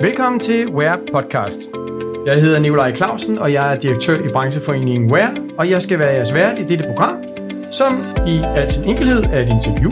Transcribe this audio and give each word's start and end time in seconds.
Velkommen 0.00 0.40
til 0.40 0.68
Wear 0.68 1.00
Podcast. 1.12 1.60
Jeg 2.26 2.40
hedder 2.40 2.60
Nikolaj 2.60 2.94
Clausen, 2.94 3.38
og 3.38 3.52
jeg 3.52 3.74
er 3.74 3.80
direktør 3.80 4.24
i 4.24 4.28
brancheforeningen 4.32 5.12
Wear, 5.12 5.36
og 5.58 5.70
jeg 5.70 5.82
skal 5.82 5.98
være 5.98 6.12
jeres 6.12 6.34
vært 6.34 6.58
i 6.58 6.62
dette 6.62 6.84
program, 6.86 7.24
som 7.72 7.92
i 8.26 8.40
al 8.56 8.70
sin 8.70 8.84
enkelhed 8.84 9.24
er 9.24 9.40
et 9.40 9.52
interview 9.52 9.90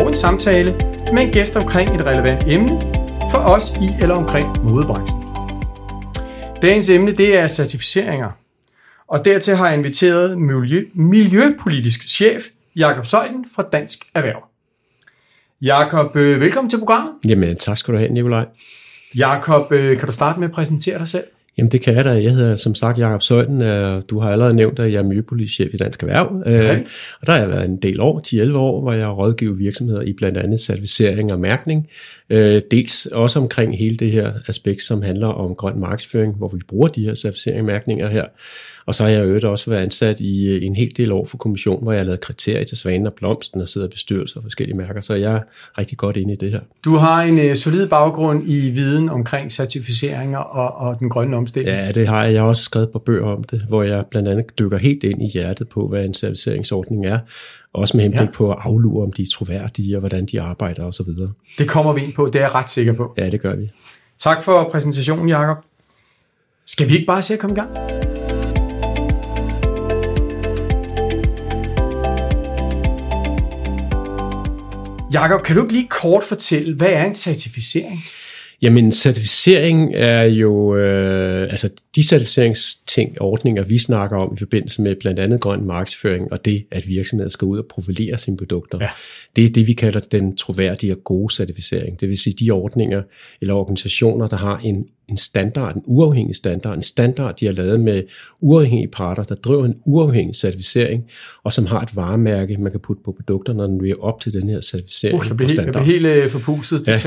og 0.00 0.08
en 0.08 0.16
samtale 0.16 0.72
med 1.12 1.22
en 1.22 1.32
gæst 1.32 1.56
omkring 1.56 1.94
et 1.94 2.06
relevant 2.06 2.44
emne 2.46 2.80
for 3.30 3.38
os 3.38 3.70
i 3.70 3.88
eller 4.02 4.14
omkring 4.14 4.64
modebranchen. 4.64 5.22
Dagens 6.62 6.88
emne 6.88 7.12
det 7.12 7.36
er 7.38 7.48
certificeringer, 7.48 8.30
og 9.08 9.24
dertil 9.24 9.56
har 9.56 9.68
jeg 9.68 9.76
inviteret 9.76 10.38
miljø, 10.38 10.84
miljøpolitisk 10.94 12.08
chef 12.08 12.42
Jakob 12.76 13.06
Søjden 13.06 13.46
fra 13.54 13.62
Dansk 13.72 13.98
Erhverv. 14.14 14.44
Jakob, 15.62 16.16
øh, 16.16 16.40
velkommen 16.40 16.70
til 16.70 16.78
programmet. 16.78 17.12
Jamen, 17.28 17.56
tak 17.56 17.78
skal 17.78 17.94
du 17.94 17.98
have, 17.98 18.10
Nikolaj. 18.12 18.46
Jakob, 19.16 19.72
øh, 19.72 19.98
kan 19.98 20.06
du 20.06 20.12
starte 20.12 20.40
med 20.40 20.48
at 20.48 20.54
præsentere 20.54 20.98
dig 20.98 21.08
selv? 21.08 21.24
Jamen 21.58 21.72
det 21.72 21.82
kan 21.82 21.94
jeg 21.94 22.04
da. 22.04 22.10
Jeg 22.10 22.32
hedder 22.32 22.56
som 22.56 22.74
sagt 22.74 22.98
Jakob 22.98 23.22
Søjden. 23.22 23.60
Du 24.02 24.20
har 24.20 24.30
allerede 24.30 24.54
nævnt, 24.54 24.78
at 24.78 24.92
jeg 24.92 24.98
er 24.98 25.02
miljøpolitisk 25.02 25.54
chef 25.54 25.74
i 25.74 25.76
Dansk 25.76 26.02
Erhverv. 26.02 26.42
Okay. 26.46 26.84
Og 27.20 27.26
der 27.26 27.32
har 27.32 27.38
jeg 27.38 27.48
været 27.48 27.64
en 27.64 27.76
del 27.76 28.00
år, 28.00 28.20
10-11 28.26 28.56
år, 28.56 28.80
hvor 28.80 28.92
jeg 28.92 29.04
har 29.04 29.12
rådgivet 29.12 29.58
virksomheder 29.58 30.00
i 30.02 30.12
blandt 30.12 30.38
andet 30.38 30.60
certificering 30.60 31.32
og 31.32 31.40
mærkning. 31.40 31.88
Dels 32.70 33.06
også 33.06 33.38
omkring 33.38 33.78
hele 33.78 33.96
det 33.96 34.10
her 34.10 34.32
aspekt, 34.48 34.82
som 34.82 35.02
handler 35.02 35.26
om 35.26 35.54
grøn 35.54 35.80
markedsføring, 35.80 36.34
hvor 36.34 36.48
vi 36.48 36.58
bruger 36.68 36.88
de 36.88 37.04
her 37.04 37.14
certificering 37.14 37.60
og 37.60 37.66
mærkninger 37.66 38.08
her. 38.08 38.24
Og 38.86 38.94
så 38.94 39.02
har 39.02 39.10
jeg 39.10 39.24
øvrigt 39.24 39.44
også 39.44 39.70
været 39.70 39.82
ansat 39.82 40.20
i 40.20 40.66
en 40.66 40.76
hel 40.76 40.92
del 40.96 41.12
år 41.12 41.26
for 41.26 41.36
kommissionen, 41.36 41.82
hvor 41.82 41.92
jeg 41.92 42.00
har 42.00 42.04
lavet 42.04 42.20
kriterier 42.20 42.64
til 42.64 42.76
Svanen 42.76 43.06
og 43.06 43.14
Blomsten 43.14 43.60
og 43.60 43.68
sidder 43.68 43.86
i 43.86 43.90
bestyrelser 43.90 44.36
og 44.36 44.42
forskellige 44.42 44.76
mærker, 44.76 45.00
så 45.00 45.14
jeg 45.14 45.34
er 45.34 45.40
rigtig 45.78 45.98
godt 45.98 46.16
inde 46.16 46.32
i 46.32 46.36
det 46.36 46.50
her. 46.50 46.60
Du 46.84 46.94
har 46.94 47.22
en 47.22 47.50
uh, 47.50 47.54
solid 47.56 47.86
baggrund 47.86 48.42
i 48.46 48.70
viden 48.70 49.08
omkring 49.08 49.52
certificeringer 49.52 50.38
og, 50.38 50.88
og 50.88 51.00
den 51.00 51.08
grønne 51.08 51.36
omstilling. 51.36 51.76
Ja, 51.76 51.92
det 51.92 52.08
har 52.08 52.24
jeg. 52.24 52.34
Jeg 52.34 52.42
har 52.42 52.48
også 52.48 52.62
skrevet 52.62 52.90
på 52.90 52.98
bøger 52.98 53.26
om 53.26 53.44
det, 53.44 53.62
hvor 53.68 53.82
jeg 53.82 54.04
blandt 54.10 54.28
andet 54.28 54.44
dykker 54.58 54.78
helt 54.78 55.04
ind 55.04 55.22
i 55.22 55.28
hjertet 55.28 55.68
på, 55.68 55.88
hvad 55.88 56.04
en 56.04 56.14
certificeringsordning 56.14 57.06
er, 57.06 57.18
også 57.72 57.96
med 57.96 58.04
henblik 58.04 58.28
ja. 58.28 58.32
på 58.32 58.52
at 58.52 58.58
aflure, 58.60 59.02
om 59.02 59.12
de 59.12 59.22
er 59.22 59.26
troværdige 59.32 59.96
og 59.96 60.00
hvordan 60.00 60.26
de 60.26 60.40
arbejder 60.40 60.84
osv. 60.84 61.06
Det 61.58 61.68
kommer 61.68 61.92
vi 61.92 62.04
ind 62.04 62.14
på, 62.14 62.26
det 62.26 62.34
er 62.34 62.40
jeg 62.40 62.54
ret 62.54 62.70
sikker 62.70 62.92
på. 62.92 63.14
Ja, 63.16 63.30
det 63.30 63.40
gør 63.40 63.56
vi. 63.56 63.70
Tak 64.18 64.42
for 64.42 64.68
præsentationen, 64.72 65.28
Jakob. 65.28 65.56
Skal 66.66 66.88
vi 66.88 66.94
ikke 66.94 67.06
bare 67.06 67.22
se 67.22 67.34
at 67.34 67.40
komme 67.40 67.56
i 67.56 67.60
gang? 67.60 67.70
Jakob, 75.12 75.42
kan 75.42 75.56
du 75.56 75.62
ikke 75.62 75.72
lige 75.72 75.88
kort 75.88 76.24
fortælle, 76.24 76.74
hvad 76.74 76.88
er 76.88 77.04
en 77.04 77.14
certificering? 77.14 78.04
Jamen, 78.62 78.84
en 78.84 78.92
certificering 78.92 79.94
er 79.94 80.22
jo, 80.22 80.76
øh, 80.76 81.42
altså 81.42 81.70
de 81.96 82.02
certificeringsting, 82.02 83.20
ordninger, 83.20 83.64
vi 83.64 83.78
snakker 83.78 84.16
om 84.16 84.34
i 84.34 84.38
forbindelse 84.38 84.82
med 84.82 84.96
blandt 85.00 85.20
andet 85.20 85.40
grøn 85.40 85.64
markedsføring, 85.64 86.32
og 86.32 86.44
det, 86.44 86.66
at 86.70 86.88
virksomheder 86.88 87.30
skal 87.30 87.46
ud 87.46 87.58
og 87.58 87.66
profilere 87.66 88.18
sine 88.18 88.36
produkter, 88.36 88.78
ja. 88.80 88.88
det 89.36 89.44
er 89.44 89.48
det, 89.48 89.66
vi 89.66 89.72
kalder 89.72 90.00
den 90.00 90.36
troværdige 90.36 90.92
og 90.92 91.04
gode 91.04 91.34
certificering. 91.34 92.00
Det 92.00 92.08
vil 92.08 92.18
sige 92.18 92.34
de 92.44 92.50
ordninger 92.50 93.02
eller 93.40 93.54
organisationer, 93.54 94.28
der 94.28 94.36
har 94.36 94.58
en 94.58 94.86
en 95.10 95.16
standard, 95.16 95.76
en 95.76 95.82
uafhængig 95.86 96.36
standard, 96.36 96.76
en 96.76 96.82
standard, 96.82 97.36
de 97.36 97.46
har 97.46 97.52
lavet 97.52 97.80
med 97.80 98.02
uafhængige 98.40 98.88
parter, 98.88 99.22
der 99.22 99.34
driver 99.34 99.64
en 99.64 99.74
uafhængig 99.86 100.34
certificering, 100.36 101.04
og 101.44 101.52
som 101.52 101.66
har 101.66 101.80
et 101.80 101.96
varemærke, 101.96 102.56
man 102.56 102.72
kan 102.72 102.80
putte 102.80 103.02
på 103.04 103.12
produkter, 103.12 103.52
når 103.52 103.66
den 103.66 103.86
er 103.90 103.94
op 104.00 104.20
til 104.20 104.32
den 104.32 104.48
her 104.48 104.60
certificering. 104.60 105.20
Uh, 105.20 105.26
jeg 105.28 105.36
bliver 105.36 105.48
helt, 105.48 105.60
jeg 105.60 105.72
bliver 105.72 105.84
helt 105.84 106.06
øh, 106.06 106.30
forpustet. 106.30 106.86
Ja. 106.86 106.98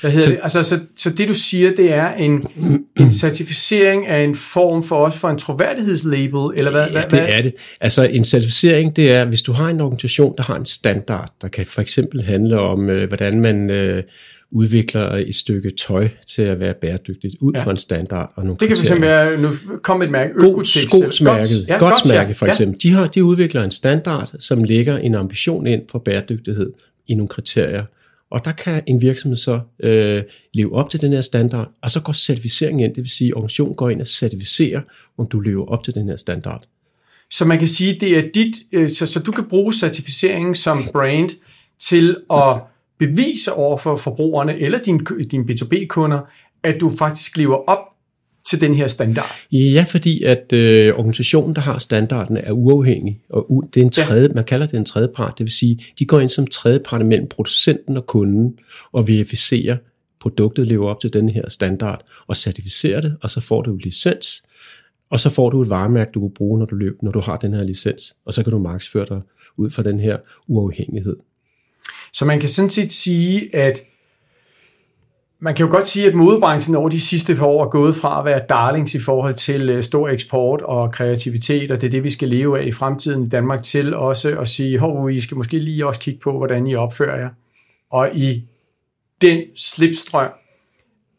Hvad 0.00 0.10
hedder 0.10 0.24
så, 0.24 0.30
det? 0.30 0.38
Altså, 0.42 0.62
så, 0.62 0.80
så 0.96 1.10
det 1.10 1.28
du 1.28 1.34
siger, 1.34 1.74
det 1.76 1.92
er 1.92 2.14
en, 2.14 2.46
en 3.00 3.12
certificering 3.12 4.06
af 4.06 4.20
en 4.20 4.34
form 4.34 4.82
for 4.84 5.06
os 5.06 5.16
for 5.16 5.28
en 5.28 5.38
troværdighedslabel, 5.38 6.58
eller 6.58 6.70
hvad? 6.70 6.86
Ja, 6.86 6.90
hvad, 6.90 7.02
det 7.02 7.10
hvad? 7.10 7.28
er 7.28 7.42
det. 7.42 7.54
Altså 7.80 8.02
en 8.02 8.24
certificering, 8.24 8.96
det 8.96 9.12
er, 9.12 9.24
hvis 9.24 9.42
du 9.42 9.52
har 9.52 9.68
en 9.68 9.80
organisation, 9.80 10.34
der 10.36 10.42
har 10.42 10.56
en 10.56 10.64
standard, 10.64 11.32
der 11.42 11.48
kan 11.48 11.66
for 11.66 11.80
eksempel 11.80 12.22
handle 12.22 12.60
om, 12.60 12.90
øh, 12.90 13.08
hvordan 13.08 13.40
man... 13.40 13.70
Øh, 13.70 14.02
udvikler 14.50 15.10
et 15.10 15.34
stykke 15.34 15.70
tøj 15.70 16.08
til 16.26 16.42
at 16.42 16.60
være 16.60 16.74
bæredygtigt 16.74 17.36
ud 17.40 17.52
ja. 17.52 17.64
fra 17.64 17.70
en 17.70 17.76
standard 17.76 18.32
og 18.34 18.44
nogle 18.44 18.56
Det 18.60 18.68
kan 18.68 18.76
fx 18.76 19.00
være, 19.00 19.40
nu 19.40 19.50
kom 19.82 20.02
et 20.02 20.10
mærke, 20.10 20.32
Godsmærket, 20.90 21.68
ja, 21.68 21.78
Godsmærket 21.78 22.36
for 22.36 22.46
eksempel. 22.46 22.78
Ja. 22.84 22.88
De, 22.88 22.94
har, 22.94 23.06
de 23.06 23.24
udvikler 23.24 23.64
en 23.64 23.70
standard, 23.70 24.34
som 24.38 24.64
lægger 24.64 24.98
en 24.98 25.14
ambition 25.14 25.66
ind 25.66 25.82
for 25.90 25.98
bæredygtighed 25.98 26.72
i 27.06 27.14
nogle 27.14 27.28
kriterier. 27.28 27.84
Og 28.30 28.44
der 28.44 28.52
kan 28.52 28.82
en 28.86 29.02
virksomhed 29.02 29.36
så 29.36 29.60
øh, 29.80 30.22
leve 30.54 30.74
op 30.74 30.90
til 30.90 31.00
den 31.00 31.12
her 31.12 31.20
standard, 31.20 31.70
og 31.82 31.90
så 31.90 32.00
går 32.00 32.12
certificering 32.12 32.82
ind, 32.82 32.94
det 32.94 33.02
vil 33.02 33.10
sige, 33.10 33.28
at 33.28 33.34
organisationen 33.34 33.74
går 33.74 33.90
ind 33.90 34.00
og 34.00 34.06
certificerer, 34.06 34.80
om 35.18 35.26
du 35.26 35.40
lever 35.40 35.66
op 35.66 35.84
til 35.84 35.94
den 35.94 36.08
her 36.08 36.16
standard. 36.16 36.64
Så 37.30 37.44
man 37.44 37.58
kan 37.58 37.68
sige, 37.68 37.96
det 38.00 38.18
er 38.18 38.22
dit, 38.34 38.56
øh, 38.72 38.90
så, 38.90 39.06
så 39.06 39.20
du 39.20 39.32
kan 39.32 39.44
bruge 39.44 39.72
certificeringen 39.74 40.54
som 40.54 40.88
brand 40.92 41.30
til 41.78 42.16
at 42.30 42.60
bevise 42.98 43.52
over 43.52 43.76
for 43.76 43.96
forbrugerne 43.96 44.58
eller 44.58 44.78
dine 44.78 45.00
din 45.30 45.42
B2B-kunder, 45.42 46.18
at 46.62 46.80
du 46.80 46.90
faktisk 46.98 47.36
lever 47.36 47.56
op 47.56 47.78
til 48.48 48.60
den 48.60 48.74
her 48.74 48.86
standard? 48.86 49.30
Ja, 49.52 49.84
fordi 49.88 50.22
at 50.22 50.52
øh, 50.52 50.94
organisationen, 50.94 51.54
der 51.54 51.60
har 51.60 51.78
standarden, 51.78 52.36
er 52.36 52.52
uafhængig, 52.52 53.20
og 53.30 53.46
u- 53.50 53.68
det 53.74 53.80
er 53.80 53.84
en 53.84 53.90
tredje, 53.90 54.28
ja. 54.28 54.34
man 54.34 54.44
kalder 54.44 54.66
det 54.66 54.76
en 54.76 54.84
tredje 54.84 55.08
part, 55.16 55.38
det 55.38 55.44
vil 55.44 55.52
sige, 55.52 55.84
de 55.98 56.06
går 56.06 56.20
ind 56.20 56.28
som 56.28 56.46
tredje 56.46 56.78
part 56.78 57.06
mellem 57.06 57.28
producenten 57.28 57.96
og 57.96 58.06
kunden, 58.06 58.58
og 58.92 59.08
verificerer, 59.08 59.76
produktet 60.20 60.66
lever 60.66 60.88
op 60.88 61.00
til 61.00 61.12
den 61.12 61.28
her 61.28 61.48
standard, 61.48 62.04
og 62.26 62.36
certificerer 62.36 63.00
det, 63.00 63.16
og 63.22 63.30
så 63.30 63.40
får 63.40 63.62
du 63.62 63.76
licens, 63.76 64.42
og 65.10 65.20
så 65.20 65.30
får 65.30 65.50
du 65.50 65.62
et 65.62 65.70
varemærke, 65.70 66.10
du 66.14 66.20
kan 66.20 66.30
bruge, 66.30 66.58
når 66.58 66.66
du, 66.66 66.74
løb, 66.74 67.02
når 67.02 67.10
du 67.10 67.20
har 67.20 67.36
den 67.36 67.52
her 67.54 67.64
licens, 67.64 68.16
og 68.24 68.34
så 68.34 68.42
kan 68.42 68.52
du 68.52 68.58
markedsføre 68.58 69.06
dig 69.08 69.20
ud 69.56 69.70
fra 69.70 69.82
den 69.82 70.00
her 70.00 70.16
uafhængighed. 70.46 71.16
Så 72.12 72.24
man 72.24 72.40
kan 72.40 72.48
sådan 72.48 72.70
set 72.70 72.92
sige, 72.92 73.56
at 73.56 73.80
man 75.40 75.54
kan 75.54 75.66
jo 75.66 75.72
godt 75.72 75.88
sige, 75.88 76.06
at 76.06 76.14
modebranchen 76.14 76.76
over 76.76 76.88
de 76.88 77.00
sidste 77.00 77.34
par 77.34 77.46
år 77.46 77.64
er 77.64 77.68
gået 77.68 77.96
fra 77.96 78.18
at 78.18 78.24
være 78.24 78.40
darlings 78.48 78.94
i 78.94 78.98
forhold 78.98 79.34
til 79.34 79.70
øh, 79.70 79.82
stor 79.82 80.08
eksport 80.08 80.62
og 80.62 80.92
kreativitet, 80.92 81.70
og 81.70 81.80
det 81.80 81.86
er 81.86 81.90
det, 81.90 82.04
vi 82.04 82.10
skal 82.10 82.28
leve 82.28 82.60
af 82.60 82.66
i 82.66 82.72
fremtiden 82.72 83.24
i 83.24 83.28
Danmark, 83.28 83.62
til 83.62 83.94
også 83.94 84.38
at 84.40 84.48
sige, 84.48 84.78
hov, 84.78 85.10
I 85.10 85.20
skal 85.20 85.36
måske 85.36 85.58
lige 85.58 85.86
også 85.86 86.00
kigge 86.00 86.20
på, 86.20 86.32
hvordan 86.32 86.66
I 86.66 86.74
opfører 86.74 87.20
jer. 87.20 87.30
Og 87.90 88.10
i 88.14 88.44
den 89.20 89.42
slipstrøm 89.56 90.30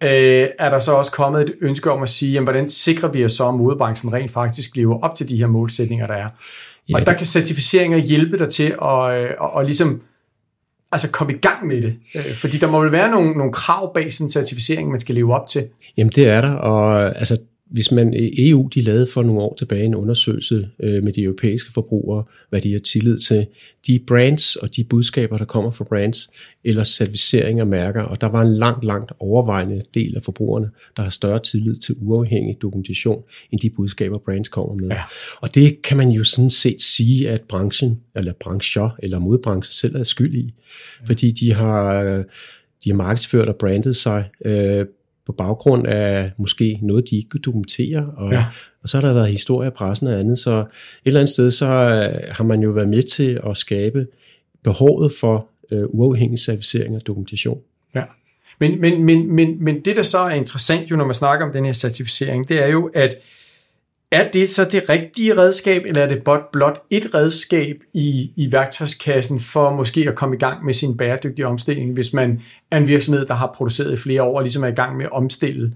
øh, 0.04 0.48
er 0.60 0.70
der 0.70 0.80
så 0.80 0.92
også 0.92 1.12
kommet 1.12 1.42
et 1.42 1.56
ønske 1.62 1.92
om 1.92 2.04
at 2.04 2.10
sige, 2.10 2.32
jamen, 2.32 2.46
hvordan 2.46 2.70
sikrer 2.70 3.10
vi 3.10 3.26
os 3.26 3.32
så, 3.32 3.48
at 3.48 3.56
modebranchen 3.56 4.14
rent 4.14 4.32
faktisk 4.32 4.76
lever 4.76 5.00
op 5.02 5.16
til 5.16 5.30
de 5.30 5.38
her 5.38 5.48
målsætninger, 5.48 6.08
der 6.08 6.14
er. 6.14 6.30
Ja, 6.90 6.96
og 6.96 7.06
der 7.06 7.14
kan 7.14 7.26
certificeringer 7.26 7.98
hjælpe 7.98 8.38
dig 8.38 8.50
til 8.50 8.76
at, 8.82 9.12
at, 9.12 9.26
at, 9.26 9.60
at 9.60 9.66
ligesom 9.66 10.02
altså 10.92 11.12
komme 11.12 11.34
i 11.34 11.38
gang 11.38 11.68
med 11.68 11.82
det? 11.82 11.96
Fordi 12.36 12.58
der 12.58 12.68
må 12.68 12.82
vel 12.82 12.92
være 12.92 13.12
nogle, 13.12 13.32
nogle 13.34 13.54
krav 13.54 13.94
bag 13.94 14.14
sådan 14.14 14.26
en 14.26 14.32
certificering, 14.32 14.92
man 14.92 15.00
skal 15.00 15.16
leve 15.16 15.36
op 15.36 15.48
til? 15.48 15.68
Jamen 15.98 16.12
det 16.16 16.28
er 16.28 16.42
der, 16.42 16.52
og 16.52 17.06
altså 17.20 17.38
hvis 17.70 17.92
man 17.92 18.14
EU 18.38 18.70
de 18.74 18.82
lavede 18.82 19.08
for 19.14 19.24
nogle 19.24 19.42
år 19.42 19.56
tilbage 19.56 19.84
en 19.84 19.96
undersøgelse 19.96 20.70
øh, 20.80 21.04
med 21.04 21.14
de 21.14 21.24
europæiske 21.24 21.72
forbrugere, 21.72 22.24
hvad 22.50 22.62
de 22.62 22.74
har 22.74 22.80
tillid 22.80 23.20
til, 23.20 23.48
de 23.88 24.00
brands 24.08 24.56
og 24.56 24.76
de 24.76 24.84
budskaber, 24.84 25.38
der 25.38 25.46
kommer 25.46 25.72
fra 25.72 25.84
brands, 25.84 26.30
eller 26.64 26.84
certificering 26.84 27.60
af 27.60 27.68
mærker, 27.68 28.02
og 28.02 28.22
der 28.22 28.28
var 28.28 28.42
en 28.42 28.56
langt, 28.56 28.86
langt 28.86 29.12
overvejende 29.20 29.82
del 29.94 30.16
af 30.16 30.24
forbrugerne, 30.24 30.70
der 30.98 31.04
har 31.04 31.10
større 31.10 31.40
tillid 31.40 31.76
til 31.76 31.96
uafhængig 32.00 32.58
dokumentation, 32.62 33.24
end 33.52 33.60
de 33.60 33.70
budskaber, 33.70 34.18
brands 34.18 34.48
kommer 34.48 34.76
med. 34.76 34.88
Ja. 34.88 35.02
Og 35.42 35.56
det 35.56 35.82
kan 35.82 35.98
man 35.98 36.10
jo 36.10 36.24
sådan 36.24 36.50
set 36.50 36.82
sige, 36.82 37.30
at 37.30 37.42
branchen, 37.42 38.00
eller 38.16 38.34
brancher, 38.40 38.90
eller 39.00 39.20
modbranchen 39.20 39.74
selv 39.74 39.96
er 39.96 40.04
skyld 40.04 40.36
i, 40.36 40.54
ja. 41.02 41.06
fordi 41.06 41.32
de 41.32 41.54
har, 41.54 42.04
de 42.84 42.90
har 42.90 42.96
markedsført 42.96 43.48
og 43.48 43.56
brandet 43.56 43.96
sig 43.96 44.30
øh, 44.46 44.86
på 45.30 45.34
baggrund 45.34 45.88
af 45.88 46.32
måske 46.38 46.80
noget, 46.82 47.10
de 47.10 47.16
ikke 47.16 47.30
kunne 47.30 47.42
dokumentere, 47.42 48.14
og, 48.18 48.32
ja. 48.32 48.46
og 48.84 48.90
så 48.90 48.98
har 48.98 49.08
der 49.08 49.14
været 49.14 49.32
historie 49.32 49.68
i 49.68 49.72
pressen 49.72 50.08
og 50.08 50.20
andet, 50.20 50.40
så 50.40 50.60
et 50.60 50.66
eller 51.06 51.20
andet 51.20 51.34
sted, 51.34 51.52
så 51.52 51.66
øh, 51.66 52.34
har 52.36 52.44
man 52.44 52.62
jo 52.62 52.70
været 52.70 52.90
med 52.90 53.04
til 53.04 53.40
at 53.50 53.58
skabe 53.58 54.08
behovet 54.64 55.12
for 55.20 55.48
øh, 55.72 55.84
uafhængig 55.88 56.40
certificering 56.40 56.96
og 56.96 57.08
dokumentation. 57.08 57.60
Ja. 57.96 58.04
Men, 58.60 58.82
men, 58.82 59.04
men, 59.04 59.36
men, 59.36 59.64
men 59.64 59.86
det, 59.86 59.96
der 59.96 60.04
så 60.04 60.18
er 60.18 60.30
interessant 60.30 60.92
jo, 60.92 60.96
når 60.96 61.06
man 61.06 61.16
snakker 61.16 61.46
om 61.46 61.52
den 61.52 61.66
her 61.66 61.74
certificering, 61.74 62.50
det 62.50 62.64
er 62.64 62.68
jo, 62.68 62.92
at 62.96 63.16
er 64.12 64.32
det 64.32 64.50
så 64.50 64.66
det 64.66 64.90
rigtige 64.90 65.38
redskab, 65.38 65.84
eller 65.86 66.02
er 66.02 66.08
det 66.08 66.24
blot, 66.24 66.52
blot 66.52 66.82
et 66.90 67.14
redskab 67.14 67.76
i, 67.94 68.32
i 68.36 68.52
værktøjskassen 68.52 69.40
for 69.40 69.76
måske 69.76 70.06
at 70.08 70.16
komme 70.16 70.36
i 70.36 70.40
gang 70.40 70.66
med 70.66 70.74
sin 70.74 70.98
bæredygtige 70.98 71.48
omstilling, 71.48 71.94
hvis 71.94 72.14
man 72.14 72.42
er 72.72 72.78
en 72.78 72.88
virksomhed, 72.88 73.26
der 73.26 73.34
har 73.34 73.54
produceret 73.58 73.94
i 73.94 73.96
flere 73.96 74.24
år 74.24 74.38
og 74.38 74.42
ligesom 74.42 74.64
er 74.64 74.68
i 74.68 74.76
gang 74.76 74.98
med 74.98 75.06
at 75.06 75.12
omstille? 75.12 75.74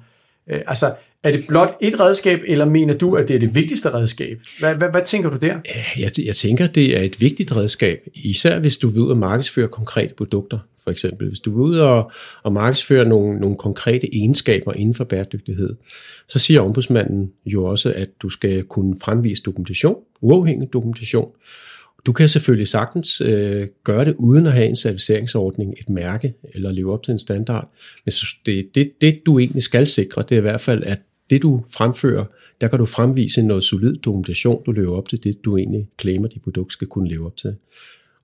Øh, 0.50 0.62
altså, 0.68 0.96
er 1.24 1.32
det 1.32 1.46
blot 1.48 1.78
et 1.82 2.00
redskab, 2.00 2.40
eller 2.48 2.66
mener 2.66 2.94
du, 2.94 3.16
at 3.16 3.28
det 3.28 3.36
er 3.36 3.40
det 3.40 3.56
vigtigste 3.56 3.94
redskab? 3.94 4.42
Hvad, 4.60 4.76
hvad, 4.76 4.90
hvad 4.90 5.02
tænker 5.06 5.30
du 5.30 5.38
der? 5.38 5.56
Øh, 5.56 6.02
jeg, 6.02 6.12
jeg 6.26 6.36
tænker, 6.36 6.68
det 6.68 6.98
er 6.98 7.02
et 7.02 7.22
vigtigt 7.22 7.56
redskab, 7.56 8.08
især 8.14 8.60
hvis 8.60 8.78
du 8.78 8.90
vil 8.90 9.02
ud 9.02 9.10
og 9.10 9.18
markedsføre 9.18 9.68
konkrete 9.68 10.14
produkter 10.14 10.60
for 10.84 10.92
eksempel. 10.92 11.28
Hvis 11.28 11.40
du 11.40 11.60
er 11.60 11.64
ude 11.64 11.84
og, 11.84 12.12
og 12.44 12.54
markedsfører 12.54 13.06
nogle, 13.06 13.40
nogle 13.40 13.58
konkrete 13.58 14.16
egenskaber 14.16 14.74
inden 14.74 14.96
for 14.96 15.04
bæredygtighed, 15.04 15.76
så 16.28 16.40
siger 16.40 16.62
ombudsmanden 16.62 17.32
jo 17.46 17.66
også, 17.66 17.94
at 17.96 18.10
du 18.22 18.30
skal 18.30 18.64
kunne 18.64 18.96
fremvise 19.02 19.44
dokumentation, 19.44 19.96
uafhængig 20.22 20.74
dokumentation. 20.74 21.32
Du 22.06 22.12
kan 22.12 22.30
selvfølgelig 22.30 22.68
sagtens 22.68 23.22
øh, 23.22 23.68
gøre 23.84 24.06
det 24.06 24.16
uden 24.18 24.46
at 24.46 24.54
have 24.54 24.68
en 24.68 24.76
certificeringsordning, 24.76 25.74
et 25.80 25.90
mærke 25.90 26.34
eller 26.54 26.72
leve 26.72 26.94
op 26.94 27.04
til 27.04 27.12
en 27.12 27.20
standard. 27.20 27.70
Men 28.06 28.14
det, 28.46 28.76
det, 28.76 28.92
det 29.02 29.22
du 29.26 29.40
egentlig 29.40 29.64
skal 29.64 29.88
sikre, 29.88 30.22
det 30.22 30.32
er 30.32 30.38
i 30.38 30.42
hvert 30.42 30.62
fald, 30.62 30.84
at 30.84 31.00
det 31.30 31.42
du 31.42 31.64
fremfører, 31.74 32.26
der 32.62 32.68
kan 32.68 32.80
du 32.80 32.86
fremvise 32.86 33.42
noget 33.42 33.64
solid 33.64 33.96
dokumentation, 33.96 34.64
du 34.66 34.72
lever 34.72 34.98
op 34.98 35.10
til 35.10 35.24
det, 35.24 35.46
du 35.46 35.58
egentlig 35.58 35.88
claimer, 36.02 36.28
dit 36.28 36.42
produkt 36.42 36.74
skal 36.74 36.88
kunne 36.88 37.10
leve 37.10 37.26
op 37.26 37.38
til. 37.38 37.56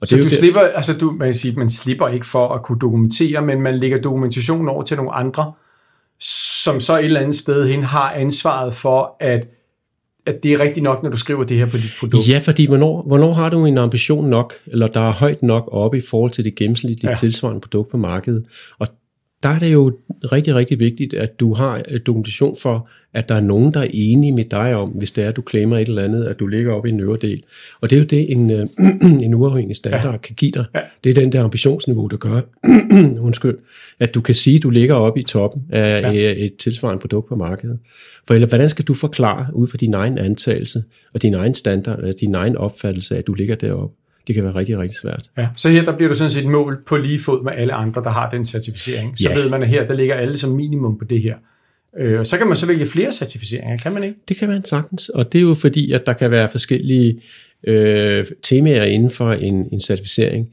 Og 0.01 0.07
så 0.07 0.15
det 0.15 0.23
du 0.23 0.29
det, 0.29 0.37
slipper, 0.37 0.59
altså 0.59 0.93
du, 0.93 1.11
man, 1.11 1.33
siger, 1.33 1.55
man 1.55 1.69
slipper 1.69 2.07
ikke 2.07 2.25
for 2.25 2.47
at 2.47 2.63
kunne 2.63 2.79
dokumentere, 2.79 3.41
men 3.41 3.61
man 3.61 3.77
lægger 3.77 4.01
dokumentation 4.01 4.69
over 4.69 4.83
til 4.83 4.97
nogle 4.97 5.11
andre, 5.11 5.53
som 6.63 6.79
så 6.79 6.97
et 6.99 7.05
eller 7.05 7.19
andet 7.19 7.35
sted 7.35 7.67
hen 7.67 7.83
har 7.83 8.11
ansvaret 8.11 8.73
for, 8.73 9.15
at, 9.19 9.47
at 10.25 10.43
det 10.43 10.53
er 10.53 10.59
rigtigt 10.59 10.83
nok, 10.83 11.03
når 11.03 11.09
du 11.09 11.17
skriver 11.17 11.43
det 11.43 11.57
her 11.57 11.65
på 11.65 11.77
dit 11.77 11.91
produkt. 11.99 12.29
Ja, 12.29 12.41
fordi 12.43 12.67
hvornår, 12.67 13.01
hvornår 13.01 13.33
har 13.33 13.49
du 13.49 13.65
en 13.65 13.77
ambition 13.77 14.29
nok, 14.29 14.53
eller 14.67 14.87
der 14.87 15.01
er 15.01 15.11
højt 15.11 15.43
nok 15.43 15.69
oppe 15.71 15.97
i 15.97 16.01
forhold 16.09 16.31
til 16.31 16.43
det 16.43 16.55
gennemsnitlige 16.55 17.09
ja. 17.09 17.15
tilsvarende 17.15 17.61
produkt 17.61 17.91
på 17.91 17.97
markedet. 17.97 18.45
Og 18.79 18.87
der 19.43 19.49
er 19.49 19.59
det 19.59 19.73
jo 19.73 19.97
rigtig, 20.31 20.55
rigtig 20.55 20.79
vigtigt, 20.79 21.13
at 21.13 21.39
du 21.39 21.53
har 21.53 21.81
dokumentation 22.05 22.55
for, 22.61 22.89
at 23.13 23.29
der 23.29 23.35
er 23.35 23.41
nogen, 23.41 23.73
der 23.73 23.79
er 23.79 23.87
enige 23.93 24.31
med 24.31 24.43
dig 24.43 24.75
om, 24.75 24.89
hvis 24.89 25.11
det 25.11 25.23
er, 25.23 25.29
at 25.29 25.35
du 25.35 25.43
claimer 25.49 25.77
et 25.77 25.87
eller 25.87 26.03
andet, 26.03 26.25
at 26.25 26.39
du 26.39 26.47
ligger 26.47 26.73
oppe 26.73 26.89
i 26.89 26.91
en 26.91 26.99
øvre 26.99 27.17
del. 27.21 27.43
Og 27.81 27.89
det 27.89 27.95
er 27.95 27.99
jo 27.99 28.05
det, 28.05 28.31
en, 28.31 28.51
øh, 28.51 28.67
en 29.25 29.33
uafhængig 29.33 29.75
standard 29.75 30.11
ja. 30.11 30.17
kan 30.17 30.35
give 30.35 30.51
dig. 30.51 30.65
Ja. 30.75 30.79
Det 31.03 31.09
er 31.09 31.13
den 31.13 31.31
der 31.31 31.43
ambitionsniveau, 31.43 32.07
der 32.07 32.17
gør, 32.17 32.41
undskyld, 33.27 33.57
at 33.99 34.15
du 34.15 34.21
kan 34.21 34.35
sige, 34.35 34.55
at 34.55 34.63
du 34.63 34.69
ligger 34.69 34.95
oppe 34.95 35.19
i 35.19 35.23
toppen 35.23 35.63
af 35.69 36.13
ja. 36.13 36.33
et 36.37 36.55
tilsvarende 36.55 37.01
produkt 37.01 37.29
på 37.29 37.35
markedet. 37.35 37.79
For 38.27 38.33
eller 38.33 38.47
hvordan 38.47 38.69
skal 38.69 38.85
du 38.85 38.93
forklare 38.93 39.47
ud 39.53 39.67
fra 39.67 39.77
din 39.77 39.93
egen 39.93 40.17
antagelse 40.17 40.83
og 41.13 41.21
din 41.21 41.33
egen 41.33 41.53
standard, 41.53 41.99
eller 41.99 42.13
din 42.13 42.35
egen 42.35 42.57
opfattelse 42.57 43.15
af, 43.15 43.19
at 43.19 43.27
du 43.27 43.33
ligger 43.33 43.55
deroppe? 43.55 43.95
det 44.27 44.35
kan 44.35 44.43
være 44.43 44.55
rigtig, 44.55 44.79
rigtig 44.79 44.97
svært. 44.97 45.29
Ja, 45.37 45.47
så 45.55 45.69
her 45.69 45.83
der 45.83 45.95
bliver 45.95 46.09
du 46.09 46.15
sådan 46.15 46.31
set 46.31 46.45
mål 46.45 46.77
på 46.87 46.97
lige 46.97 47.19
fod 47.19 47.43
med 47.43 47.51
alle 47.55 47.73
andre, 47.73 48.03
der 48.03 48.09
har 48.09 48.29
den 48.29 48.45
certificering. 48.45 49.17
Så 49.17 49.29
ja. 49.29 49.35
ved 49.35 49.49
man, 49.49 49.63
at 49.63 49.69
her 49.69 49.87
der 49.87 49.93
ligger 49.93 50.15
alle 50.15 50.37
som 50.37 50.51
minimum 50.51 50.97
på 50.97 51.05
det 51.05 51.21
her. 51.21 51.35
Øh, 51.97 52.25
så 52.25 52.37
kan 52.37 52.47
man 52.47 52.57
så 52.57 52.67
vælge 52.67 52.85
flere 52.85 53.13
certificeringer, 53.13 53.77
kan 53.77 53.91
man 53.91 54.03
ikke? 54.03 54.15
Det 54.27 54.37
kan 54.37 54.49
man 54.49 54.65
sagtens, 54.65 55.09
og 55.09 55.33
det 55.33 55.39
er 55.39 55.43
jo 55.43 55.53
fordi, 55.53 55.91
at 55.91 56.05
der 56.05 56.13
kan 56.13 56.31
være 56.31 56.49
forskellige 56.49 57.21
øh, 57.63 58.25
temaer 58.41 58.83
inden 58.83 59.11
for 59.11 59.31
en, 59.31 59.69
en 59.71 59.79
certificering. 59.79 60.49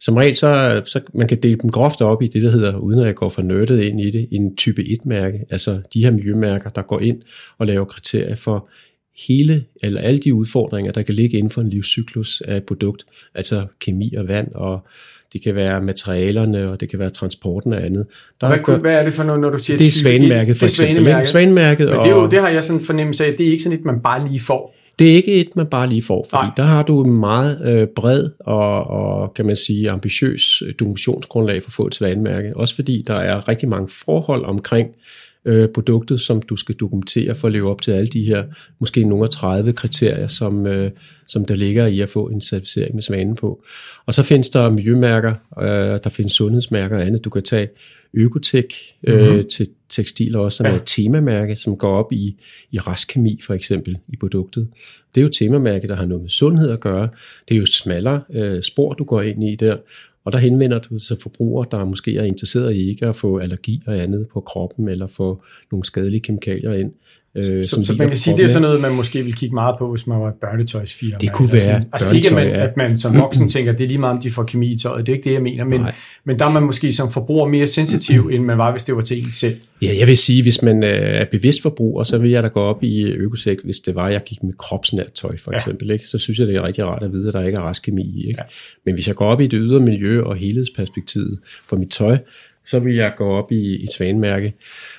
Som 0.00 0.16
regel, 0.16 0.36
så, 0.36 0.82
så 0.84 1.00
man 1.14 1.28
kan 1.28 1.42
dele 1.42 1.58
dem 1.62 1.70
groft 1.70 2.00
op 2.00 2.22
i 2.22 2.26
det, 2.26 2.42
der 2.42 2.50
hedder, 2.50 2.76
uden 2.76 3.00
at 3.00 3.06
jeg 3.06 3.14
går 3.14 3.28
for 3.28 3.42
nørdet 3.42 3.80
ind 3.80 4.00
i 4.00 4.10
det, 4.10 4.28
en 4.30 4.56
type 4.56 4.82
1-mærke, 4.82 5.44
altså 5.50 5.80
de 5.94 6.04
her 6.04 6.10
miljømærker, 6.10 6.70
der 6.70 6.82
går 6.82 7.00
ind 7.00 7.22
og 7.58 7.66
laver 7.66 7.84
kriterier 7.84 8.34
for 8.34 8.68
hele, 9.26 9.64
eller 9.82 10.00
alle 10.00 10.18
de 10.18 10.34
udfordringer, 10.34 10.92
der 10.92 11.02
kan 11.02 11.14
ligge 11.14 11.38
inden 11.38 11.50
for 11.50 11.60
en 11.60 11.70
livscyklus 11.70 12.40
af 12.40 12.56
et 12.56 12.64
produkt, 12.64 13.06
altså 13.34 13.66
kemi 13.80 14.14
og 14.14 14.28
vand, 14.28 14.52
og 14.54 14.86
det 15.32 15.42
kan 15.42 15.54
være 15.54 15.80
materialerne, 15.80 16.68
og 16.68 16.80
det 16.80 16.90
kan 16.90 16.98
være 16.98 17.10
transporten 17.10 17.72
og 17.72 17.84
andet. 17.84 18.06
Der 18.40 18.48
hvad, 18.48 18.58
gør, 18.58 18.78
hvad 18.78 18.98
er 18.98 19.04
det 19.04 19.14
for 19.14 19.22
noget, 19.22 19.40
når 19.40 19.50
du 19.50 19.58
siger 19.58 19.78
Det 19.78 19.86
er 19.86 19.92
svanemærket 19.92 20.56
for 20.56 20.64
eksempel. 20.64 20.96
Svanemærket. 20.96 21.28
svanemærket 21.28 21.90
Men 21.90 21.98
det, 21.98 22.06
er 22.06 22.10
jo, 22.10 22.28
det 22.28 22.40
har 22.40 22.48
jeg 22.48 22.64
sådan 22.64 22.82
fornemmelse 22.82 23.26
af, 23.26 23.34
det 23.34 23.46
er 23.46 23.50
ikke 23.50 23.62
sådan 23.62 23.78
et, 23.78 23.84
man 23.84 24.00
bare 24.00 24.28
lige 24.28 24.40
får. 24.40 24.76
Det 24.98 25.10
er 25.10 25.14
ikke 25.14 25.34
et, 25.34 25.56
man 25.56 25.66
bare 25.66 25.88
lige 25.88 26.02
får, 26.02 26.26
fordi 26.30 26.44
Nej. 26.44 26.52
der 26.56 26.62
har 26.62 26.82
du 26.82 27.04
en 27.04 27.12
meget 27.12 27.62
øh, 27.64 27.88
bred 27.96 28.30
og, 28.40 28.86
og, 28.86 29.34
kan 29.34 29.46
man 29.46 29.56
sige, 29.56 29.90
ambitiøs 29.90 30.62
dokumentationsgrundlag 30.78 31.62
for 31.62 31.68
at 31.68 31.72
få 31.72 31.86
et 31.86 31.94
svanemærke. 31.94 32.56
Også 32.56 32.74
fordi 32.74 33.04
der 33.06 33.14
er 33.14 33.48
rigtig 33.48 33.68
mange 33.68 33.88
forhold 34.04 34.44
omkring 34.44 34.88
øh, 34.88 35.25
produktet, 35.74 36.20
som 36.20 36.42
du 36.42 36.56
skal 36.56 36.74
dokumentere 36.74 37.34
for 37.34 37.48
at 37.48 37.52
leve 37.52 37.70
op 37.70 37.82
til 37.82 37.90
alle 37.90 38.08
de 38.08 38.22
her, 38.22 38.44
måske 38.78 39.04
nogle 39.04 39.24
af 39.24 39.30
30 39.30 39.72
kriterier, 39.72 40.28
som, 40.28 40.66
øh, 40.66 40.90
som 41.26 41.44
der 41.44 41.56
ligger 41.56 41.86
i 41.86 42.00
at 42.00 42.08
få 42.08 42.26
en 42.26 42.40
certificering 42.40 42.94
med 42.94 43.02
svanen 43.02 43.34
på. 43.34 43.62
Og 44.06 44.14
så 44.14 44.22
findes 44.22 44.48
der 44.48 44.70
miljømærker, 44.70 45.34
øh, 45.62 45.98
der 46.04 46.10
findes 46.10 46.32
sundhedsmærker 46.32 46.96
og 46.96 47.06
andet. 47.06 47.24
Du 47.24 47.30
kan 47.30 47.42
tage 47.42 47.68
Økotek 48.14 48.74
øh, 49.04 49.26
mm-hmm. 49.26 49.48
til 49.48 49.68
tekstiler 49.88 50.38
også, 50.38 50.56
som 50.56 50.66
ja. 50.66 50.72
er 50.72 50.76
et 50.76 50.82
temamærke, 50.86 51.56
som 51.56 51.76
går 51.76 51.96
op 51.96 52.12
i, 52.12 52.36
i 52.70 52.78
rastkemi 52.78 53.40
for 53.46 53.54
eksempel 53.54 53.98
i 54.08 54.16
produktet. 54.16 54.68
Det 55.14 55.20
er 55.20 55.22
jo 55.22 55.28
et 55.28 55.34
temamærke, 55.34 55.88
der 55.88 55.96
har 55.96 56.06
noget 56.06 56.22
med 56.22 56.30
sundhed 56.30 56.70
at 56.70 56.80
gøre. 56.80 57.08
Det 57.48 57.54
er 57.54 57.58
jo 57.58 57.66
smallere 57.66 58.22
øh, 58.32 58.62
spor, 58.62 58.92
du 58.92 59.04
går 59.04 59.22
ind 59.22 59.44
i 59.44 59.54
der, 59.54 59.76
og 60.26 60.32
der 60.32 60.38
henvender 60.38 60.78
du 60.78 60.98
til 60.98 61.16
forbrugere, 61.22 61.66
der 61.70 61.84
måske 61.84 62.16
er 62.16 62.24
interesseret 62.24 62.74
i 62.74 62.88
ikke 62.88 63.06
at 63.06 63.16
få 63.16 63.38
allergi 63.38 63.82
og 63.86 63.98
andet 63.98 64.28
på 64.32 64.40
kroppen, 64.40 64.88
eller 64.88 65.06
få 65.06 65.42
nogle 65.70 65.84
skadelige 65.84 66.20
kemikalier 66.20 66.72
ind. 66.72 66.92
Øh, 67.36 67.64
så, 67.64 67.70
som 67.70 67.84
så 67.84 67.94
man 67.98 68.08
kan 68.08 68.16
sige, 68.16 68.36
det 68.36 68.44
er 68.44 68.48
sådan 68.48 68.62
noget, 68.62 68.80
man 68.80 68.94
måske 68.94 69.22
vil 69.22 69.34
kigge 69.34 69.54
meget 69.54 69.74
på, 69.78 69.90
hvis 69.90 70.06
man 70.06 70.20
var 70.20 70.28
et 70.28 70.34
børnetøjsfirma. 70.40 71.16
Det 71.20 71.32
kunne 71.32 71.52
være 71.52 71.76
altså, 71.76 71.88
altså 71.92 72.10
ikke, 72.10 72.28
at 72.28 72.34
man, 72.34 72.46
at 72.48 72.76
man 72.76 72.98
som 72.98 73.18
voksen 73.18 73.48
tænker, 73.54 73.72
det 73.72 73.84
er 73.84 73.88
lige 73.88 73.98
meget, 73.98 74.16
om 74.16 74.22
de 74.22 74.30
får 74.30 74.42
kemi 74.42 74.72
i 74.72 74.78
tøjet. 74.78 75.06
Det 75.06 75.12
er 75.12 75.16
ikke 75.16 75.28
det, 75.28 75.34
jeg 75.34 75.42
mener. 75.42 75.64
Men, 75.64 75.82
men 76.24 76.38
der 76.38 76.44
er 76.44 76.50
man 76.50 76.62
måske 76.62 76.92
som 76.92 77.10
forbruger 77.10 77.48
mere 77.48 77.66
sensitiv, 77.66 78.30
end 78.32 78.44
man 78.44 78.58
var, 78.58 78.70
hvis 78.70 78.84
det 78.84 78.96
var 78.96 79.02
til 79.02 79.26
en 79.26 79.32
selv. 79.32 79.56
Ja, 79.82 79.94
jeg 79.98 80.06
vil 80.06 80.16
sige, 80.16 80.42
hvis 80.42 80.62
man 80.62 80.84
øh, 80.84 80.90
er 80.90 81.24
bevidst 81.24 81.62
forbruger, 81.62 82.04
så 82.04 82.18
vil 82.18 82.30
jeg 82.30 82.42
da 82.42 82.48
gå 82.48 82.60
op 82.60 82.82
i 82.82 83.04
økosæk, 83.04 83.56
hvis 83.64 83.80
det 83.80 83.94
var, 83.94 84.08
jeg 84.08 84.22
gik 84.26 84.42
med 84.42 84.52
kropsnært 84.58 85.12
tøj, 85.12 85.36
for 85.36 85.52
eksempel. 85.52 85.86
Ja. 85.86 85.92
Ikke? 85.92 86.08
Så 86.08 86.18
synes 86.18 86.38
jeg, 86.38 86.46
det 86.46 86.56
er 86.56 86.62
rigtig 86.62 86.84
rart 86.84 87.02
at 87.02 87.12
vide, 87.12 87.28
at 87.28 87.34
der 87.34 87.42
ikke 87.42 87.58
er 87.58 87.68
restkemi 87.68 88.02
i. 88.02 88.26
Ikke? 88.26 88.40
Ja. 88.40 88.44
Men 88.84 88.94
hvis 88.94 89.08
jeg 89.08 89.16
går 89.16 89.26
op 89.26 89.40
i 89.40 89.46
det 89.46 89.58
ydre 89.62 89.80
miljø 89.80 90.22
og 90.22 90.36
helhedsperspektivet 90.36 91.38
for 91.64 91.76
mit 91.76 91.90
tøj, 91.90 92.18
så 92.66 92.78
vil 92.78 92.94
jeg 92.94 93.12
gå 93.16 93.28
op 93.28 93.52
i 93.52 93.84
et 93.84 93.92
svanemærke. 93.92 94.52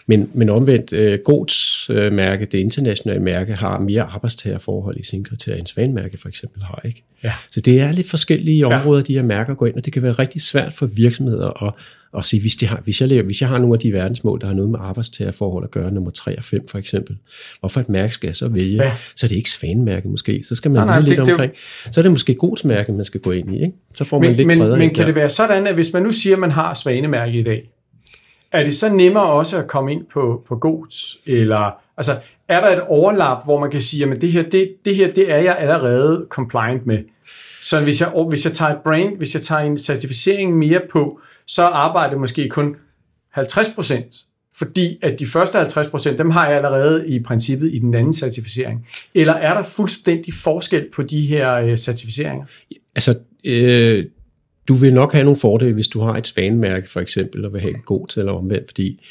Men, 0.08 0.32
men 0.34 0.50
omvendt, 0.50 0.94
øh, 0.94 1.20
Gods 1.26 1.90
øh, 1.90 2.14
mærke, 2.14 2.46
det 2.46 2.58
internationale 2.58 3.22
mærke, 3.22 3.54
har 3.54 3.80
mere 3.80 4.04
arbejdstagerforhold 4.04 4.98
i 4.98 5.04
sin 5.04 5.24
kriterier, 5.24 5.60
end 5.60 5.68
svanemærke 5.68 6.18
for 6.18 6.30
eksempel 6.30 6.64
har. 6.64 6.82
ikke. 6.86 7.04
Ja. 7.24 7.34
Så 7.52 7.62
det 7.62 7.80
er 7.80 7.92
lidt 7.92 8.10
forskellige 8.10 8.68
områder, 8.68 9.00
ja. 9.00 9.04
de 9.04 9.14
her 9.14 9.24
mærker 9.24 9.54
går 9.54 9.66
ind, 9.66 9.76
og 9.76 9.86
det 9.86 9.94
kan 9.94 10.04
være 10.04 10.12
rigtig 10.12 10.42
svært 10.42 10.74
for 10.74 10.86
virksomheder 10.86 11.64
at, 11.68 11.74
at 12.18 12.26
sige, 12.26 12.42
hvis, 12.42 12.56
de 12.56 12.68
har, 12.68 12.82
hvis, 12.84 13.02
jeg, 13.02 13.22
hvis 13.22 13.42
jeg 13.42 13.50
har 13.50 13.58
nogle 13.58 13.74
af 13.74 13.80
de 13.80 13.94
verdensmål, 13.94 14.42
der 14.42 14.48
har 14.48 14.54
noget 14.54 14.72
med 14.72 14.80
arbejdstagerforhold 14.82 15.64
at 15.64 15.72
gøre, 15.72 15.92
nummer 15.92 16.12
3 16.12 16.38
og 16.38 16.44
5 16.44 16.68
for 16.68 16.78
eksempel, 16.78 17.18
hvorfor 17.60 17.80
et 17.80 17.90
mærke 17.90 18.14
skal 18.14 18.28
jeg 18.28 18.36
så 18.36 18.48
vælge? 18.48 18.84
Ja. 18.84 18.92
Så 19.16 19.26
er 19.26 19.28
det 19.28 19.36
ikke 19.36 19.50
svanemærke 19.50 20.08
måske, 20.08 20.44
så 20.44 20.56
skal 20.56 20.72
man 20.72 20.86
nej, 20.86 21.00
nej, 21.00 21.08
lidt 21.08 21.20
det, 21.20 21.32
omkring. 21.32 21.52
Det, 21.52 21.94
så 21.94 22.00
er 22.00 22.02
det 22.02 22.12
måske 22.12 22.34
godsmærke, 22.34 22.92
man 22.92 23.06
skal 23.06 23.22
gå 23.22 23.32
ind 23.32 23.54
i, 23.54 23.62
ikke? 23.62 23.74
Så 23.96 24.04
får 24.04 24.20
man 24.20 24.30
men, 24.30 24.36
lidt 24.36 24.48
men, 24.48 24.60
bredere 24.60 24.78
Men 24.78 24.90
kan 24.90 24.98
der. 24.98 25.06
det 25.06 25.16
være 25.16 25.30
sådan, 25.30 25.68
at 25.68 25.74
hvis 25.74 25.94
man 25.94 26.04
nu 26.04 26.12
siger, 26.12 26.36
at 26.36 26.40
man 26.40 26.52
har 26.52 26.74
svanemærke 26.74 27.40
i 27.40 27.44
dag, 27.44 27.70
er 28.52 28.64
det 28.64 28.76
så 28.76 28.94
nemmere 28.94 29.26
også 29.26 29.58
at 29.58 29.68
komme 29.68 29.92
ind 29.92 30.06
på, 30.14 30.44
på 30.48 30.56
Gods? 30.56 31.18
Eller, 31.26 31.72
altså, 31.98 32.16
er 32.48 32.62
der 32.62 32.68
et 32.68 32.82
overlap, 32.88 33.46
hvor 33.46 33.60
man 33.60 33.72
kan 33.72 33.82
sige, 33.82 34.06
at 34.06 34.22
det 34.22 34.32
her, 34.32 34.44
det, 34.44 34.76
det 34.86 34.96
her, 34.96 35.12
det 35.12 35.32
er 35.32 35.38
jeg 35.38 35.58
allerede 35.60 36.26
compliant 36.30 36.86
med. 36.86 36.98
Så 37.62 37.80
hvis 37.80 38.02
jeg, 38.02 38.10
hvis 38.30 38.46
jeg 38.46 38.54
tager 38.54 38.72
et 38.72 38.78
brand, 38.84 39.18
hvis 39.18 39.34
jeg 39.34 39.42
tager 39.42 39.62
en 39.62 39.78
certificering 39.78 40.58
mere 40.58 40.82
på, 40.92 41.20
så 41.48 41.64
arbejder 41.64 42.18
måske 42.18 42.50
kun 42.50 42.76
50 43.32 43.70
procent, 43.76 44.14
fordi 44.56 44.98
at 45.02 45.20
de 45.20 45.26
første 45.26 45.58
50 45.58 45.88
procent, 45.88 46.18
dem 46.18 46.30
har 46.30 46.48
jeg 46.48 46.56
allerede 46.56 47.08
i 47.08 47.20
princippet 47.24 47.74
i 47.74 47.80
den 47.80 47.94
anden 47.94 48.14
certificering. 48.14 48.88
Eller 49.16 49.34
er 49.34 49.54
der 49.54 49.64
fuldstændig 49.64 50.34
forskel 50.34 50.86
på 50.96 51.04
de 51.04 51.26
her 51.26 51.54
øh, 51.54 51.78
certificeringer? 51.78 52.46
Altså, 52.96 53.20
øh, 53.44 54.06
du 54.68 54.74
vil 54.74 54.94
nok 54.94 55.14
have 55.14 55.24
nogle 55.24 55.40
fordele, 55.40 55.74
hvis 55.74 55.88
du 55.88 56.00
har 56.00 56.18
et 56.18 56.28
svanemærke 56.28 56.90
for 56.90 57.00
eksempel, 57.00 57.46
og 57.46 57.54
vil 57.54 57.62
have 57.62 57.76
en 57.76 57.82
god 57.82 58.08
til 58.08 58.20
eller 58.20 58.34
omvendt, 58.34 58.70
fordi 58.70 59.02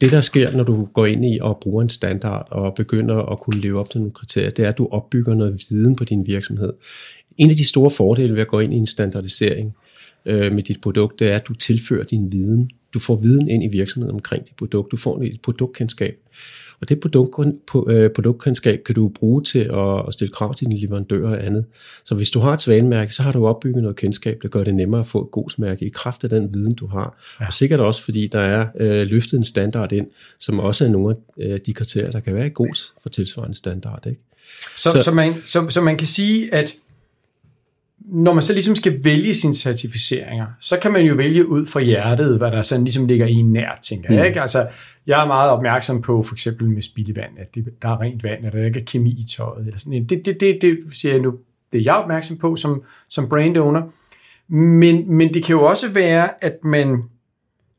det, 0.00 0.10
der 0.10 0.20
sker, 0.20 0.56
når 0.56 0.64
du 0.64 0.84
går 0.84 1.06
ind 1.06 1.24
i 1.24 1.38
og 1.42 1.58
bruger 1.60 1.82
en 1.82 1.88
standard 1.88 2.48
og 2.50 2.74
begynder 2.74 3.16
at 3.16 3.40
kunne 3.40 3.60
leve 3.60 3.80
op 3.80 3.90
til 3.90 4.00
nogle 4.00 4.12
kriterier, 4.12 4.50
det 4.50 4.64
er, 4.64 4.68
at 4.68 4.78
du 4.78 4.88
opbygger 4.90 5.34
noget 5.34 5.60
viden 5.70 5.96
på 5.96 6.04
din 6.04 6.26
virksomhed. 6.26 6.72
En 7.36 7.50
af 7.50 7.56
de 7.56 7.64
store 7.64 7.90
fordele 7.90 8.34
ved 8.34 8.40
at 8.40 8.48
gå 8.48 8.60
ind 8.60 8.74
i 8.74 8.76
en 8.76 8.86
standardisering 8.86 9.74
øh, 10.26 10.52
med 10.52 10.62
dit 10.62 10.80
produkt, 10.80 11.18
det 11.18 11.30
er, 11.30 11.36
at 11.36 11.48
du 11.48 11.54
tilfører 11.54 12.04
din 12.04 12.32
viden. 12.32 12.70
Du 12.94 12.98
får 12.98 13.16
viden 13.16 13.48
ind 13.48 13.64
i 13.64 13.68
virksomheden 13.68 14.14
omkring 14.14 14.46
dit 14.46 14.56
produkt. 14.56 14.92
Du 14.92 14.96
får 14.96 15.22
et 15.22 15.40
produktkendskab. 15.42 16.18
Og 16.80 16.88
det 16.88 17.00
produkt, 17.00 17.48
øh, 17.88 18.10
produktkendskab 18.10 18.82
kan 18.86 18.94
du 18.94 19.08
bruge 19.08 19.42
til 19.42 19.58
at, 19.58 20.14
stille 20.14 20.32
krav 20.32 20.54
til 20.54 20.66
dine 20.66 20.80
leverandører 20.80 21.30
og 21.30 21.46
andet. 21.46 21.64
Så 22.04 22.14
hvis 22.14 22.30
du 22.30 22.40
har 22.40 22.52
et 22.52 22.62
svanemærke, 22.62 23.14
så 23.14 23.22
har 23.22 23.32
du 23.32 23.46
opbygget 23.46 23.82
noget 23.82 23.96
kendskab, 23.96 24.38
der 24.42 24.48
gør 24.48 24.64
det 24.64 24.74
nemmere 24.74 25.00
at 25.00 25.06
få 25.06 25.22
et 25.22 25.30
godsmærke 25.30 25.86
i 25.86 25.88
kraft 25.88 26.24
af 26.24 26.30
den 26.30 26.54
viden, 26.54 26.74
du 26.74 26.86
har. 26.86 27.18
Ja. 27.40 27.46
Og 27.46 27.52
sikkert 27.52 27.80
også, 27.80 28.02
fordi 28.02 28.26
der 28.26 28.40
er 28.40 28.66
øh, 28.80 29.06
løftet 29.06 29.38
en 29.38 29.44
standard 29.44 29.92
ind, 29.92 30.06
som 30.38 30.58
også 30.58 30.84
er 30.84 30.88
nogle 30.88 31.16
af 31.40 31.48
øh, 31.48 31.60
de 31.66 31.74
kriterier, 31.74 32.10
der 32.10 32.20
kan 32.20 32.34
være 32.34 32.46
i 32.46 32.50
gods 32.54 32.94
for 33.02 33.08
tilsvarende 33.08 33.56
standard. 33.56 34.06
Ikke? 34.06 34.20
Så, 34.76 34.90
så, 34.90 35.02
så, 35.02 35.10
man, 35.10 35.34
så, 35.46 35.66
så 35.68 35.80
man 35.80 35.96
kan 35.96 36.06
sige, 36.06 36.54
at 36.54 36.74
når 38.04 38.32
man 38.32 38.42
så 38.42 38.52
ligesom 38.52 38.74
skal 38.74 39.04
vælge 39.04 39.34
sine 39.34 39.54
certificeringer, 39.54 40.46
så 40.60 40.78
kan 40.78 40.92
man 40.92 41.06
jo 41.06 41.14
vælge 41.14 41.48
ud 41.48 41.66
fra 41.66 41.80
hjertet, 41.80 42.38
hvad 42.38 42.50
der 42.50 42.62
sådan 42.62 42.84
ligesom 42.84 43.06
ligger 43.06 43.26
i 43.26 43.42
nær, 43.42 43.78
tænker 43.82 44.14
jeg. 44.14 44.22
Mm. 44.22 44.26
Ikke? 44.26 44.40
Altså, 44.40 44.66
jeg 45.06 45.22
er 45.22 45.26
meget 45.26 45.50
opmærksom 45.50 46.02
på 46.02 46.22
for 46.22 46.34
eksempel 46.34 46.70
med 46.70 46.82
spildevand, 46.82 47.30
at 47.38 47.54
det, 47.54 47.64
der 47.82 47.88
er 47.88 48.00
rent 48.00 48.24
vand, 48.24 48.46
at 48.46 48.52
der 48.52 48.64
ikke 48.64 48.80
er 48.80 48.84
kemi 48.84 49.10
i 49.10 49.26
tøjet. 49.36 49.66
Eller 49.66 49.78
sådan. 49.78 50.06
Det, 50.08 50.26
det, 50.26 50.40
det, 50.40 50.58
det 50.62 50.78
siger 50.92 51.12
jeg 51.12 51.22
nu, 51.22 51.34
det 51.72 51.78
er 51.78 51.82
jeg 51.82 51.94
opmærksom 51.94 52.36
på 52.36 52.56
som, 52.56 52.82
som 53.08 53.28
brand 53.28 53.56
owner. 53.56 53.82
Men, 54.48 55.14
men 55.14 55.34
det 55.34 55.44
kan 55.44 55.56
jo 55.56 55.64
også 55.64 55.90
være, 55.90 56.44
at 56.44 56.64
man 56.64 57.02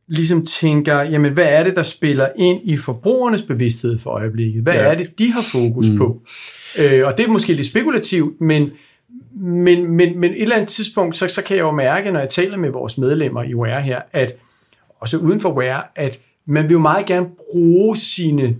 ligesom 0.07 0.45
tænker, 0.45 1.01
jamen 1.01 1.33
hvad 1.33 1.47
er 1.47 1.63
det, 1.63 1.75
der 1.75 1.83
spiller 1.83 2.27
ind 2.37 2.61
i 2.63 2.77
forbrugernes 2.77 3.41
bevidsthed 3.41 3.97
for 3.97 4.11
øjeblikket? 4.11 4.63
Hvad 4.63 4.73
ja. 4.73 4.79
er 4.79 4.95
det, 4.95 5.19
de 5.19 5.31
har 5.31 5.41
fokus 5.41 5.89
mm. 5.89 5.97
på? 5.97 6.21
Øh, 6.79 7.05
og 7.05 7.17
det 7.17 7.25
er 7.25 7.29
måske 7.29 7.53
lidt 7.53 7.67
spekulativt, 7.67 8.41
men, 8.41 8.71
men, 9.35 9.91
men, 9.91 10.19
men 10.19 10.31
et 10.31 10.41
eller 10.41 10.55
andet 10.55 10.69
tidspunkt, 10.69 11.17
så, 11.17 11.27
så 11.27 11.43
kan 11.43 11.57
jeg 11.57 11.63
jo 11.63 11.71
mærke, 11.71 12.11
når 12.11 12.19
jeg 12.19 12.29
taler 12.29 12.57
med 12.57 12.69
vores 12.69 12.97
medlemmer 12.97 13.43
i 13.43 13.53
WARE 13.53 13.81
her, 13.81 14.01
at 14.13 14.33
også 14.99 15.17
uden 15.17 15.39
for 15.39 15.53
WARE, 15.53 15.83
at 15.95 16.19
man 16.45 16.63
vil 16.63 16.71
jo 16.71 16.79
meget 16.79 17.05
gerne 17.05 17.25
bruge 17.51 17.97
sine 17.97 18.55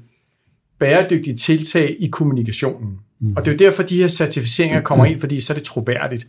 bæredygtige 0.80 1.36
tiltag 1.36 1.96
i 2.00 2.08
kommunikationen. 2.08 3.00
Mm. 3.20 3.34
Og 3.38 3.46
det 3.46 3.52
er 3.52 3.56
jo 3.56 3.58
derfor, 3.58 3.84
de 3.84 3.98
her 3.98 4.08
certificeringer 4.08 4.82
kommer 4.82 5.06
ind, 5.06 5.20
fordi 5.20 5.40
så 5.40 5.54
er 5.54 5.56
det 5.56 5.64
troværdigt. 5.64 6.28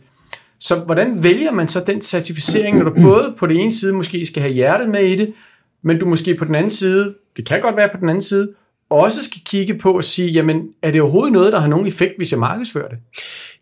Så 0.59 0.75
hvordan 0.75 1.23
vælger 1.23 1.51
man 1.51 1.67
så 1.67 1.83
den 1.87 2.01
certificering, 2.01 2.77
når 2.77 2.83
du 2.89 3.01
både 3.01 3.35
på 3.37 3.47
den 3.47 3.57
ene 3.57 3.73
side 3.73 3.93
måske 3.93 4.25
skal 4.25 4.41
have 4.41 4.53
hjertet 4.53 4.89
med 4.89 5.03
i 5.03 5.15
det, 5.15 5.33
men 5.81 5.99
du 5.99 6.05
måske 6.05 6.35
på 6.35 6.45
den 6.45 6.55
anden 6.55 6.71
side, 6.71 7.15
det 7.37 7.45
kan 7.45 7.61
godt 7.61 7.77
være 7.77 7.89
på 7.89 7.97
den 7.99 8.09
anden 8.09 8.21
side, 8.21 8.53
også 8.89 9.23
skal 9.23 9.41
kigge 9.45 9.77
på 9.77 9.97
og 9.97 10.03
sige, 10.03 10.29
jamen 10.29 10.69
er 10.83 10.91
det 10.91 11.01
overhovedet 11.01 11.33
noget, 11.33 11.53
der 11.53 11.59
har 11.59 11.67
nogen 11.67 11.87
effekt, 11.87 12.13
hvis 12.17 12.31
jeg 12.31 12.39
markedsfører 12.39 12.87
det? 12.87 12.97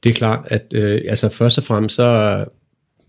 Det 0.03 0.09
er 0.09 0.13
klart, 0.13 0.47
at 0.47 0.73
øh, 0.73 1.01
altså 1.09 1.29
først 1.29 1.57
og 1.57 1.63
fremmest 1.63 1.95
så 1.95 2.45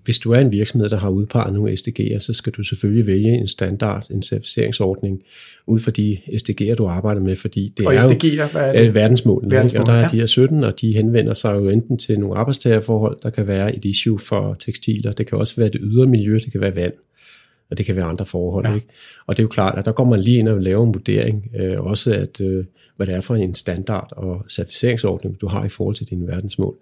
hvis 0.06 0.18
du 0.18 0.32
er 0.32 0.38
en 0.38 0.52
virksomhed, 0.52 0.88
der 0.88 0.98
har 0.98 1.08
udpeget 1.08 1.54
nogle 1.54 1.72
SDG'er, 1.72 2.18
så 2.18 2.32
skal 2.32 2.52
du 2.52 2.62
selvfølgelig 2.62 3.06
vælge 3.06 3.32
en 3.32 3.48
standard, 3.48 4.06
en 4.10 4.22
certificeringsordning, 4.22 5.22
ud 5.66 5.80
fra 5.80 5.90
de 5.90 6.18
SDG'er, 6.28 6.74
du 6.74 6.86
arbejder 6.86 7.20
med, 7.20 7.36
fordi 7.36 7.72
det 7.76 7.86
og 7.86 7.94
er 7.94 8.00
SDG'er, 8.00 8.26
jo 8.26 8.46
hvad 8.46 8.74
er 8.74 8.82
det? 8.82 8.94
verdensmålene, 8.94 9.54
Verdensmål, 9.54 9.80
og 9.80 9.86
der 9.86 9.92
er 9.92 10.00
ja. 10.00 10.08
de 10.08 10.16
her 10.16 10.26
17, 10.26 10.64
og 10.64 10.80
de 10.80 10.92
henvender 10.92 11.34
sig 11.34 11.54
jo 11.54 11.68
enten 11.68 11.98
til 11.98 12.20
nogle 12.20 12.38
arbejdstagerforhold, 12.38 13.18
der 13.22 13.30
kan 13.30 13.46
være 13.46 13.76
et 13.76 13.84
issue 13.84 14.18
for 14.18 14.54
tekstiler, 14.54 15.12
det 15.12 15.26
kan 15.26 15.38
også 15.38 15.56
være 15.56 15.68
det 15.68 15.80
ydre 15.84 16.06
miljø, 16.06 16.34
det 16.34 16.52
kan 16.52 16.60
være 16.60 16.74
vand, 16.74 16.92
og 17.70 17.78
det 17.78 17.86
kan 17.86 17.96
være 17.96 18.04
andre 18.04 18.26
forhold. 18.26 18.66
Ja. 18.66 18.74
Ikke? 18.74 18.86
Og 19.26 19.36
det 19.36 19.42
er 19.42 19.44
jo 19.44 19.48
klart, 19.48 19.78
at 19.78 19.84
der 19.84 19.92
går 19.92 20.04
man 20.04 20.20
lige 20.20 20.38
ind 20.38 20.48
og 20.48 20.60
laver 20.60 20.86
en 20.86 20.94
vurdering, 20.94 21.50
øh, 21.56 21.80
også 21.80 22.12
at, 22.14 22.40
øh, 22.40 22.64
hvad 22.96 23.06
det 23.06 23.14
er 23.14 23.20
for 23.20 23.34
en 23.34 23.54
standard 23.54 24.12
og 24.16 24.44
certificeringsordning, 24.50 25.40
du 25.40 25.48
har 25.48 25.64
i 25.64 25.68
forhold 25.68 25.96
til 25.96 26.10
dine 26.10 26.26
verdensmål. 26.26 26.76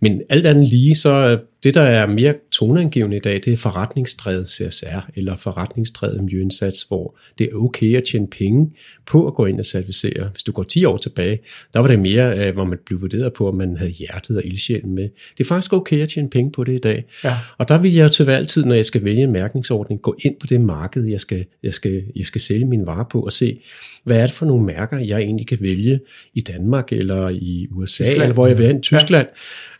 Men 0.00 0.22
alt 0.28 0.46
andet 0.46 0.68
lige, 0.68 0.96
så 0.96 1.10
øh, 1.10 1.38
det, 1.62 1.74
der 1.74 1.82
er 1.82 2.06
mere 2.06 2.34
toneangivende 2.52 3.16
i 3.16 3.20
dag, 3.20 3.40
det 3.44 3.52
er 3.52 3.56
forretningsdrevet 3.56 4.48
CSR, 4.48 5.10
eller 5.16 5.36
forretningsdrevet 5.36 6.24
miljøindsats, 6.24 6.82
hvor 6.82 7.18
det 7.38 7.48
er 7.52 7.56
okay 7.56 7.96
at 7.96 8.04
tjene 8.04 8.26
penge 8.26 8.72
på 9.06 9.26
at 9.26 9.34
gå 9.34 9.46
ind 9.46 9.58
og 9.58 9.64
certificere. 9.64 10.28
Hvis 10.32 10.42
du 10.42 10.52
går 10.52 10.62
10 10.62 10.84
år 10.84 10.96
tilbage, 10.96 11.40
der 11.74 11.80
var 11.80 11.88
det 11.88 11.98
mere, 11.98 12.38
øh, 12.38 12.54
hvor 12.54 12.64
man 12.64 12.78
blev 12.86 13.00
vurderet 13.00 13.32
på, 13.32 13.48
at 13.48 13.54
man 13.54 13.76
havde 13.76 13.90
hjertet 13.90 14.36
og 14.36 14.42
ildsjælen 14.44 14.94
med. 14.94 15.08
Det 15.38 15.44
er 15.44 15.48
faktisk 15.48 15.72
okay 15.72 16.02
at 16.02 16.08
tjene 16.08 16.30
penge 16.30 16.52
på 16.52 16.64
det 16.64 16.74
i 16.74 16.78
dag. 16.78 17.04
Ja. 17.24 17.36
Og 17.58 17.68
der 17.68 17.78
vil 17.78 17.94
jeg 17.94 18.12
til 18.12 18.24
hver 18.24 18.44
tid, 18.44 18.64
når 18.64 18.74
jeg 18.74 18.86
skal 18.86 19.04
vælge 19.04 19.22
en 19.22 19.32
mærkningsordning, 19.32 20.02
gå 20.02 20.16
ind 20.24 20.36
på 20.40 20.46
det 20.46 20.60
marked, 20.60 21.04
jeg 21.04 21.20
skal, 21.20 21.44
jeg 21.62 21.74
skal, 21.74 21.87
jeg 22.16 22.26
skal 22.26 22.40
sælge 22.40 22.64
mine 22.64 22.86
varer 22.86 23.04
på, 23.10 23.20
og 23.20 23.32
se, 23.32 23.60
hvad 24.04 24.16
er 24.16 24.22
det 24.22 24.30
for 24.30 24.46
nogle 24.46 24.64
mærker, 24.64 24.98
jeg 24.98 25.20
egentlig 25.20 25.46
kan 25.46 25.58
vælge 25.60 26.00
i 26.34 26.40
Danmark, 26.40 26.92
eller 26.92 27.28
i 27.28 27.68
USA, 27.70 28.04
Tyskland. 28.04 28.22
eller 28.22 28.34
hvor 28.34 28.46
jeg 28.46 28.58
vil 28.58 28.66
hen, 28.66 28.82
Tyskland, 28.82 29.26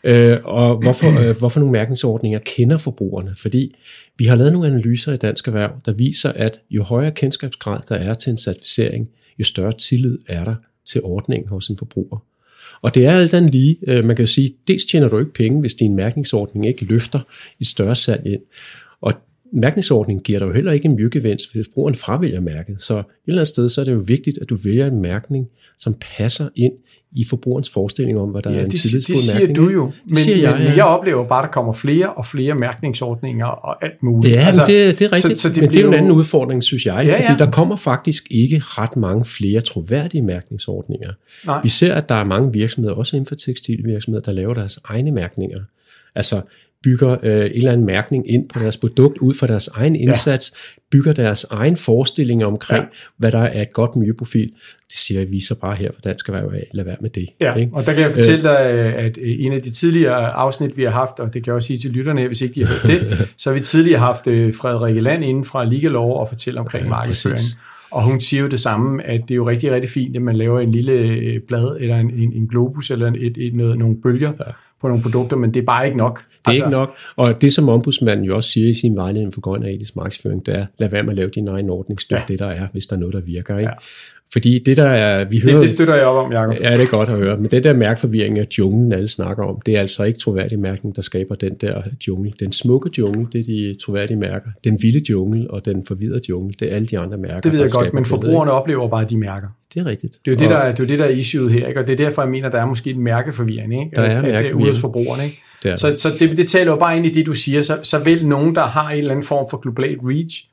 ja. 0.03 0.31
øh, 0.31 0.39
og 0.43 0.77
hvorfor, 0.81 1.19
øh, 1.19 1.37
hvorfor 1.37 1.59
nogle 1.59 1.71
mærkningsordninger 1.71 2.39
kender 2.39 2.77
forbrugerne. 2.77 3.35
Fordi 3.37 3.75
vi 4.17 4.25
har 4.25 4.35
lavet 4.35 4.53
nogle 4.53 4.67
analyser 4.67 5.13
i 5.13 5.17
Dansk 5.17 5.47
Erhverv, 5.47 5.71
der 5.85 5.93
viser, 5.93 6.31
at 6.31 6.61
jo 6.69 6.83
højere 6.83 7.11
kendskabsgrad 7.11 7.79
der 7.89 7.95
er 7.95 8.13
til 8.13 8.31
en 8.31 8.37
certificering, 8.37 9.09
jo 9.39 9.43
større 9.43 9.73
tillid 9.73 10.17
er 10.27 10.43
der 10.43 10.55
til 10.85 11.01
ordningen 11.03 11.49
hos 11.49 11.67
en 11.67 11.77
forbruger. 11.77 12.23
Og 12.81 12.95
det 12.95 13.05
er 13.05 13.11
alt 13.11 13.33
andet 13.33 13.51
lige, 13.51 13.77
øh, 13.87 14.05
man 14.05 14.15
kan 14.15 14.23
jo 14.23 14.31
sige, 14.31 14.55
dels 14.67 14.85
tjener 14.85 15.09
du 15.09 15.19
ikke 15.19 15.33
penge, 15.33 15.59
hvis 15.59 15.73
din 15.73 15.95
mærkningsordning 15.95 16.65
ikke 16.65 16.85
løfter 16.85 17.19
et 17.59 17.67
større 17.67 17.95
salg 17.95 18.25
ind. 18.25 18.41
Og 19.01 19.13
mærkningsordningen 19.53 20.23
giver 20.23 20.39
dig 20.39 20.45
jo 20.45 20.53
heller 20.53 20.71
ikke 20.71 20.85
en 20.85 20.91
miljøgevinst, 20.91 21.53
hvis 21.53 21.67
brugeren 21.73 21.95
fravælger 21.95 22.39
mærket. 22.41 22.75
Så 22.79 22.97
et 22.97 23.05
eller 23.27 23.39
andet 23.39 23.47
sted, 23.47 23.69
så 23.69 23.81
er 23.81 23.85
det 23.85 23.91
jo 23.93 24.03
vigtigt, 24.05 24.37
at 24.41 24.49
du 24.49 24.55
vælger 24.55 24.87
en 24.87 25.01
mærkning, 25.01 25.47
som 25.77 25.95
passer 26.17 26.49
ind 26.55 26.73
i 27.11 27.25
forbrugerens 27.29 27.69
forestilling 27.69 28.19
om, 28.19 28.29
hvad 28.29 28.41
der 28.41 28.51
Ja, 28.51 28.59
er 28.59 28.65
en 28.65 28.71
det, 28.71 28.79
tillidsfuld 28.79 29.17
det 29.17 29.23
siger 29.23 29.39
mærkning. 29.39 29.57
du 29.57 29.69
jo, 29.69 29.91
men, 30.09 30.17
siger 30.17 30.37
jeg, 30.37 30.57
men, 30.57 30.67
ja. 30.67 30.75
jeg 30.75 30.85
oplever 30.85 31.27
bare, 31.27 31.43
at 31.43 31.47
der 31.47 31.51
kommer 31.51 31.73
flere 31.73 32.13
og 32.13 32.25
flere 32.25 32.55
mærkningsordninger 32.55 33.45
og 33.45 33.85
alt 33.85 34.03
muligt. 34.03 34.35
Ja, 34.35 34.39
altså, 34.39 34.63
det, 34.67 34.99
det 34.99 35.05
er 35.05 35.11
rigtigt, 35.13 35.39
Så, 35.39 35.41
så 35.41 35.49
det 35.49 35.57
men 35.61 35.69
det 35.69 35.77
er 35.77 35.81
jo 35.81 35.87
en 35.87 35.93
anden 35.93 36.11
udfordring, 36.11 36.63
synes 36.63 36.85
jeg, 36.85 37.05
ja, 37.05 37.13
fordi 37.13 37.31
ja. 37.39 37.45
der 37.45 37.51
kommer 37.51 37.75
faktisk 37.75 38.27
ikke 38.31 38.61
ret 38.63 38.97
mange 38.97 39.25
flere 39.25 39.61
troværdige 39.61 40.21
mærkningsordninger. 40.21 41.11
Nej. 41.45 41.61
Vi 41.63 41.69
ser, 41.69 41.93
at 41.95 42.09
der 42.09 42.15
er 42.15 42.23
mange 42.23 42.53
virksomheder, 42.53 42.95
også 42.95 43.15
inden 43.15 43.27
for 43.27 43.35
tekstilvirksomheder, 43.35 44.23
der 44.23 44.31
laver 44.31 44.53
deres 44.53 44.79
egne 44.85 45.11
mærkninger. 45.11 45.59
Altså 46.15 46.41
bygger 46.83 47.17
øh, 47.23 47.45
en 47.45 47.51
eller 47.51 47.71
anden 47.71 47.85
mærkning 47.85 48.29
ind 48.31 48.49
på 48.49 48.59
deres 48.59 48.77
produkt 48.77 49.17
ud 49.17 49.33
fra 49.33 49.47
deres 49.47 49.67
egen 49.67 49.95
indsats, 49.95 50.53
ja. 50.77 50.81
bygger 50.91 51.13
deres 51.13 51.45
egen 51.49 51.77
forestillinger 51.77 52.47
omkring, 52.47 52.83
Ja. 52.83 52.89
hvad 53.17 53.31
der 53.31 53.39
er 53.39 53.61
et 53.61 53.73
godt 53.73 53.95
miljøprofil. 53.95 54.51
Det 54.87 54.97
siger 54.97 55.25
vi 55.25 55.39
så 55.39 55.55
bare 55.59 55.75
her 55.75 55.91
for 55.93 56.01
Dansk 56.01 56.29
Erhverv 56.29 56.51
lad 56.73 56.85
være 56.85 56.95
med 57.01 57.09
det. 57.09 57.25
Ja, 57.41 57.53
ikke? 57.53 57.71
og 57.73 57.85
der 57.85 57.93
kan 57.93 58.01
jeg 58.03 58.13
fortælle 58.13 58.43
dig, 58.43 58.59
at 58.59 59.17
øh, 59.21 59.35
en 59.39 59.53
af 59.53 59.61
de 59.61 59.69
tidligere 59.71 60.15
afsnit, 60.31 60.77
vi 60.77 60.83
har 60.83 60.91
haft, 60.91 61.19
og 61.19 61.33
det 61.33 61.43
kan 61.43 61.51
jeg 61.51 61.55
også 61.55 61.67
sige 61.67 61.77
til 61.79 61.91
lytterne, 61.91 62.27
hvis 62.27 62.41
ikke 62.41 62.55
de 62.55 62.65
har 62.65 62.87
hørt 62.87 63.01
det, 63.01 63.17
så 63.37 63.49
har 63.49 63.53
vi 63.53 63.59
tidligere 63.63 63.99
haft 63.99 64.27
øh, 64.27 64.53
Frederikke 64.53 65.01
Land 65.01 65.23
inden 65.23 65.43
fra 65.43 65.63
Ligalov 65.65 66.19
og 66.19 66.29
fortælle 66.29 66.59
omkring 66.59 66.83
Ja, 66.83 66.89
markedsføring. 66.89 67.35
præcis. 67.37 67.57
Og 67.91 68.03
hun 68.03 68.21
siger 68.21 68.41
jo 68.41 68.47
det 68.47 68.59
samme, 68.59 69.03
at 69.03 69.21
det 69.21 69.31
er 69.31 69.35
jo 69.35 69.49
rigtig, 69.49 69.71
rigtig 69.71 69.89
fint, 69.89 70.15
at 70.15 70.21
man 70.21 70.35
laver 70.35 70.59
en 70.59 70.71
lille 70.71 70.91
øh, 70.93 71.39
blad, 71.47 71.77
eller 71.79 71.95
en, 71.97 72.09
en, 72.11 72.33
en 72.33 72.47
globus, 72.47 72.91
eller 72.91 73.11
et, 73.17 73.37
et, 73.37 73.53
noget, 73.53 73.77
nogle 73.77 73.95
bølger 74.03 74.31
ja. 74.39 74.43
På 74.81 74.87
nogle 74.87 75.03
produkter, 75.03 75.37
men 75.37 75.53
det 75.53 75.61
er 75.61 75.65
bare 75.65 75.85
ikke 75.85 75.97
nok. 75.97 76.19
Det 76.19 76.25
er 76.45 76.49
altså, 76.49 76.65
ikke 76.65 76.69
nok. 76.69 76.95
Og 77.15 77.41
det, 77.41 77.53
som 77.53 77.69
ombudsmanden 77.69 78.25
jo 78.25 78.35
også 78.35 78.49
siger 78.49 78.69
i 78.69 78.73
sin 78.73 78.95
vejledning 78.95 79.33
for 79.33 79.41
grøn 79.41 79.63
og 79.63 79.73
etisk 79.73 79.95
markedsføring, 79.95 80.45
det 80.45 80.55
er, 80.55 80.65
lad 80.77 80.89
være 80.89 81.03
med 81.03 81.11
at 81.11 81.17
lave 81.17 81.29
din 81.29 81.47
egen 81.47 81.69
ordning, 81.69 82.01
støt 82.01 82.17
Ja. 82.17 82.23
det, 82.27 82.39
der 82.39 82.47
er, 82.47 82.67
hvis 82.71 82.87
der 82.87 82.95
er 82.95 82.99
noget, 82.99 83.13
der 83.13 83.21
virker. 83.21 83.57
Ikke? 83.57 83.69
Ja. 83.69 83.75
Fordi 84.33 84.59
det, 84.59 84.77
der 84.77 84.89
er, 84.89 85.25
vi 85.25 85.39
hører... 85.39 85.53
Det, 85.53 85.61
det 85.61 85.69
støtter 85.69 85.95
jeg 85.95 86.05
op 86.05 86.25
om, 86.25 86.31
Jacob. 86.31 86.55
Ja, 86.61 86.73
det 86.73 86.81
er 86.81 86.87
godt 86.87 87.09
at 87.09 87.17
høre. 87.17 87.37
Men 87.37 87.51
det 87.51 87.63
der 87.63 87.73
mærkforvirring 87.73 88.39
af 88.39 88.47
junglen, 88.57 88.91
alle 88.91 89.07
snakker 89.07 89.43
om, 89.43 89.61
det 89.65 89.75
er 89.75 89.79
altså 89.79 90.03
ikke 90.03 90.19
troværdig 90.19 90.59
mærkning, 90.59 90.95
der 90.95 91.01
skaber 91.01 91.35
den 91.35 91.53
der 91.61 91.81
jungle. 92.07 92.33
Den 92.39 92.51
smukke 92.51 92.89
jungle, 92.97 93.27
det 93.33 93.39
er 93.39 93.43
de 93.43 93.75
troværdige 93.85 94.17
mærker. 94.17 94.49
Den 94.63 94.77
vilde 94.81 95.01
jungle 95.09 95.51
og 95.51 95.65
den 95.65 95.85
forvidrede 95.85 96.21
jungle, 96.29 96.53
det 96.59 96.71
er 96.71 96.75
alle 96.75 96.87
de 96.87 96.99
andre 96.99 97.17
mærker, 97.17 97.39
Det 97.39 97.51
ved 97.51 97.61
jeg 97.61 97.71
godt, 97.71 97.93
men 97.93 98.05
forbrugerne 98.05 98.51
oplever 98.51 98.89
bare 98.89 99.05
de 99.05 99.17
mærker. 99.17 99.47
Det 99.73 99.79
er 99.79 99.85
rigtigt. 99.85 100.19
Det 100.25 100.31
er 100.31 100.35
jo 100.35 100.39
det, 100.39 100.49
der, 100.49 100.71
det 100.71 100.79
er, 100.79 100.87
det, 100.87 100.99
der 100.99 101.05
er 101.05 101.09
issueet 101.09 101.51
her, 101.51 101.67
ikke? 101.67 101.79
og 101.79 101.87
det 101.87 101.93
er 101.93 102.05
derfor, 102.05 102.21
jeg 102.21 102.31
mener, 102.31 102.49
der 102.49 102.61
er 102.61 102.65
måske 102.65 102.89
en 102.89 103.01
mærkeforvirring. 103.01 103.73
Ikke? 103.73 103.95
Der 103.95 104.01
er 104.01 104.21
mærkeforvirring. 104.21 104.55
Ude 104.55 104.69
hos 104.69 104.79
forbrugerne. 104.79 105.25
Ikke? 105.25 105.39
det 105.63 105.71
er 105.71 105.75
Så, 105.75 105.95
så 105.97 106.09
det, 106.19 106.37
det 106.37 106.47
taler 106.47 106.71
jo 106.71 106.77
bare 106.77 106.97
ind 106.97 107.05
i 107.05 107.11
det, 107.11 107.25
du 107.25 107.33
siger. 107.33 107.61
Så, 107.61 107.79
så 107.83 107.99
vil 107.99 108.27
nogen, 108.27 108.55
der 108.55 108.65
har 108.65 108.89
en 108.89 108.97
eller 108.97 109.11
anden 109.11 109.25
form 109.25 109.47
for 109.49 109.57
global 109.57 109.97
reach, 110.03 110.45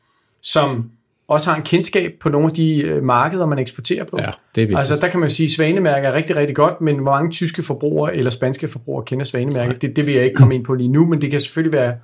som 0.43 0.91
også 1.29 1.51
har 1.51 1.57
en 1.57 1.63
kendskab 1.63 2.13
på 2.21 2.29
nogle 2.29 2.47
af 2.47 2.55
de 2.55 2.83
øh, 2.83 3.03
markeder, 3.03 3.47
man 3.47 3.59
eksporterer 3.59 4.05
på. 4.05 4.19
Ja, 4.21 4.27
det 4.27 4.63
er 4.63 4.67
vigtigt. 4.67 4.79
Altså 4.79 4.97
der 4.97 5.09
kan 5.09 5.21
man 5.21 5.31
sige, 5.31 5.45
at 5.45 5.51
Svanemærke 5.51 6.07
er 6.07 6.13
rigtig, 6.13 6.37
rigtig 6.37 6.57
godt, 6.57 6.81
men 6.81 6.99
hvor 6.99 7.13
mange 7.13 7.31
tyske 7.31 7.63
forbrugere 7.63 8.17
eller 8.17 8.31
spanske 8.31 8.69
forbrugere 8.69 9.05
kender 9.05 9.25
Svanemærke, 9.25 9.79
det, 9.81 9.97
det 9.97 10.07
vil 10.07 10.15
jeg 10.15 10.25
ikke 10.25 10.37
komme 10.37 10.55
ind 10.55 10.65
på 10.65 10.75
lige 10.75 10.89
nu, 10.89 11.07
men 11.07 11.21
det 11.21 11.31
kan 11.31 11.41
selvfølgelig 11.41 11.73
være 11.79 11.95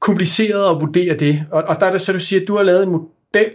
kompliceret 0.00 0.70
at 0.70 0.80
vurdere 0.80 1.16
det. 1.16 1.44
Og, 1.50 1.62
og 1.62 1.80
der 1.80 1.86
er 1.86 1.92
det 1.92 2.00
så, 2.00 2.12
du 2.12 2.20
siger, 2.20 2.42
at 2.42 2.48
du 2.48 2.56
har 2.56 2.62
lavet 2.62 2.82
en 2.82 2.90
model, 2.90 3.50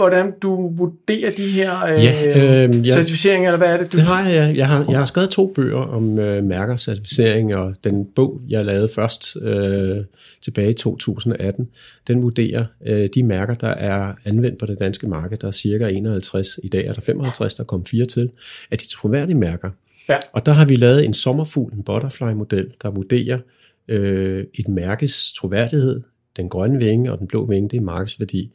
hvordan 0.00 0.32
du 0.42 0.68
vurderer 0.76 1.30
de 1.30 1.46
her 1.46 1.84
øh, 1.84 2.04
Ja, 2.04 2.66
øh, 2.66 2.86
ja. 2.86 2.92
certificeringer, 2.92 3.50
eller 3.50 3.58
hvad 3.58 3.74
er 3.74 3.76
det? 3.76 3.92
Du 3.92 3.96
Det 3.96 4.06
har 4.06 4.28
jeg. 4.28 4.56
Jeg 4.56 4.68
har, 4.68 4.86
jeg 4.88 4.98
har 4.98 5.04
skrevet 5.04 5.30
to 5.30 5.52
bøger 5.54 5.78
om 5.78 6.18
øh, 6.18 6.44
mærker, 6.44 6.76
certificering, 6.76 7.54
og 7.54 7.74
den 7.84 8.04
bog, 8.16 8.40
jeg 8.48 8.64
lavede 8.64 8.88
først 8.94 9.36
øh, 9.42 9.96
tilbage 10.42 10.70
i 10.70 10.72
2018, 10.72 11.68
den 12.08 12.22
vurderer 12.22 12.64
øh, 12.86 13.08
de 13.14 13.22
mærker, 13.22 13.54
der 13.54 13.68
er 13.68 14.12
anvendt 14.24 14.58
på 14.58 14.66
det 14.66 14.78
danske 14.78 15.06
marked. 15.06 15.38
Der 15.38 15.48
er 15.48 15.52
cirka 15.52 15.88
51. 15.88 16.60
I 16.62 16.68
dag 16.68 16.86
er 16.86 16.92
der 16.92 17.00
55, 17.00 17.54
der 17.54 17.64
kom 17.64 17.86
fire 17.86 18.06
til. 18.06 18.30
Af 18.70 18.78
de 18.78 18.88
troværdige 18.88 19.36
mærker. 19.36 19.70
Ja. 20.08 20.18
Og 20.32 20.46
der 20.46 20.52
har 20.52 20.64
vi 20.64 20.76
lavet 20.76 21.04
en 21.04 21.14
sommerfugl, 21.14 21.72
en 21.72 21.82
butterfly-model, 21.82 22.66
der 22.82 22.90
vurderer 22.90 23.38
øh, 23.88 24.44
et 24.54 24.68
mærkes 24.68 25.32
troværdighed. 25.32 26.00
Den 26.36 26.48
grønne 26.48 26.78
vinge 26.78 27.12
og 27.12 27.18
den 27.18 27.26
blå 27.26 27.46
vinge, 27.46 27.68
det 27.68 27.76
er 27.76 27.80
markedsværdi. 27.80 28.52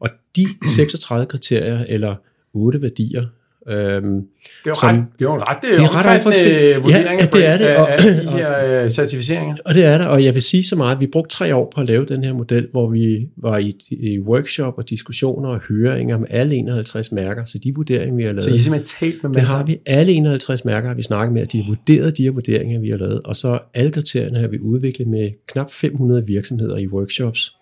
Og 0.00 0.08
de 0.36 0.46
36 0.74 1.26
kriterier, 1.26 1.84
eller 1.88 2.14
otte 2.54 2.82
værdier, 2.82 3.24
øhm, 3.68 4.02
Det 4.04 4.20
er 4.66 4.70
jo 4.70 4.74
som- 4.74 4.88
ret, 4.88 5.04
det 5.18 5.24
er 5.24 5.50
ret, 5.50 5.58
det 5.62 5.70
er 5.70 5.74
Det 5.74 5.82
er 5.82 5.96
ret 5.96 6.16
omfattende 6.16 6.82
vurdering 6.82 7.20
Ja, 7.20 7.26
det 7.26 7.46
er 7.46 7.58
det, 7.58 7.64
af, 7.64 7.80
og- 7.82 7.90
af, 7.92 7.98
de 7.98 8.30
her 8.30 8.82
øh, 8.84 8.90
certificeringer. 8.90 9.56
Og 9.64 9.74
det 9.74 9.84
er 9.84 9.98
der, 9.98 10.06
og 10.06 10.24
jeg 10.24 10.34
vil 10.34 10.42
sige 10.42 10.62
så 10.64 10.76
meget, 10.76 10.94
at 10.94 11.00
vi 11.00 11.06
brugte 11.06 11.36
tre 11.36 11.54
år 11.54 11.72
på 11.74 11.80
at 11.80 11.88
lave 11.88 12.04
den 12.04 12.24
her 12.24 12.32
model, 12.32 12.68
hvor 12.70 12.88
vi 12.90 13.28
var 13.36 13.58
i, 13.58 13.76
i 13.90 14.18
workshop 14.20 14.74
og 14.78 14.90
diskussioner 14.90 15.48
og 15.48 15.60
høringer 15.68 16.18
med 16.18 16.26
alle 16.30 16.54
51 16.54 17.12
mærker, 17.12 17.44
så 17.44 17.58
de 17.58 17.74
vurderinger, 17.74 18.16
vi 18.16 18.22
har 18.24 18.32
lavet, 18.32 18.42
Så 18.42 18.50
I 18.50 18.58
simpelthen 18.58 19.10
talt 19.12 19.22
med 19.22 19.32
det 19.32 19.42
har 19.42 19.64
vi. 19.64 19.78
Alle 19.86 20.12
51 20.12 20.64
mærker 20.64 20.88
har 20.88 20.94
vi 20.94 21.02
snakket 21.02 21.32
med, 21.32 21.42
at 21.42 21.52
de 21.52 21.62
har 21.62 21.66
vurderet 21.70 22.16
de 22.18 22.22
her 22.22 22.30
vurderinger, 22.30 22.80
vi 22.80 22.90
har 22.90 22.96
lavet, 22.98 23.20
og 23.24 23.36
så 23.36 23.58
alle 23.74 23.90
kriterierne 23.92 24.38
har 24.38 24.48
vi 24.48 24.58
udviklet 24.58 25.08
med 25.08 25.30
knap 25.48 25.70
500 25.70 26.26
virksomheder 26.26 26.76
i 26.76 26.86
workshops, 26.86 27.52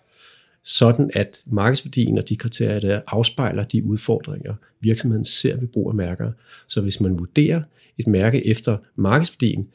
sådan 0.65 1.11
at 1.13 1.41
markedsværdien 1.45 2.17
og 2.17 2.29
de 2.29 2.35
kriterier, 2.35 2.79
der 2.79 3.01
afspejler 3.07 3.63
de 3.63 3.83
udfordringer, 3.83 4.53
virksomheden 4.81 5.25
ser 5.25 5.57
ved 5.57 5.67
brug 5.67 5.89
af 5.89 5.95
mærker. 5.95 6.31
Så 6.67 6.81
hvis 6.81 7.01
man 7.01 7.19
vurderer 7.19 7.61
et 7.97 8.07
mærke 8.07 8.47
efter 8.47 8.77
markedsværdien, 8.95 9.67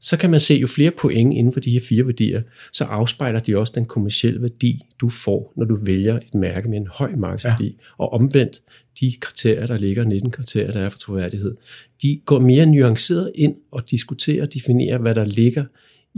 så 0.00 0.16
kan 0.16 0.30
man 0.30 0.40
se, 0.40 0.54
jo 0.54 0.66
flere 0.66 0.90
point 0.90 1.34
inden 1.34 1.52
for 1.52 1.60
de 1.60 1.70
her 1.70 1.80
fire 1.80 2.06
værdier, 2.06 2.42
så 2.72 2.84
afspejler 2.84 3.40
de 3.40 3.56
også 3.56 3.72
den 3.76 3.84
kommercielle 3.84 4.42
værdi, 4.42 4.82
du 5.00 5.08
får, 5.08 5.52
når 5.56 5.64
du 5.64 5.78
vælger 5.82 6.16
et 6.16 6.34
mærke 6.34 6.68
med 6.68 6.78
en 6.78 6.86
høj 6.86 7.10
markedsværdi. 7.16 7.64
Ja. 7.64 7.72
Og 7.98 8.12
omvendt, 8.12 8.62
de 9.00 9.14
kriterier, 9.20 9.66
der 9.66 9.78
ligger, 9.78 10.04
19 10.04 10.30
kriterier, 10.30 10.72
der 10.72 10.80
er 10.80 10.88
for 10.88 10.98
troværdighed, 10.98 11.56
de 12.02 12.20
går 12.24 12.38
mere 12.38 12.66
nuanceret 12.66 13.32
ind 13.34 13.56
og 13.72 13.90
diskuterer 13.90 14.42
og 14.42 14.54
definerer, 14.54 14.98
hvad 14.98 15.14
der 15.14 15.24
ligger 15.24 15.64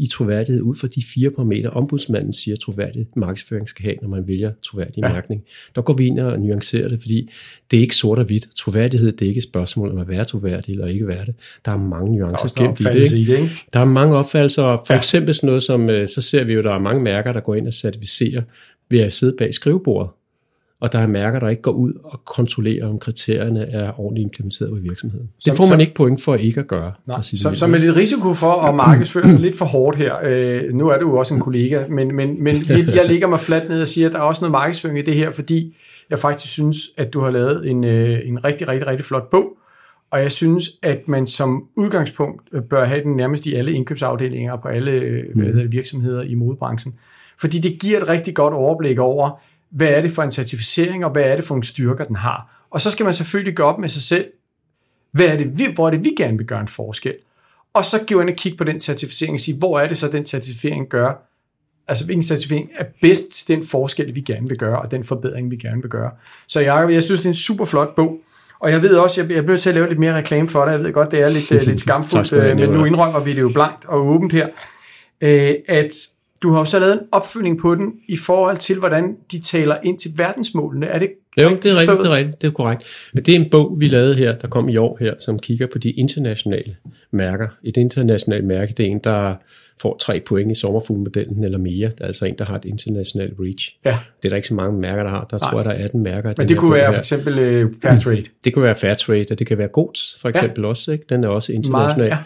i 0.00 0.06
troværdighed 0.06 0.62
ud 0.62 0.74
fra 0.74 0.88
de 0.88 1.02
fire 1.14 1.30
parametre, 1.30 1.70
ombudsmanden 1.70 2.32
siger, 2.32 2.54
at 2.54 2.60
troværdig 2.60 3.06
markedsføring 3.16 3.68
skal 3.68 3.84
have, 3.84 3.96
når 4.02 4.08
man 4.08 4.28
vælger 4.28 4.52
troværdig 4.62 4.98
ja. 4.98 5.12
mærkning. 5.12 5.42
Der 5.74 5.82
går 5.82 5.92
vi 5.92 6.06
ind 6.06 6.20
og 6.20 6.40
nuancerer 6.40 6.88
det, 6.88 7.00
fordi 7.00 7.30
det 7.70 7.76
er 7.76 7.80
ikke 7.80 7.96
sort 7.96 8.18
og 8.18 8.24
hvidt. 8.24 8.48
Troværdighed, 8.56 9.12
det 9.12 9.22
er 9.22 9.28
ikke 9.28 9.38
et 9.38 9.44
spørgsmål 9.44 9.90
om 9.90 9.98
at 9.98 10.08
være 10.08 10.24
troværdig 10.24 10.72
eller 10.72 10.86
ikke 10.86 11.06
være 11.06 11.26
det. 11.26 11.34
Der 11.64 11.72
er 11.72 11.76
mange 11.76 12.16
nuancer 12.16 12.62
gemt 12.62 12.80
i 12.80 12.84
det. 12.84 12.94
Ikke? 12.94 13.18
I 13.18 13.24
det 13.24 13.38
ikke? 13.38 13.50
Der 13.72 13.80
er 13.80 13.84
mange 13.84 14.16
opfattelser, 14.16 14.62
for 14.62 14.94
ja. 14.94 14.98
eksempel 14.98 15.34
sådan 15.34 15.46
noget 15.46 15.62
som, 15.62 15.90
øh, 15.90 16.08
så 16.08 16.20
ser 16.20 16.44
vi 16.44 16.54
jo, 16.54 16.62
der 16.62 16.72
er 16.72 16.78
mange 16.78 17.02
mærker, 17.02 17.32
der 17.32 17.40
går 17.40 17.54
ind 17.54 17.66
og 17.66 17.74
certificerer 17.74 18.42
ved 18.90 19.00
at 19.00 19.12
sidde 19.12 19.36
bag 19.38 19.54
skrivebordet 19.54 20.10
og 20.80 20.92
der 20.92 20.98
er 20.98 21.06
mærker, 21.06 21.38
der 21.38 21.48
ikke 21.48 21.62
går 21.62 21.72
ud 21.72 21.92
og 22.04 22.24
kontrollerer, 22.24 22.88
om 22.88 22.98
kriterierne 22.98 23.72
er 23.72 24.00
ordentligt 24.00 24.24
implementeret 24.24 24.78
i 24.78 24.82
virksomheden. 24.82 25.28
Det 25.44 25.56
får 25.56 25.64
man 25.64 25.68
som, 25.68 25.80
ikke 25.80 25.94
point 25.94 26.22
for 26.22 26.34
ikke 26.34 26.60
at 26.60 26.66
gøre. 26.66 26.92
Nej, 27.06 27.22
så, 27.22 27.50
så 27.54 27.66
med 27.66 27.80
lidt 27.80 27.96
risiko 27.96 28.34
for 28.34 28.52
at 28.52 28.74
markedsføre 28.74 29.38
lidt 29.38 29.58
for 29.58 29.64
hårdt 29.64 29.98
her, 29.98 30.14
øh, 30.24 30.74
nu 30.74 30.88
er 30.88 30.98
du 30.98 31.08
jo 31.08 31.16
også 31.16 31.34
en 31.34 31.40
kollega, 31.40 31.86
men, 31.88 32.16
men, 32.16 32.42
men 32.42 32.56
jeg 32.68 33.04
lægger 33.08 33.26
mig 33.26 33.40
fladt 33.40 33.68
ned 33.68 33.82
og 33.82 33.88
siger, 33.88 34.06
at 34.06 34.12
der 34.12 34.18
er 34.18 34.22
også 34.22 34.42
noget 34.42 34.52
markedsføring 34.52 34.98
i 34.98 35.02
det 35.02 35.14
her, 35.14 35.30
fordi 35.30 35.76
jeg 36.10 36.18
faktisk 36.18 36.52
synes, 36.52 36.76
at 36.96 37.12
du 37.12 37.20
har 37.20 37.30
lavet 37.30 37.70
en, 37.70 37.84
øh, 37.84 38.18
en 38.24 38.44
rigtig, 38.44 38.68
rigtig, 38.68 38.86
rigtig 38.86 39.04
flot 39.04 39.30
bog, 39.30 39.44
og 40.10 40.22
jeg 40.22 40.32
synes, 40.32 40.70
at 40.82 41.08
man 41.08 41.26
som 41.26 41.64
udgangspunkt 41.76 42.68
bør 42.70 42.84
have 42.84 43.02
den 43.02 43.16
nærmest 43.16 43.46
i 43.46 43.54
alle 43.54 43.72
indkøbsafdelinger 43.72 44.56
på 44.56 44.68
alle 44.68 44.92
øh, 44.92 45.24
mm. 45.34 45.72
virksomheder 45.72 46.22
i 46.22 46.34
modebranchen. 46.34 46.94
Fordi 47.40 47.58
det 47.58 47.80
giver 47.80 48.00
et 48.00 48.08
rigtig 48.08 48.34
godt 48.34 48.54
overblik 48.54 48.98
over, 48.98 49.40
hvad 49.70 49.88
er 49.88 50.00
det 50.00 50.10
for 50.10 50.22
en 50.22 50.32
certificering, 50.32 51.04
og 51.04 51.10
hvad 51.10 51.22
er 51.22 51.36
det 51.36 51.44
for 51.44 51.54
en 51.54 51.62
styrker, 51.62 52.04
den 52.04 52.16
har. 52.16 52.66
Og 52.70 52.80
så 52.80 52.90
skal 52.90 53.04
man 53.04 53.14
selvfølgelig 53.14 53.56
gå 53.56 53.62
op 53.62 53.78
med 53.78 53.88
sig 53.88 54.02
selv, 54.02 54.26
hvad 55.12 55.26
er 55.26 55.36
det, 55.36 55.58
vi, 55.58 55.66
hvor 55.74 55.86
er 55.86 55.90
det, 55.90 56.04
vi 56.04 56.14
gerne 56.16 56.38
vil 56.38 56.46
gøre 56.46 56.60
en 56.60 56.68
forskel. 56.68 57.14
Og 57.74 57.84
så 57.84 58.04
gå 58.08 58.20
ind 58.20 58.30
og 58.30 58.36
kigge 58.36 58.58
på 58.58 58.64
den 58.64 58.80
certificering 58.80 59.34
og 59.34 59.40
sige, 59.40 59.58
hvor 59.58 59.80
er 59.80 59.88
det 59.88 59.98
så, 59.98 60.08
den 60.08 60.26
certificering 60.26 60.88
gør, 60.88 61.30
altså 61.88 62.04
hvilken 62.04 62.22
certificering 62.22 62.70
er 62.78 62.84
bedst 63.02 63.32
til 63.32 63.48
den 63.48 63.66
forskel, 63.66 64.14
vi 64.14 64.20
gerne 64.20 64.48
vil 64.48 64.58
gøre, 64.58 64.78
og 64.78 64.90
den 64.90 65.04
forbedring, 65.04 65.50
vi 65.50 65.56
gerne 65.56 65.82
vil 65.82 65.90
gøre. 65.90 66.10
Så 66.46 66.60
jeg, 66.60 66.92
jeg 66.92 67.02
synes, 67.02 67.20
det 67.20 67.26
er 67.26 67.30
en 67.30 67.34
super 67.34 67.64
flot 67.64 67.94
bog, 67.96 68.18
og 68.60 68.70
jeg 68.70 68.82
ved 68.82 68.96
også, 68.96 69.22
jeg, 69.22 69.32
jeg 69.32 69.44
bliver 69.44 69.58
til 69.58 69.68
at 69.68 69.74
lave 69.74 69.88
lidt 69.88 69.98
mere 69.98 70.14
reklame 70.14 70.48
for 70.48 70.64
dig. 70.64 70.72
Jeg 70.72 70.84
ved 70.84 70.92
godt, 70.92 71.10
det 71.10 71.22
er 71.22 71.28
lidt, 71.28 71.52
uh, 71.52 71.62
lidt 71.62 71.80
skamfuldt, 71.86 72.32
uh, 72.32 72.58
men 72.58 72.70
nu 72.70 72.84
indrømmer 72.84 73.20
vi 73.20 73.32
det 73.32 73.40
jo 73.40 73.48
blankt 73.48 73.84
og 73.84 74.06
åbent 74.06 74.32
her, 74.32 74.46
uh, 75.22 75.54
at 75.68 75.90
du 76.42 76.50
har 76.50 76.58
også 76.58 76.78
lavet 76.78 76.92
en 76.92 77.00
opfølgning 77.12 77.58
på 77.58 77.74
den 77.74 77.92
i 78.08 78.16
forhold 78.16 78.56
til, 78.56 78.78
hvordan 78.78 79.16
de 79.32 79.40
taler 79.40 79.76
ind 79.84 79.98
til 79.98 80.10
verdensmålene. 80.16 80.86
Er 80.86 80.98
det 80.98 81.10
jo, 81.38 81.48
det 81.50 81.66
er 81.66 81.80
rigtigt, 81.80 81.98
det 81.98 82.06
er 82.06 82.16
rigtigt, 82.16 82.42
det 82.42 82.48
er 82.48 82.52
korrekt. 82.52 82.82
Det 83.14 83.28
er 83.28 83.38
en 83.38 83.50
bog, 83.50 83.76
vi 83.80 83.88
lavede 83.88 84.14
her, 84.14 84.36
der 84.36 84.48
kom 84.48 84.68
i 84.68 84.76
år 84.76 84.96
her, 85.00 85.14
som 85.18 85.38
kigger 85.38 85.66
på 85.66 85.78
de 85.78 85.90
internationale 85.90 86.76
mærker. 87.10 87.48
Et 87.64 87.76
internationalt 87.76 88.44
mærke, 88.44 88.74
det 88.76 88.86
er 88.86 88.90
en, 88.90 89.00
der 89.04 89.34
får 89.80 89.96
tre 90.00 90.22
point 90.26 90.52
i 90.52 90.54
sommerfuglmodellen 90.54 91.44
eller 91.44 91.58
mere. 91.58 91.90
Der 91.98 92.04
er 92.04 92.06
altså 92.06 92.24
en, 92.24 92.34
der 92.38 92.44
har 92.44 92.56
et 92.56 92.64
internationalt 92.64 93.34
reach. 93.40 93.76
Ja. 93.84 93.98
Det 94.22 94.24
er 94.24 94.28
der 94.28 94.36
ikke 94.36 94.48
så 94.48 94.54
mange 94.54 94.80
mærker, 94.80 95.02
der 95.02 95.10
har. 95.10 95.26
Der 95.30 95.38
Nej. 95.42 95.50
tror 95.50 95.58
jeg, 95.58 95.64
der 95.64 95.70
er 95.70 95.84
18 95.84 96.02
mærker. 96.02 96.34
Men 96.36 96.48
det 96.48 96.56
kunne 96.56 96.74
være 96.74 96.86
her. 96.86 96.92
for 96.92 97.00
eksempel 97.00 97.64
uh, 97.64 97.72
Fairtrade. 97.82 98.24
Det 98.44 98.54
kunne 98.54 98.64
være 98.64 98.74
Fairtrade, 98.74 99.26
og 99.30 99.38
det 99.38 99.46
kan 99.46 99.58
være 99.58 99.68
Goats 99.68 100.16
for 100.20 100.28
eksempel 100.28 100.62
ja. 100.62 100.68
også. 100.68 100.92
Ikke? 100.92 101.04
Den 101.08 101.24
er 101.24 101.28
også 101.28 101.52
international. 101.52 102.08
Meget, 102.08 102.24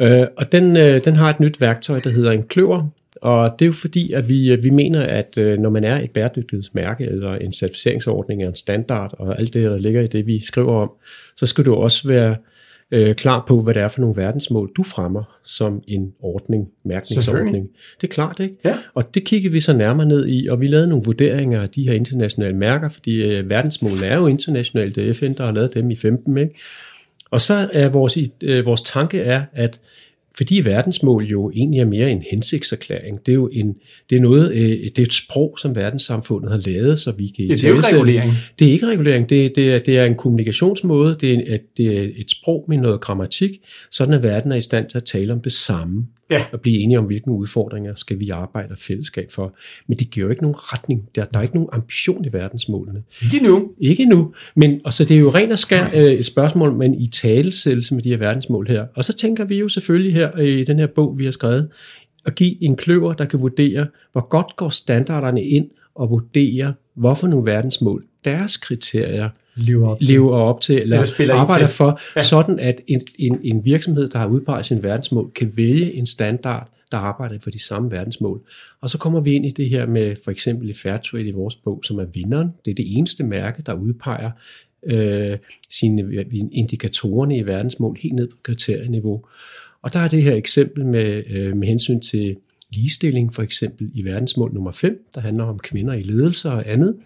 ja. 0.00 0.22
Uh, 0.22 0.28
og 0.36 0.52
den, 0.52 0.70
uh, 0.70 1.04
den 1.04 1.14
har 1.14 1.30
et 1.30 1.40
nyt 1.40 1.60
værktøj, 1.60 2.00
der 2.00 2.10
hedder 2.10 2.30
en 2.30 2.42
kløver, 2.42 2.88
og 3.16 3.54
det 3.58 3.64
er 3.64 3.66
jo 3.66 3.72
fordi, 3.72 4.12
at 4.12 4.28
vi, 4.28 4.56
vi 4.56 4.70
mener, 4.70 5.02
at 5.02 5.38
øh, 5.38 5.58
når 5.58 5.70
man 5.70 5.84
er 5.84 6.00
et 6.00 6.10
bæredygtighedsmærke, 6.10 7.04
eller 7.04 7.34
en 7.34 7.52
certificeringsordning, 7.52 8.40
eller 8.40 8.50
en 8.50 8.56
standard, 8.56 9.14
og 9.18 9.40
alt 9.40 9.54
det, 9.54 9.64
der 9.64 9.78
ligger 9.78 10.00
i 10.02 10.06
det, 10.06 10.26
vi 10.26 10.40
skriver 10.40 10.72
om, 10.72 10.90
så 11.36 11.46
skal 11.46 11.64
du 11.64 11.74
også 11.74 12.08
være 12.08 12.36
øh, 12.90 13.14
klar 13.14 13.44
på, 13.48 13.62
hvad 13.62 13.74
det 13.74 13.82
er 13.82 13.88
for 13.88 14.00
nogle 14.00 14.16
verdensmål, 14.16 14.70
du 14.76 14.82
fremmer 14.82 15.38
som 15.44 15.82
en 15.88 16.12
ordning, 16.20 16.68
mærkningsordning. 16.84 17.68
Det 18.00 18.06
er 18.06 18.12
klart, 18.12 18.40
ikke? 18.40 18.54
Ja. 18.64 18.76
Og 18.94 19.14
det 19.14 19.24
kiggede 19.24 19.52
vi 19.52 19.60
så 19.60 19.72
nærmere 19.72 20.06
ned 20.06 20.28
i, 20.28 20.48
og 20.48 20.60
vi 20.60 20.66
lavede 20.66 20.88
nogle 20.88 21.04
vurderinger 21.04 21.62
af 21.62 21.68
de 21.68 21.82
her 21.82 21.92
internationale 21.92 22.56
mærker, 22.56 22.88
fordi 22.88 23.36
øh, 23.36 23.50
verdensmålene 23.50 24.06
er 24.06 24.16
jo 24.16 24.26
internationale, 24.26 24.92
det 24.92 25.10
er 25.10 25.14
FN, 25.14 25.32
der 25.32 25.44
har 25.44 25.52
lavet 25.52 25.74
dem 25.74 25.90
i 25.90 25.96
15, 25.96 26.38
ikke? 26.38 26.54
Og 27.30 27.40
så 27.40 27.68
er 27.72 27.88
vores, 27.88 28.18
øh, 28.42 28.66
vores 28.66 28.82
tanke 28.82 29.20
er, 29.20 29.42
at 29.52 29.80
fordi 30.36 30.60
verdensmål 30.64 31.24
jo 31.24 31.50
egentlig 31.50 31.80
er 31.80 31.84
mere 31.84 32.10
en 32.10 32.22
hensigtserklæring. 32.30 33.18
Det 33.26 33.32
er 33.32 33.36
jo 33.36 33.48
en, 33.52 33.74
det 34.10 34.16
er 34.16 34.20
noget, 34.20 34.52
øh, 34.52 34.68
det 34.68 34.98
er 34.98 35.02
et 35.02 35.12
sprog, 35.12 35.58
som 35.58 35.76
verdenssamfundet 35.76 36.50
har 36.50 36.62
lavet, 36.66 36.98
så 36.98 37.12
vi 37.12 37.26
kan... 37.26 37.48
Det 37.48 37.64
er 37.64 37.68
jo 37.68 37.76
ikke 37.76 37.96
regulering. 37.96 38.32
Det 38.58 38.68
er 38.68 38.72
ikke 38.72 38.86
regulering, 38.86 39.30
det, 39.30 39.56
det, 39.56 39.74
er, 39.74 39.78
det 39.78 39.98
er 39.98 40.04
en 40.04 40.14
kommunikationsmåde, 40.14 41.16
det 41.20 41.52
er, 41.52 41.58
det 41.76 41.98
er 41.98 42.08
et 42.16 42.30
sprog 42.30 42.64
med 42.68 42.76
noget 42.76 43.00
grammatik, 43.00 43.50
sådan 43.90 44.14
at 44.14 44.22
verden 44.22 44.52
er 44.52 44.56
i 44.56 44.60
stand 44.60 44.90
til 44.90 44.98
at 44.98 45.04
tale 45.04 45.32
om 45.32 45.40
det 45.40 45.52
samme 45.52 46.06
ja. 46.30 46.44
og 46.52 46.60
blive 46.60 46.78
enige 46.78 46.98
om, 46.98 47.04
hvilke 47.04 47.30
udfordringer 47.30 47.94
skal 47.94 48.20
vi 48.20 48.30
arbejde 48.30 48.76
fællesskab 48.78 49.30
for. 49.30 49.54
Men 49.86 49.98
det 49.98 50.10
giver 50.10 50.26
jo 50.26 50.30
ikke 50.30 50.42
nogen 50.42 50.56
retning. 50.58 51.08
Der, 51.14 51.24
der 51.24 51.38
er 51.38 51.42
ikke 51.42 51.54
nogen 51.54 51.68
ambition 51.72 52.24
i 52.24 52.32
verdensmålene. 52.32 53.02
Ikke 53.22 53.46
nu. 53.46 53.70
Ikke 53.78 54.04
nu. 54.04 54.34
Men 54.54 54.80
og 54.84 54.92
så 54.92 55.04
det 55.04 55.16
er 55.16 55.20
jo 55.20 55.30
rent 55.30 55.52
og 55.52 55.58
skær 55.58 55.90
øh, 55.94 56.04
et 56.04 56.26
spørgsmål, 56.26 56.72
men 56.72 56.94
i 56.94 57.06
talesættelse 57.06 57.94
med 57.94 58.02
de 58.02 58.08
her 58.08 58.16
verdensmål 58.16 58.68
her. 58.68 58.86
Og 58.94 59.04
så 59.04 59.12
tænker 59.12 59.44
vi 59.44 59.58
jo 59.58 59.68
selvfølgelig 59.68 60.14
her 60.14 60.30
øh, 60.38 60.58
i 60.58 60.64
den 60.64 60.78
her 60.78 60.86
bog, 60.86 61.18
vi 61.18 61.24
har 61.24 61.30
skrevet, 61.30 61.68
at 62.26 62.34
give 62.34 62.62
en 62.64 62.76
kløver, 62.76 63.12
der 63.12 63.24
kan 63.24 63.40
vurdere, 63.40 63.86
hvor 64.12 64.28
godt 64.28 64.56
går 64.56 64.68
standarderne 64.68 65.42
ind 65.42 65.70
og 65.94 66.10
vurdere, 66.10 66.74
hvorfor 66.94 67.26
nogle 67.26 67.52
verdensmål, 67.52 68.04
deres 68.24 68.56
kriterier, 68.56 69.28
lever 69.56 69.88
op 69.88 69.98
til, 69.98 70.06
lever 70.06 70.36
op 70.36 70.60
til 70.60 70.82
eller, 70.82 71.12
eller 71.18 71.34
arbejder 71.34 71.66
til. 71.66 71.76
for, 71.76 72.00
ja. 72.16 72.22
sådan 72.22 72.58
at 72.58 72.80
en, 72.86 73.00
en, 73.18 73.40
en 73.42 73.64
virksomhed, 73.64 74.08
der 74.08 74.18
har 74.18 74.26
udpeget 74.26 74.66
sin 74.66 74.82
verdensmål, 74.82 75.30
kan 75.30 75.52
vælge 75.56 75.94
en 75.94 76.06
standard, 76.06 76.68
der 76.92 76.98
arbejder 76.98 77.38
for 77.42 77.50
de 77.50 77.62
samme 77.62 77.90
verdensmål. 77.90 78.40
Og 78.80 78.90
så 78.90 78.98
kommer 78.98 79.20
vi 79.20 79.34
ind 79.34 79.46
i 79.46 79.50
det 79.50 79.68
her 79.68 79.86
med 79.86 80.16
for 80.24 80.30
eksempel 80.30 80.68
i 80.68 80.72
Fairtrade 80.72 81.28
i 81.28 81.30
vores 81.30 81.56
bog, 81.56 81.80
som 81.84 81.98
er 81.98 82.04
vinderen. 82.04 82.48
Det 82.64 82.70
er 82.70 82.74
det 82.74 82.96
eneste 82.98 83.24
mærke, 83.24 83.62
der 83.66 83.72
udpeger 83.72 84.30
øh, 84.86 85.38
sine 85.70 86.24
indikatorerne 86.52 87.36
i 87.36 87.46
verdensmål 87.46 87.96
helt 88.00 88.14
ned 88.14 88.28
på 88.28 88.36
kriterieniveau. 88.42 89.24
Og 89.82 89.92
der 89.92 89.98
er 89.98 90.08
det 90.08 90.22
her 90.22 90.34
eksempel 90.34 90.86
med, 90.86 91.22
øh, 91.30 91.56
med 91.56 91.68
hensyn 91.68 92.00
til 92.00 92.36
ligestilling, 92.70 93.34
for 93.34 93.42
eksempel 93.42 93.90
i 93.94 94.04
verdensmål 94.04 94.54
nummer 94.54 94.70
5, 94.70 95.06
der 95.14 95.20
handler 95.20 95.44
om 95.44 95.58
kvinder 95.58 95.94
i 95.94 96.02
ledelse 96.02 96.50
og 96.50 96.70
andet. 96.72 96.96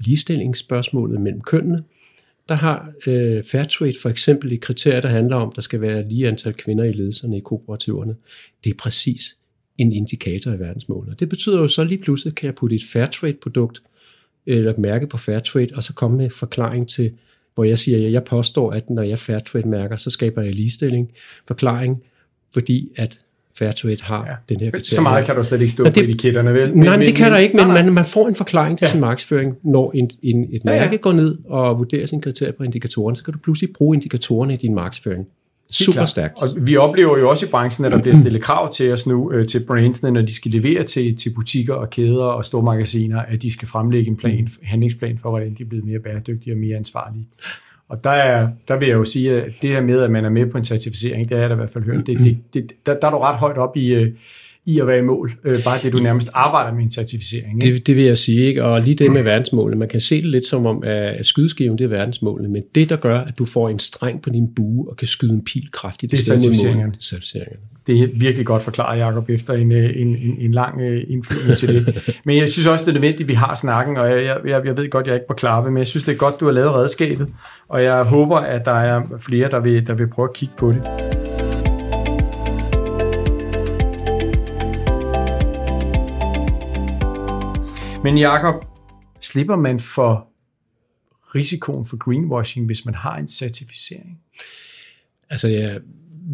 Ligestillingsspørgsmålet 0.00 1.20
mellem 1.20 1.40
kønnene 1.40 1.82
der 2.50 2.56
har 2.56 2.92
øh, 3.06 3.44
Fairtrade 3.44 3.94
for 4.02 4.08
eksempel 4.08 4.52
et 4.52 4.60
kriterie, 4.60 5.02
der 5.02 5.08
handler 5.08 5.36
om, 5.36 5.48
at 5.48 5.56
der 5.56 5.62
skal 5.62 5.80
være 5.80 6.08
lige 6.08 6.28
antal 6.28 6.54
kvinder 6.54 6.84
i 6.84 6.92
ledelserne 6.92 7.36
i 7.36 7.40
kooperativerne. 7.40 8.16
Det 8.64 8.70
er 8.70 8.74
præcis 8.78 9.36
en 9.78 9.92
indikator 9.92 10.52
i 10.52 10.58
verdensmålene. 10.58 11.16
Det 11.18 11.28
betyder 11.28 11.58
jo 11.58 11.68
så 11.68 11.84
lige 11.84 11.98
pludselig, 11.98 12.34
kan 12.34 12.46
jeg 12.46 12.54
putte 12.54 12.76
et 12.76 12.84
Fairtrade-produkt 12.92 13.82
eller 14.46 14.74
mærke 14.78 15.06
på 15.06 15.16
Fairtrade, 15.16 15.68
og 15.74 15.82
så 15.82 15.94
komme 15.94 16.16
med 16.16 16.30
forklaring 16.30 16.88
til, 16.88 17.12
hvor 17.54 17.64
jeg 17.64 17.78
siger, 17.78 18.06
at 18.06 18.12
jeg 18.12 18.24
påstår, 18.24 18.72
at 18.72 18.90
når 18.90 19.02
jeg 19.02 19.18
Fairtrade-mærker, 19.18 19.96
så 19.96 20.10
skaber 20.10 20.42
jeg 20.42 20.54
ligestilling. 20.54 21.12
Forklaring, 21.46 22.02
fordi 22.52 22.88
at 22.96 23.20
Fairtrade 23.58 23.96
har 24.02 24.26
ja. 24.26 24.54
den 24.54 24.60
her 24.60 24.70
kriterie. 24.70 24.96
Så 24.96 25.00
meget 25.00 25.26
kan 25.26 25.36
du 25.36 25.42
slet 25.42 25.60
ikke 25.60 25.72
stå 25.72 25.84
det, 25.84 25.94
på 25.94 26.00
etiketterne, 26.00 26.54
vel? 26.54 26.74
Men, 26.74 26.84
nej, 26.84 26.96
men 26.96 27.06
det 27.06 27.14
kan 27.14 27.32
der 27.32 27.38
ikke, 27.38 27.56
men 27.56 27.68
man, 27.68 27.92
man 27.92 28.04
får 28.04 28.28
en 28.28 28.34
forklaring 28.34 28.78
til 28.78 28.84
ja. 28.84 28.90
sin 28.90 29.00
markedsføring. 29.00 29.56
Når 29.64 29.92
en, 29.94 30.10
en, 30.22 30.48
et 30.52 30.64
mærke 30.64 30.84
ja, 30.84 30.90
ja. 30.90 30.96
går 30.96 31.12
ned 31.12 31.38
og 31.44 31.78
vurderer 31.78 32.06
sin 32.06 32.20
kriterier 32.20 32.52
på 32.52 32.62
indikatorerne, 32.62 33.16
så 33.16 33.24
kan 33.24 33.32
du 33.32 33.38
pludselig 33.38 33.70
bruge 33.78 33.96
indikatorerne 33.96 34.54
i 34.54 34.56
din 34.56 34.74
markedsføring. 34.74 35.26
Super 35.72 36.04
stærkt. 36.04 36.42
Og 36.42 36.48
vi 36.66 36.76
oplever 36.76 37.18
jo 37.18 37.30
også 37.30 37.46
i 37.46 37.48
branchen, 37.48 37.84
at 37.84 37.92
der 37.92 38.02
bliver 38.02 38.16
stillet 38.20 38.42
krav 38.42 38.72
til 38.72 38.92
os 38.92 39.06
nu, 39.06 39.32
øh, 39.32 39.48
til 39.48 39.64
brandsene, 39.66 40.10
når 40.10 40.22
de 40.22 40.34
skal 40.34 40.50
levere 40.50 40.82
til, 40.82 41.16
til 41.16 41.34
butikker 41.34 41.74
og 41.74 41.90
kæder 41.90 42.24
og 42.24 42.44
store 42.44 42.62
magasiner, 42.62 43.20
at 43.20 43.42
de 43.42 43.52
skal 43.52 43.68
fremlægge 43.68 44.10
en 44.10 44.16
plan, 44.16 44.48
handlingsplan 44.62 45.18
for, 45.18 45.30
hvordan 45.30 45.54
de 45.54 45.62
er 45.62 45.66
blevet 45.68 45.84
mere 45.84 45.98
bæredygtige 45.98 46.54
og 46.54 46.58
mere 46.58 46.76
ansvarlige. 46.76 47.28
Og 47.90 48.04
der, 48.04 48.10
er, 48.10 48.48
der 48.68 48.78
vil 48.78 48.88
jeg 48.88 48.94
jo 48.94 49.04
sige, 49.04 49.42
at 49.42 49.52
det 49.62 49.70
her 49.70 49.80
med, 49.80 50.02
at 50.02 50.10
man 50.10 50.24
er 50.24 50.28
med 50.28 50.46
på 50.46 50.58
en 50.58 50.64
certificering, 50.64 51.28
det 51.28 51.36
er 51.36 51.40
jeg 51.40 51.50
da 51.50 51.54
i 51.54 51.56
hvert 51.56 51.70
fald 51.70 51.84
hørt, 51.84 52.06
det, 52.06 52.18
det, 52.18 52.38
det, 52.54 52.72
der, 52.86 52.94
der 53.00 53.06
er 53.06 53.10
du 53.10 53.18
ret 53.18 53.36
højt 53.36 53.58
op 53.58 53.76
i, 53.76 53.94
øh, 53.94 54.12
i 54.66 54.80
at 54.80 54.86
være 54.86 54.98
i 54.98 55.02
mål. 55.02 55.32
Øh, 55.44 55.64
bare 55.64 55.78
det, 55.82 55.92
du 55.92 55.98
nærmest 55.98 56.28
arbejder 56.34 56.74
med 56.74 56.82
en 56.82 56.90
certificering. 56.90 57.64
Ikke? 57.64 57.76
Det, 57.76 57.86
det 57.86 57.96
vil 57.96 58.04
jeg 58.04 58.18
sige, 58.18 58.40
ikke? 58.40 58.64
og 58.64 58.82
lige 58.82 58.94
det 58.94 59.12
med 59.12 59.22
verdensmålene, 59.22 59.78
man 59.78 59.88
kan 59.88 60.00
se 60.00 60.16
det 60.16 60.30
lidt 60.30 60.46
som 60.46 60.66
om, 60.66 60.82
at 60.86 61.26
skydeskiven 61.26 61.78
det 61.78 61.84
er 61.84 61.88
verdensmålene, 61.88 62.48
men 62.48 62.62
det, 62.74 62.88
der 62.88 62.96
gør, 62.96 63.20
at 63.20 63.38
du 63.38 63.44
får 63.44 63.68
en 63.68 63.78
streng 63.78 64.22
på 64.22 64.30
din 64.30 64.54
bue 64.54 64.90
og 64.90 64.96
kan 64.96 65.08
skyde 65.08 65.32
en 65.32 65.44
pil 65.44 65.70
kraftigt, 65.72 66.12
det 66.12 66.20
er 66.20 66.24
certificeringerne. 66.24 66.92
Det 66.92 66.98
er 66.98 67.02
certificeringerne. 67.02 67.60
Det 67.86 68.02
er 68.02 68.08
virkelig 68.14 68.46
godt 68.46 68.62
forklaret, 68.62 68.98
Jacob, 68.98 69.30
efter 69.30 69.54
en, 69.54 69.72
øh, 69.72 69.90
en, 69.96 70.08
en, 70.08 70.36
en 70.38 70.52
lang 70.52 70.80
øh, 70.80 71.02
indflyvning 71.08 71.58
til 71.58 71.68
det. 71.68 72.02
Men 72.24 72.36
jeg 72.36 72.50
synes 72.50 72.66
også, 72.66 72.84
det 72.84 72.90
er 72.90 72.94
nødvendigt, 72.94 73.20
at 73.20 73.28
vi 73.28 73.34
har 73.34 73.54
snakken, 73.54 73.96
og 73.96 74.10
jeg, 74.10 74.40
jeg, 74.44 74.66
jeg 74.66 74.76
ved 74.76 74.90
godt, 74.90 75.06
jeg 75.06 75.12
er 75.12 75.16
ikke 75.16 75.28
på 75.28 75.34
klappe, 75.34 75.70
men 75.70 75.78
jeg 75.78 75.86
synes, 75.86 76.04
det 76.04 76.12
er 76.12 76.16
godt, 76.16 76.40
du 76.40 76.44
har 76.44 76.52
lavet 76.52 76.74
redskabet, 76.74 77.28
og 77.68 77.82
jeg 77.82 78.02
håber, 78.02 78.36
at 78.36 78.64
der 78.64 78.72
er 78.72 79.02
flere, 79.18 79.50
der 79.50 79.60
vil, 79.60 79.86
der 79.86 79.94
vil 79.94 80.08
prøve 80.08 80.28
at 80.28 80.34
kigge 80.34 80.54
på 80.56 80.72
det. 80.72 81.09
Men 88.04 88.18
Jakob, 88.18 88.64
slipper 89.20 89.56
man 89.56 89.80
for 89.80 90.28
risikoen 91.34 91.86
for 91.86 91.96
greenwashing, 91.96 92.66
hvis 92.66 92.84
man 92.84 92.94
har 92.94 93.16
en 93.16 93.28
certificering? 93.28 94.20
Altså 95.30 95.48
ja, 95.48 95.78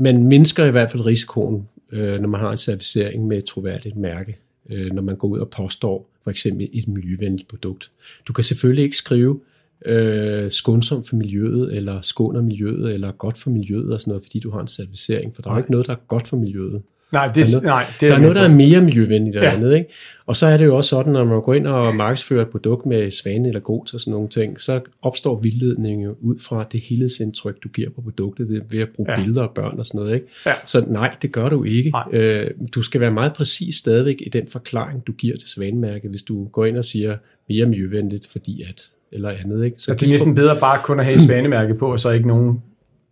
man 0.01 0.25
mindsker 0.25 0.65
i 0.65 0.71
hvert 0.71 0.91
fald 0.91 1.07
risikoen, 1.07 1.69
øh, 1.93 2.21
når 2.21 2.29
man 2.29 2.41
har 2.41 2.51
en 2.51 2.59
certificering 2.59 3.27
med 3.27 3.39
et 3.39 3.45
troværdigt 3.45 3.97
mærke, 3.97 4.39
øh, 4.71 4.93
når 4.93 5.03
man 5.03 5.17
går 5.17 5.29
ud 5.29 5.39
og 5.39 5.51
påstår 5.51 6.11
for 6.25 6.31
eksempel 6.31 6.69
et 6.73 6.89
miljøvenligt 6.89 7.49
produkt. 7.49 7.91
Du 8.29 8.33
kan 8.33 8.45
selvfølgelig 8.45 8.85
ikke 8.85 8.97
skrive 8.97 9.41
øh, 9.87 10.51
skånsom 10.51 11.05
for 11.05 11.17
miljøet, 11.17 11.77
eller 11.77 12.01
skåner 12.01 12.43
miljøet, 12.43 12.95
eller 12.95 13.13
godt 13.13 13.39
for 13.39 13.51
miljøet 13.51 13.93
og 13.93 14.01
sådan 14.01 14.11
noget, 14.11 14.23
fordi 14.23 14.39
du 14.39 14.51
har 14.51 14.61
en 14.61 14.69
certificering, 14.69 15.35
for 15.35 15.43
der 15.43 15.51
er 15.51 15.59
ikke 15.59 15.71
noget, 15.71 15.87
der 15.87 15.93
er 15.93 16.01
godt 16.09 16.29
for 16.29 16.37
miljøet. 16.37 16.83
Nej, 17.13 17.27
det, 17.27 17.35
Der 17.37 17.43
er 17.43 17.47
noget- 17.51 17.65
nej, 17.65 17.85
det 18.01 18.11
Der 18.11 18.17
er 18.17 18.21
noget, 18.21 18.37
der 18.37 18.43
er 18.43 18.49
mere 18.55 18.81
miljøvenligt 18.81 19.37
Ja. 19.37 19.55
andet. 19.55 19.75
Ikke? 19.75 19.91
Og 20.27 20.37
så 20.37 20.47
er 20.47 20.57
det 20.57 20.65
jo 20.65 20.77
også 20.77 20.89
sådan, 20.91 21.13
når 21.13 21.25
man 21.25 21.43
går 21.43 21.55
ind 21.55 21.67
og 21.67 21.97
markedsfører 21.97 22.43
et 22.43 22.49
produkt 22.51 22.87
med 22.87 23.11
svane 23.11 23.49
eller 23.49 23.61
gods 23.61 23.95
og 23.95 24.01
sådan 24.01 24.11
nogle 24.13 24.29
ting, 24.29 24.61
så 24.61 24.81
opstår 25.03 25.41
vildledning 25.41 26.05
jo 26.05 26.17
ud 26.21 26.39
fra 26.39 26.67
det 26.73 26.81
helhedsindtryk, 26.81 27.63
du 27.65 27.69
giver 27.69 27.91
på 27.91 28.01
produktet 28.01 28.49
ved, 28.49 28.61
ved 28.71 28.81
at 28.81 28.89
bruge 28.97 29.11
ja. 29.11 29.17
billeder 29.21 29.43
af 29.43 29.51
børn 29.55 29.79
og 29.79 29.87
sådan 29.87 29.99
noget. 29.99 30.15
Ikke? 30.15 30.27
Ja. 30.47 30.53
Så 30.67 30.85
nej, 30.89 31.15
det 31.23 31.33
gør 31.33 31.49
du 31.49 31.65
ikke. 31.65 31.91
Nej. 31.91 32.05
Øh, 32.13 32.51
du 32.75 32.83
skal 32.83 33.01
være 33.01 33.11
meget 33.11 33.33
præcis 33.33 33.77
stadigvæk 33.77 34.17
i 34.27 34.29
den 34.29 34.47
forklaring, 34.49 35.07
du 35.07 35.13
giver 35.13 35.37
til 35.37 35.49
svanemærket, 35.49 36.11
hvis 36.11 36.23
du 36.23 36.45
går 36.49 36.65
ind 36.65 36.77
og 36.77 36.85
siger 36.85 37.17
mere 37.49 37.67
miljøvenligt, 37.67 38.27
fordi 38.33 38.63
at, 38.63 38.83
eller 39.13 39.31
andet. 39.45 39.65
Ikke? 39.65 39.77
Så 39.79 39.91
Altså, 39.91 40.01
det 40.01 40.07
er 40.07 40.15
næsten 40.15 40.35
bedre 40.35 40.57
bare 40.61 40.81
kun 40.85 40.99
at 41.01 41.05
have 41.05 41.15
et 41.17 41.21
svanemærke 41.23 41.75
på, 41.75 41.93
og 41.93 42.01
så 42.01 42.11
ikke 42.11 42.29
nogen 42.29 42.63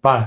bare 0.02 0.26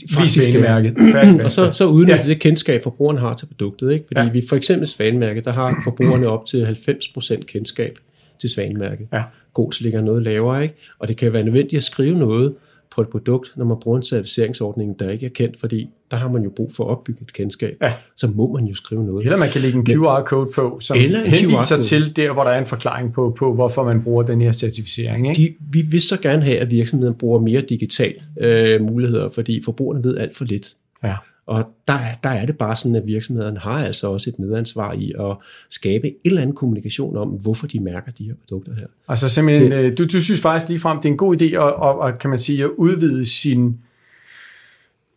det, 0.00 0.30
svanemærket. 0.30 0.94
Færdig, 1.12 1.44
Og 1.44 1.52
så, 1.52 1.72
så 1.72 1.86
udnytte 1.86 2.22
Ja. 2.22 2.28
det 2.28 2.40
kendskab, 2.40 2.82
forbrugeren 2.82 3.18
har 3.18 3.34
til 3.34 3.46
produktet. 3.46 3.92
Ikke? 3.92 4.04
Fordi 4.06 4.20
ja. 4.20 4.30
vi 4.30 4.42
for 4.48 4.56
eksempel 4.56 4.88
Svanemærket, 4.88 5.44
der 5.44 5.52
har 5.52 5.80
forbrugerne 5.84 6.28
op 6.28 6.46
til 6.46 6.64
90% 6.64 7.42
kendskab 7.44 7.98
til 8.40 8.50
Svanemærket. 8.50 9.06
Ja. 9.12 9.22
Gods 9.54 9.80
ligger 9.80 10.00
noget 10.00 10.22
lavere, 10.22 10.62
ikke? 10.62 10.74
og 10.98 11.08
det 11.08 11.16
kan 11.16 11.32
være 11.32 11.42
nødvendigt 11.44 11.78
at 11.78 11.84
skrive 11.84 12.18
noget 12.18 12.54
på 12.94 13.00
et 13.00 13.08
produkt, 13.08 13.52
når 13.56 13.64
man 13.64 13.76
bruger 13.80 13.96
en 13.96 14.02
certificeringsordning, 14.02 15.00
der 15.00 15.10
ikke 15.10 15.26
er 15.26 15.30
kendt, 15.30 15.60
fordi 15.60 15.88
der 16.10 16.16
har 16.16 16.28
man 16.28 16.42
jo 16.42 16.50
brug 16.56 16.72
for 16.72 16.84
at 16.84 16.88
opbygge 16.88 17.22
et 17.22 17.32
kendskab. 17.32 17.76
Ja. 17.82 17.92
Så 18.16 18.26
må 18.26 18.52
man 18.52 18.64
jo 18.64 18.74
skrive 18.74 19.04
noget. 19.04 19.24
Eller 19.24 19.38
man 19.38 19.48
kan 19.48 19.60
lægge 19.60 19.78
en 19.78 19.86
QR-code 19.86 20.50
på, 20.54 20.78
som 20.80 20.96
Eller 21.00 21.22
en 21.22 21.30
henviser 21.30 21.82
til 21.82 22.16
der, 22.16 22.32
hvor 22.32 22.44
der 22.44 22.50
er 22.50 22.58
en 22.58 22.66
forklaring 22.66 23.12
på, 23.12 23.36
på 23.38 23.54
hvorfor 23.54 23.84
man 23.84 24.02
bruger 24.02 24.22
den 24.22 24.40
her 24.40 24.52
certificering. 24.52 25.28
Ikke? 25.28 25.42
De, 25.42 25.54
vi 25.72 25.82
vil 25.90 26.02
så 26.02 26.16
gerne 26.20 26.42
have, 26.42 26.58
at 26.58 26.70
virksomheden 26.70 27.14
bruger 27.14 27.40
mere 27.40 27.60
digital 27.60 28.14
øh, 28.40 28.80
muligheder, 28.80 29.30
fordi 29.30 29.62
forbrugerne 29.64 30.04
ved 30.04 30.16
alt 30.16 30.36
for 30.36 30.44
lidt. 30.44 30.74
Ja. 31.04 31.14
Og 31.46 31.64
der, 31.88 31.94
er- 31.94 32.14
der 32.22 32.28
er 32.30 32.46
det 32.46 32.58
bare 32.58 32.76
sådan, 32.76 32.96
at 32.96 33.06
virksomhederne 33.06 33.58
har 33.58 33.84
altså 33.84 34.06
også 34.10 34.30
et 34.30 34.38
medansvar 34.38 34.92
i 34.92 35.12
at 35.20 35.36
skabe 35.70 36.06
en 36.06 36.14
eller 36.24 36.40
anden 36.42 36.56
kommunikation 36.56 37.16
om, 37.16 37.28
hvorfor 37.28 37.66
de 37.66 37.80
mærker 37.80 38.12
de 38.12 38.24
her 38.24 38.34
produkter 38.40 38.74
her. 38.74 38.86
Altså 39.08 39.28
simpelthen, 39.28 39.72
det, 39.72 39.98
du, 39.98 40.04
du 40.04 40.22
synes 40.22 40.40
faktisk 40.40 40.68
ligefrem, 40.68 40.96
det 40.98 41.04
er 41.08 41.12
en 41.12 41.16
god 41.16 41.42
idé 41.42 41.44
at, 41.44 41.74
at, 42.08 42.14
at, 42.14 42.18
kan 42.18 42.30
man 42.30 42.38
sige, 42.38 42.64
at 42.64 42.70
udvide 42.76 43.26
sin, 43.26 43.78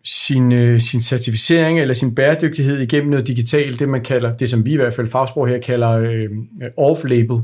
sin, 0.04 0.52
øh, 0.52 0.80
sin 0.80 1.02
certificering 1.02 1.80
eller 1.82 1.94
sin 1.94 2.16
bæredygtighed 2.16 2.80
igennem 2.80 3.10
noget 3.10 3.28
digitalt, 3.28 3.80
det 3.80 3.90
man 3.90 4.04
kalder, 4.04 4.38
det 4.38 4.50
som 4.50 4.66
vi 4.66 4.72
i 4.74 4.76
hvert 4.76 4.94
fald 4.94 5.08
fagsprog 5.08 5.48
her 5.48 5.58
kalder 5.60 5.90
øh, 5.92 6.30
off-label. 6.80 7.42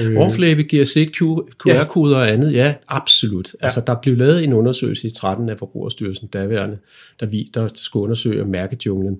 Øh, 0.00 0.16
Overflæbe, 0.16 0.62
GRC, 0.62 1.12
QR-koder 1.16 2.16
og 2.16 2.30
andet, 2.30 2.52
ja, 2.54 2.74
absolut. 2.88 3.52
Ja. 3.60 3.64
Altså, 3.64 3.82
der 3.86 3.94
blev 4.02 4.16
lavet 4.16 4.44
en 4.44 4.52
undersøgelse 4.52 5.06
i 5.06 5.10
13 5.10 5.48
af 5.48 5.58
Forbrugerstyrelsen, 5.58 6.28
daværende, 6.28 6.78
der, 7.20 7.26
vi, 7.26 7.48
der 7.54 7.68
skulle 7.74 8.04
undersøge 8.04 8.44
mærkejunglen. 8.44 9.18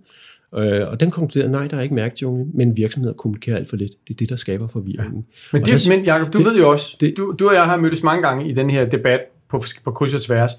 Øh, 0.57 0.89
og 0.89 1.01
den 1.01 1.11
konkluderede, 1.11 1.53
nej, 1.53 1.67
der 1.69 1.77
er 1.77 1.81
ikke 1.81 1.95
mærkejunglen, 1.95 2.51
men 2.55 2.77
virksomheder 2.77 3.15
kommunikerer 3.15 3.57
alt 3.57 3.69
for 3.69 3.77
lidt. 3.77 3.93
Det 4.09 4.15
er 4.15 4.19
det, 4.19 4.29
der 4.29 4.37
skaber 4.37 4.69
forvirringen. 4.69 5.25
Men, 5.53 5.63
Og 5.63 5.67
det, 5.69 5.85
der- 5.85 5.97
men 5.97 6.05
Jacob, 6.05 6.33
du 6.33 6.39
det- 6.39 6.47
ved 6.47 6.57
jo 6.59 6.71
også, 6.71 6.97
det- 7.01 7.15
du, 7.17 7.35
du 7.39 7.49
og 7.49 7.55
jeg 7.55 7.65
har 7.65 7.77
mødtes 7.77 8.03
mange 8.03 8.23
gange 8.23 8.49
i 8.51 8.55
den 8.55 8.71
her 8.71 8.85
debat 8.85 9.21
på, 9.51 9.65
på 9.85 9.91
kryds 9.91 10.15
og 10.15 10.23
tværs. 10.23 10.51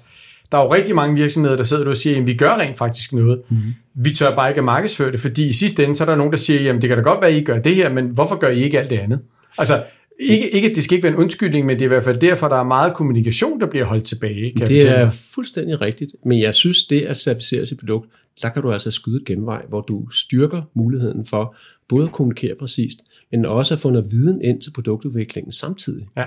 Der 0.52 0.58
er 0.58 0.62
jo 0.64 0.74
rigtig 0.74 0.94
mange 0.94 1.14
virksomheder, 1.16 1.56
der 1.56 1.64
sidder 1.64 1.86
og 1.86 1.96
siger, 1.96 2.20
at 2.20 2.26
vi 2.26 2.34
gør 2.34 2.50
rent 2.58 2.78
faktisk 2.78 3.12
noget. 3.12 3.40
Mhm. 3.48 3.58
Mm. 3.60 3.74
Vi 3.94 4.10
tør 4.10 4.34
bare 4.34 4.48
ikke 4.50 4.58
at 4.58 4.64
markedsføre 4.64 5.12
det, 5.12 5.20
fordi 5.20 5.46
i 5.48 5.52
sidste 5.52 5.84
ende, 5.84 5.96
så 5.96 6.04
er 6.04 6.08
der 6.08 6.16
nogen, 6.16 6.32
der 6.32 6.38
siger, 6.38 6.62
jamen 6.62 6.82
det 6.82 6.88
kan 6.88 6.96
da 6.98 7.02
godt 7.02 7.20
være, 7.20 7.30
at 7.30 7.36
I 7.36 7.40
gør 7.44 7.58
det 7.58 7.74
her, 7.74 7.92
men 7.92 8.06
hvorfor 8.06 8.36
gør 8.38 8.48
I 8.48 8.62
ikke 8.62 8.80
alt 8.80 8.90
det 8.90 8.98
andet? 8.98 9.18
Altså, 9.58 9.82
ikke, 10.20 10.50
ikke, 10.50 10.74
det 10.74 10.84
skal 10.84 10.94
ikke 10.94 11.02
være 11.02 11.12
en 11.12 11.18
undskyldning, 11.18 11.66
men 11.66 11.76
det 11.76 11.82
er 11.82 11.86
i 11.86 11.88
hvert 11.88 12.04
fald 12.04 12.20
derfor, 12.20 12.48
der 12.48 12.56
er 12.56 12.62
meget 12.64 12.94
kommunikation, 12.94 13.60
der 13.60 13.66
bliver 13.66 13.84
holdt 13.84 14.04
tilbage. 14.04 14.52
Kan 14.56 14.66
Det 14.66 14.88
er 14.88 15.04
dig. 15.04 15.12
fuldstændig 15.12 15.80
rigtigt, 15.80 16.14
men 16.24 16.40
jeg 16.40 16.54
synes, 16.54 16.86
det 16.86 17.02
at 17.02 17.18
certificere 17.18 17.66
sit 17.66 17.78
produkt, 17.78 18.08
der 18.42 18.48
kan 18.48 18.62
du 18.62 18.72
altså 18.72 18.90
skyde 18.90 19.16
et 19.16 19.24
genvej, 19.24 19.62
hvor 19.68 19.80
du 19.80 20.10
styrker 20.10 20.62
muligheden 20.74 21.26
for 21.26 21.56
både 21.88 22.04
at 22.04 22.12
kommunikere 22.12 22.54
præcist, 22.54 22.98
men 23.30 23.44
også 23.44 23.74
at 23.74 23.80
få 23.80 23.90
noget 23.90 24.10
viden 24.10 24.42
ind 24.42 24.60
til 24.60 24.70
produktudviklingen 24.70 25.52
samtidig. 25.52 26.06
Ja. 26.16 26.24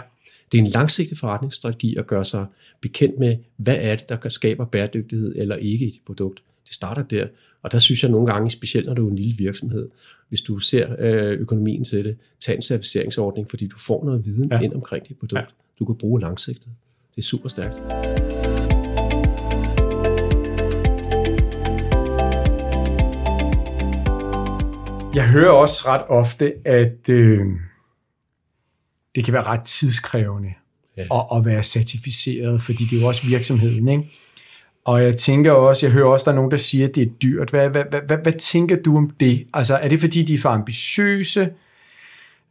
Det 0.52 0.58
er 0.58 0.62
en 0.62 0.70
langsigtet 0.70 1.18
forretningsstrategi 1.18 1.96
at 1.96 2.08
gøre 2.08 2.26
sig 2.26 2.46
bekendt 2.82 3.20
med, 3.20 3.36
hvad 3.58 3.78
er 3.80 3.96
det, 3.96 4.10
der 4.10 4.30
skaber 4.30 4.66
bæredygtighed 4.66 5.34
eller 5.36 5.56
ikke 5.56 5.86
i 5.86 5.90
dit 5.90 6.02
produkt. 6.06 6.42
Det 6.66 6.74
starter 6.76 7.04
der, 7.04 7.28
og 7.64 7.72
der 7.72 7.80
synes 7.80 8.04
jeg 8.04 8.12
nogle 8.12 8.28
gange, 8.34 8.50
specielt 8.50 8.86
når 8.86 8.94
du 8.94 9.08
er 9.08 9.12
en 9.12 9.16
lille 9.16 9.36
virksomhed, 9.38 9.90
hvis 10.30 10.42
du 10.42 10.60
ser 10.60 10.96
øh, 11.00 11.32
økonomien 11.40 11.86
til 11.86 12.06
det, 12.06 12.18
tag 12.40 12.56
en 12.56 12.62
certificeringsordning, 12.62 13.50
fordi 13.50 13.68
du 13.68 13.78
får 13.78 14.06
noget 14.06 14.26
viden 14.26 14.50
Ja. 14.52 14.60
ind 14.60 14.74
omkring 14.74 15.08
dit 15.08 15.18
produkt. 15.18 15.40
Ja. 15.42 15.46
Du 15.80 15.86
kan 15.86 15.96
bruge 15.96 16.22
langsigtet. 16.22 16.68
Det 17.16 17.22
er 17.22 17.26
super 17.26 17.50
stærkt. 17.50 17.82
Jeg 25.16 25.30
hører 25.30 25.52
også 25.52 25.84
ret 25.86 26.02
ofte, 26.10 26.54
at 26.68 27.10
øh, 27.10 27.46
det 29.16 29.26
kan 29.26 29.34
være 29.34 29.44
ret 29.44 29.64
tidskrævende 29.64 30.50
Ja. 30.98 31.02
at, 31.02 31.38
at 31.38 31.46
være 31.46 31.64
certificeret, 31.64 32.62
fordi 32.62 32.84
det 32.84 32.98
er 32.98 33.02
jo 33.02 33.08
også 33.08 33.28
virksomheden, 33.28 33.88
ikke? 33.88 34.12
Og 34.88 35.04
jeg 35.04 35.18
tænker 35.18 35.52
også, 35.52 35.86
jeg 35.86 35.94
hører 35.94 36.08
også, 36.08 36.24
der 36.24 36.32
er 36.32 36.36
nogen, 36.36 36.52
der 36.52 36.58
siger, 36.58 36.88
at 36.88 36.96
det 36.96 37.04
er 37.04 37.08
dyrt. 37.24 37.50
Hvad, 37.50 37.70
hvad, 37.70 37.84
hvad, 37.90 38.00
hvad, 38.08 38.18
hvad 38.18 38.34
tænker 38.34 38.76
du 38.76 38.98
om 38.98 39.10
det? 39.20 39.48
Altså, 39.54 39.76
er 39.76 39.88
det 39.88 40.00
fordi, 40.00 40.24
de 40.24 40.34
er 40.34 40.38
for 40.38 40.50
ambitiøse? 40.50 41.50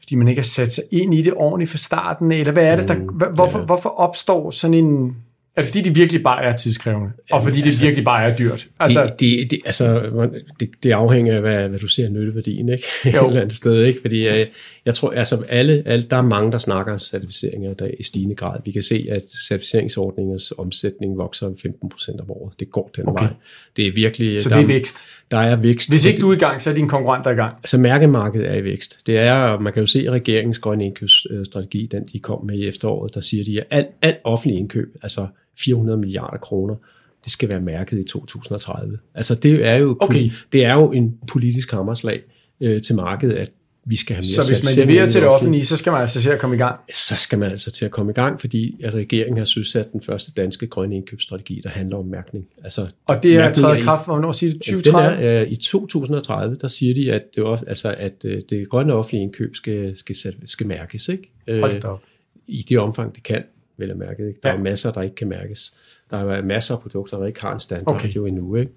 Fordi 0.00 0.14
man 0.14 0.28
ikke 0.28 0.40
har 0.40 0.44
sat 0.44 0.72
sig 0.72 0.84
ind 0.92 1.14
i 1.14 1.22
det 1.22 1.32
ordentligt 1.36 1.70
fra 1.70 1.78
starten? 1.78 2.32
Eller 2.32 2.52
hvad 2.52 2.64
er 2.64 2.76
det, 2.76 2.88
der, 2.88 2.94
hvor- 2.94 3.34
hvorfor, 3.34 3.58
hvorfor 3.58 3.88
opstår 3.88 4.50
sådan 4.50 4.74
en... 4.74 5.16
Er 5.56 5.62
det 5.62 5.66
fordi, 5.70 5.82
det 5.82 5.96
virkelig 5.96 6.22
bare 6.22 6.44
er 6.44 6.56
tidskrævende? 6.56 7.10
Og 7.32 7.42
fordi 7.42 7.56
det 7.56 7.66
altså- 7.66 7.82
virkelig 7.82 8.04
bare 8.04 8.30
er 8.30 8.36
dyrt? 8.36 8.66
Altså, 8.80 9.04
det, 9.04 9.20
det, 9.20 9.50
det, 9.50 9.60
altså, 9.64 10.10
det, 10.60 10.70
det 10.82 10.92
afhænger 10.92 11.34
af, 11.34 11.40
hvad, 11.40 11.68
hvad 11.68 11.78
du 11.78 11.88
ser 11.88 12.08
nytteværdien, 12.08 12.68
ikke? 12.68 12.84
Et 13.06 13.14
Jo. 13.14 13.26
eller 13.28 13.40
andet 13.40 13.56
sted, 13.56 13.82
ikke? 13.84 14.00
Fordi 14.00 14.28
øh, 14.28 14.46
jeg 14.86 14.94
tror, 14.94 15.10
altså 15.10 15.42
alle, 15.48 15.82
alle, 15.86 16.02
der 16.10 16.16
er 16.16 16.22
mange, 16.22 16.52
der 16.52 16.58
snakker 16.58 16.92
om 16.92 16.98
certificeringer 16.98 17.74
der 17.74 17.88
i 18.00 18.02
stigende 18.02 18.34
grad. 18.34 18.60
Vi 18.64 18.70
kan 18.72 18.82
se, 18.82 19.06
at 19.10 19.22
certificeringsordningens 19.48 20.52
omsætning 20.58 21.18
vokser 21.18 21.48
15% 21.48 22.20
om 22.22 22.30
året. 22.30 22.60
Det 22.60 22.70
går 22.70 22.90
den 22.96 23.08
Okay. 23.08 23.24
vej. 23.24 23.32
Det 23.76 23.86
er 23.86 23.92
virkelig... 23.94 24.42
så 24.42 24.48
der, 24.48 24.56
det 24.56 24.62
er 24.62 24.66
vækst. 24.66 24.96
Der 25.30 25.38
er 25.38 25.56
vækst. 25.56 25.88
Hvis 25.90 26.04
ikke 26.04 26.20
du 26.20 26.30
er 26.30 26.34
i 26.36 26.38
gang, 26.38 26.62
så 26.62 26.70
er 26.70 26.74
dine 26.74 26.88
konkurrenter 26.88 27.30
i 27.30 27.34
gang. 27.34 27.54
Altså 27.56 27.78
mærkemarkedet 27.78 28.50
er 28.50 28.54
i 28.54 28.64
vækst. 28.64 29.06
Det 29.06 29.18
er, 29.18 29.58
man 29.58 29.72
kan 29.72 29.80
jo 29.82 29.86
se 29.86 30.10
regeringens 30.10 30.58
grønne 30.58 30.84
indkøbsstrategi, 30.86 31.88
den 31.92 32.04
de 32.12 32.18
kom 32.18 32.44
med 32.44 32.54
i 32.58 32.68
efteråret, 32.68 33.14
der 33.14 33.20
siger 33.20 33.44
de, 33.44 33.60
at 33.60 33.66
alt, 33.70 33.86
alt 34.02 34.16
offentlig 34.24 34.58
indkøb, 34.58 34.96
altså 35.02 35.26
400 35.58 35.98
milliarder 35.98 36.38
kroner, 36.38 36.74
det 37.24 37.32
skal 37.32 37.48
være 37.48 37.60
mærket 37.60 37.98
i 37.98 38.04
2030. 38.04 38.98
Altså 39.14 39.34
det 39.34 39.66
er 39.66 39.74
jo, 39.74 39.96
Okay. 40.00 40.30
det 40.52 40.64
er 40.64 40.74
jo 40.74 40.92
en 40.92 41.18
politisk 41.28 41.70
hammerslag 41.70 42.20
øh, 42.60 42.82
til 42.82 42.94
markedet, 42.94 43.34
at 43.34 43.50
vi 43.88 43.96
skal 43.96 44.16
have 44.16 44.22
mere 44.22 44.44
Så 44.44 44.52
hvis 44.52 44.76
man 44.76 44.86
leverer 44.86 45.08
til 45.08 45.20
det 45.20 45.28
offentlige, 45.30 45.66
så 45.66 45.76
skal 45.76 45.92
man 45.92 46.00
altså 46.00 46.22
se 46.22 46.32
at 46.32 46.38
komme 46.38 46.56
i 46.56 46.58
gang. 46.58 46.80
så 46.94 47.14
skal 47.18 47.38
man 47.38 47.50
altså 47.50 47.70
til 47.70 47.84
at 47.84 47.90
komme 47.90 48.12
i 48.12 48.14
gang, 48.14 48.40
fordi 48.40 48.80
at 48.84 48.94
regeringen 48.94 49.38
har 49.38 49.44
søsat 49.44 49.92
den 49.92 50.00
første 50.00 50.32
danske 50.32 50.66
grønne 50.66 50.96
indkøbsstrategi, 50.96 51.60
der 51.64 51.68
handler 51.70 51.96
om 51.96 52.04
mærkning. 52.04 52.46
Altså, 52.64 52.86
Og 53.06 53.22
det 53.22 53.36
er 53.36 53.74
i 53.74 53.80
kraft, 53.80 54.06
hvornår 54.06 54.32
siger 54.32 54.52
det? 54.52 54.66
den 54.66 54.74
2030? 54.74 55.22
er, 55.22 55.42
øh, 55.42 55.50
I 55.52 55.56
2030, 55.56 56.56
der 56.60 56.68
siger 56.68 56.94
de, 56.94 57.12
at 57.12 57.22
det, 57.36 57.44
altså, 57.66 57.94
at 57.98 58.24
øh, 58.24 58.42
det 58.50 58.68
grønne 58.68 58.92
offentlige 58.92 59.22
indkøb 59.22 59.54
skal, 59.56 59.96
skal, 59.96 60.16
skal 60.44 60.66
mærkes. 60.66 61.08
Ikke? 61.08 61.32
Øh. 61.46 61.62
I 62.48 62.64
det 62.68 62.78
omfang, 62.78 63.14
det 63.14 63.22
kan, 63.22 63.42
vel 63.78 63.90
at 63.90 63.96
mærke. 63.96 64.28
Ikke? 64.28 64.40
Der 64.42 64.48
Ja. 64.48 64.56
er 64.56 64.60
masser, 64.60 64.90
der 64.92 65.02
ikke 65.02 65.14
kan 65.16 65.28
mærkes. 65.28 65.74
Der 66.10 66.16
er 66.16 66.42
masser 66.42 66.74
af 66.74 66.80
produkter, 66.82 67.18
der 67.18 67.26
ikke 67.26 67.40
har 67.40 67.54
en 67.54 67.60
standard 67.60 67.94
Okay. 67.94 68.14
jo 68.14 68.26
endnu. 68.26 68.56
Ikke? 68.56 68.72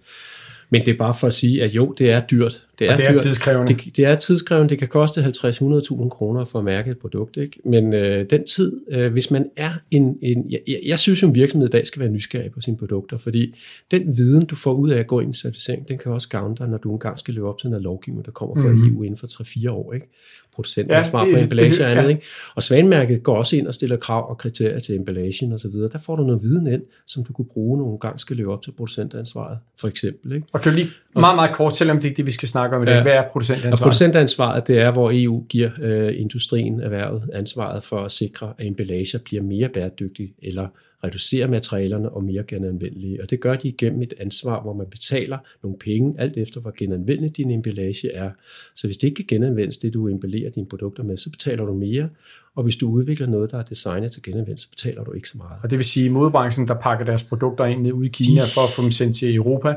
Men 0.72 0.86
det 0.86 0.94
er 0.94 0.98
bare 0.98 1.14
for 1.14 1.28
at 1.28 1.34
sige, 1.34 1.64
at 1.64 1.76
jo, 1.76 1.96
det 1.98 2.12
er 2.12 2.22
dyrt. 2.26 2.68
Det 2.80 2.88
er, 2.88 2.92
Og 2.92 2.98
det 2.98 3.06
er 3.06 3.12
dyrt. 3.12 3.20
tidskrævende. 3.20 3.74
Det, 3.74 3.96
det 3.98 4.06
er 4.06 4.16
tidskrævende. 4.16 4.70
Det 4.70 4.80
kan 4.80 4.88
koste 4.88 5.22
50-100.000 5.22 6.10
kroner 6.10 6.46
for 6.46 6.60
at 6.60 6.66
mærke 6.66 6.92
et 6.92 6.98
produkt. 6.98 7.38
Ikke? 7.38 7.60
Men 7.66 7.94
øh, 7.94 8.26
den 8.30 8.46
tid, 8.46 8.82
øh, 8.92 9.12
hvis 9.12 9.32
man 9.32 9.50
er 9.58 9.70
en... 9.92 10.18
en 10.22 10.52
jeg, 10.52 10.60
jeg, 10.86 11.00
synes 11.00 11.22
jo, 11.22 11.28
en 11.28 11.36
virksomhed 11.36 11.68
i 11.68 11.72
dag 11.72 11.88
skal 11.88 12.00
være 12.00 12.10
nysgerrig 12.10 12.52
på 12.52 12.62
sine 12.62 12.78
produkter, 12.78 13.18
fordi 13.18 13.56
den 13.92 14.18
viden, 14.18 14.46
du 14.46 14.56
får 14.56 14.74
ud 14.74 14.90
af 14.90 14.98
at 15.00 15.08
gå 15.08 15.20
ind 15.20 15.34
i 15.36 15.38
certificering, 15.38 15.88
den 15.88 15.98
kan 15.98 16.12
også 16.12 16.30
gavne 16.30 16.56
dig, 16.56 16.68
når 16.68 16.78
du 16.78 16.92
engang 16.92 17.20
skal 17.20 17.34
løbe 17.34 17.48
op 17.48 17.58
til 17.60 17.70
noget 17.70 17.84
lovgivning, 17.84 18.26
der 18.26 18.32
kommer 18.32 18.56
fra 18.56 18.68
Mhm. 18.68 18.78
mm. 18.82 18.96
EU 18.96 19.04
inden 19.04 19.18
for 19.18 19.28
3-4 19.28 19.70
år. 19.72 19.94
Ikke? 19.94 20.08
Producentansvar 20.60 21.26
ja, 21.26 21.34
på 21.34 21.40
emballage 21.40 21.84
og 21.84 21.92
andet. 21.92 22.04
Ja. 22.04 22.10
Ikke? 22.10 22.22
Og 22.56 22.64
Svanemærket 22.64 23.24
går 23.24 23.36
også 23.36 23.56
ind 23.56 23.68
og 23.68 23.74
stiller 23.74 23.98
krav 23.98 24.30
og 24.30 24.38
kriterier 24.38 24.80
til 24.80 24.96
emballagen 24.96 25.54
osv. 25.54 25.72
Der 25.72 26.00
får 26.06 26.16
du 26.16 26.24
noget 26.24 26.42
viden 26.42 26.68
ind, 26.68 26.82
som 27.08 27.24
du 27.24 27.34
kunne 27.34 27.46
bruge 27.54 27.78
nogle 27.78 28.00
gange 28.00 28.20
skal 28.20 28.38
leve 28.38 28.54
op 28.54 28.64
til 28.64 28.72
producentansvaret, 28.72 29.58
for 29.80 29.88
eksempel. 29.88 30.32
Ikke? 30.32 30.48
Og 30.54 30.62
kan 30.62 30.72
du 30.72 30.76
lige 30.76 30.90
meget, 31.16 31.36
meget 31.36 31.52
kort, 31.52 31.78
selvom 31.78 32.00
det 32.00 32.12
er 32.12 32.16
det, 32.16 32.26
vi 32.26 32.32
skal 32.32 32.48
snakke 32.48 32.76
om 32.76 32.84
i 32.84 32.86
dag. 32.86 32.96
Ja. 32.96 33.02
Hvad 33.02 33.12
er 33.12 33.24
producentansvaret? 33.32 33.74
Og 33.74 33.80
producentansvaret, 33.80 34.68
det 34.68 34.80
er, 34.80 34.92
hvor 34.92 35.12
EU 35.14 35.46
giver 35.50 35.70
øh, 35.82 36.14
industrien 36.20 36.80
erhvervet 36.80 37.30
ansvaret 37.34 37.84
for 37.84 38.00
at 38.00 38.12
sikre, 38.12 38.54
at 38.58 38.68
emballager 38.68 39.20
bliver 39.26 39.44
mere 39.44 39.70
bæredygtige 39.70 40.34
eller 40.42 40.68
reducere 41.04 41.48
materialerne 41.48 42.10
og 42.10 42.24
mere 42.24 42.44
genanvendelige. 42.44 43.24
Og 43.24 43.30
det 43.30 43.40
gør 43.40 43.56
de 43.56 43.68
igennem 43.68 44.02
et 44.02 44.14
ansvar, 44.20 44.62
hvor 44.62 44.74
man 44.74 44.88
betaler 44.88 45.38
nogle 45.64 45.78
penge, 45.78 46.16
alt 46.18 46.38
efter 46.38 46.62
hvor 46.62 46.74
genanvendelig 46.78 47.38
din 47.38 47.52
emballage 47.52 48.14
er. 48.14 48.32
Så 48.76 48.88
hvis 48.88 48.98
det 48.98 49.08
ikke 49.08 49.16
kan 49.16 49.26
genanvendes, 49.28 49.78
det 49.78 49.94
du 49.94 50.08
emballerer 50.08 50.52
dine 50.52 50.66
produkter 50.66 51.04
med, 51.04 51.18
så 51.18 51.32
betaler 51.32 51.66
du 51.66 51.74
mere. 51.74 52.10
Og 52.56 52.64
hvis 52.64 52.76
du 52.76 52.90
udvikler 52.90 53.28
noget, 53.28 53.52
der 53.52 53.58
er 53.58 53.64
designet 53.64 54.12
til 54.12 54.24
genanvendelse, 54.24 54.64
så 54.64 54.70
betaler 54.70 55.04
du 55.04 55.12
ikke 55.12 55.30
så 55.30 55.38
meget. 55.38 55.60
Og 55.64 55.70
det 55.70 55.78
vil 55.78 55.86
sige, 55.86 56.06
at 56.06 56.12
modebranchen, 56.12 56.68
der 56.68 56.74
pakker 56.74 57.06
deres 57.06 57.24
produkter 57.24 57.66
ind 57.66 57.82
ned 57.82 57.92
ude 57.92 58.06
i 58.06 58.10
Kina 58.10 58.42
de... 58.42 58.48
for 58.48 58.62
at 58.62 58.70
få 58.70 58.82
dem 58.82 58.92
sendt 58.92 59.16
til 59.16 59.36
Europa, 59.36 59.76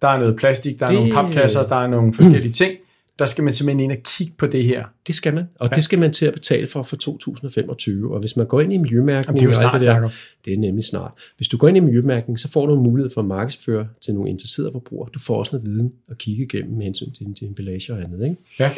der 0.00 0.08
er 0.08 0.18
noget 0.18 0.36
plastik, 0.36 0.80
der 0.80 0.86
er 0.86 0.90
det... 0.90 0.98
nogle 0.98 1.14
papkasser, 1.14 1.68
der 1.68 1.76
er 1.76 1.86
nogle 1.86 2.12
forskellige 2.12 2.52
ting 2.52 2.76
der 3.18 3.26
skal 3.26 3.44
man 3.44 3.52
simpelthen 3.52 3.90
ind 3.90 3.98
og 3.98 4.04
kigge 4.04 4.32
på 4.38 4.46
det 4.46 4.64
her. 4.64 4.84
Det 5.06 5.14
skal 5.14 5.34
man, 5.34 5.44
og 5.58 5.68
ja. 5.70 5.76
det 5.76 5.84
skal 5.84 5.98
man 5.98 6.12
til 6.12 6.26
at 6.26 6.32
betale 6.32 6.66
for 6.66 6.82
for 6.82 6.96
2025. 6.96 8.14
Og 8.14 8.20
hvis 8.20 8.36
man 8.36 8.46
går 8.46 8.60
ind 8.60 8.72
i 8.72 8.76
miljømærkning, 8.76 9.26
Jamen, 9.26 9.50
det 9.50 9.56
er 9.56 9.64
jo 9.64 9.70
snart, 9.70 9.80
det, 9.80 9.88
der, 9.88 10.10
det 10.44 10.52
er 10.52 10.58
nemlig 10.58 10.84
snart. 10.84 11.12
Hvis 11.36 11.48
du 11.48 11.56
går 11.56 11.68
ind 11.68 11.76
i 11.76 11.80
miljømærkning, 11.80 12.38
så 12.38 12.48
får 12.48 12.66
du 12.66 12.74
en 12.74 12.82
mulighed 12.82 13.10
for 13.10 13.20
at 13.20 13.26
markedsføre 13.26 13.88
til 14.00 14.14
nogle 14.14 14.30
interesserede 14.30 14.72
forbrugere. 14.72 15.10
Du 15.14 15.18
får 15.18 15.38
også 15.38 15.56
noget 15.56 15.66
viden 15.66 15.92
at 16.10 16.18
kigge 16.18 16.44
igennem 16.44 16.76
med 16.76 16.84
hensyn 16.84 17.12
til 17.12 17.26
din 17.26 17.48
emballage 17.48 17.92
og 17.92 18.02
andet. 18.02 18.24
Ikke? 18.24 18.36
Ja. 18.58 18.70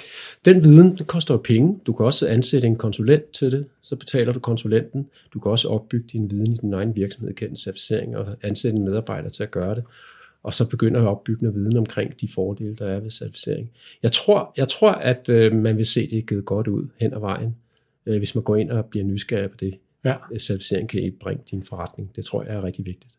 Den 0.45 0.65
viden, 0.65 0.97
den 0.97 1.07
koster 1.07 1.35
jo 1.35 1.39
penge. 1.39 1.79
Du 1.87 1.93
kan 1.93 2.07
også 2.07 2.29
ansætte 2.29 2.67
en 2.67 2.77
konsulent 2.77 3.31
til 3.31 3.53
det, 3.53 3.67
så 3.83 3.97
betaler 3.97 4.33
du 4.33 4.41
konsulenten. 4.41 5.07
Du 5.35 5.39
kan 5.39 5.51
også 5.51 5.69
opbygge 5.69 6.09
din 6.13 6.31
viden 6.31 6.53
i 6.53 6.57
din 6.57 6.73
egen 6.73 6.97
virksomhed 6.97 7.35
gennem 7.35 7.57
certificering 7.57 8.17
og 8.17 8.27
ansætte 8.43 8.79
en 8.79 8.85
medarbejder 8.85 9.29
til 9.29 9.43
at 9.43 9.51
gøre 9.51 9.75
det 9.75 9.85
og 10.49 10.55
så 10.55 10.69
begynder 10.69 11.01
at 11.01 11.07
opbygge 11.07 11.43
noget 11.43 11.61
viden 11.61 11.77
omkring 11.77 12.21
de 12.21 12.29
fordele, 12.29 12.75
der 12.75 12.87
er 12.87 13.01
ved 13.01 13.11
certificering. 13.11 13.71
Jeg 14.03 14.13
tror, 14.13 14.53
jeg 14.57 14.69
tror 14.69 14.91
at 14.91 15.29
øh, 15.29 15.55
man 15.55 15.77
vil 15.77 15.87
se, 15.87 16.11
det 16.11 16.27
givet 16.27 16.45
godt 16.45 16.69
ud 16.69 16.87
hen 17.01 17.15
ad 17.15 17.21
vejen, 17.21 17.57
øh, 18.07 18.19
hvis 18.19 18.35
man 18.35 18.45
går 18.45 18.57
ind 18.57 18.71
og 18.71 18.85
bliver 18.85 19.05
nysgerrig 19.05 19.51
på 19.51 19.57
det. 19.61 19.79
Ja. 20.05 20.15
Øh, 20.33 20.39
certificering 20.39 20.89
kan 20.89 21.13
bringe 21.21 21.43
din 21.51 21.63
forretning. 21.63 22.17
Det 22.17 22.25
tror 22.25 22.43
jeg 22.43 22.55
er 22.55 22.65
rigtig 22.65 22.87
vigtigt. 22.87 23.13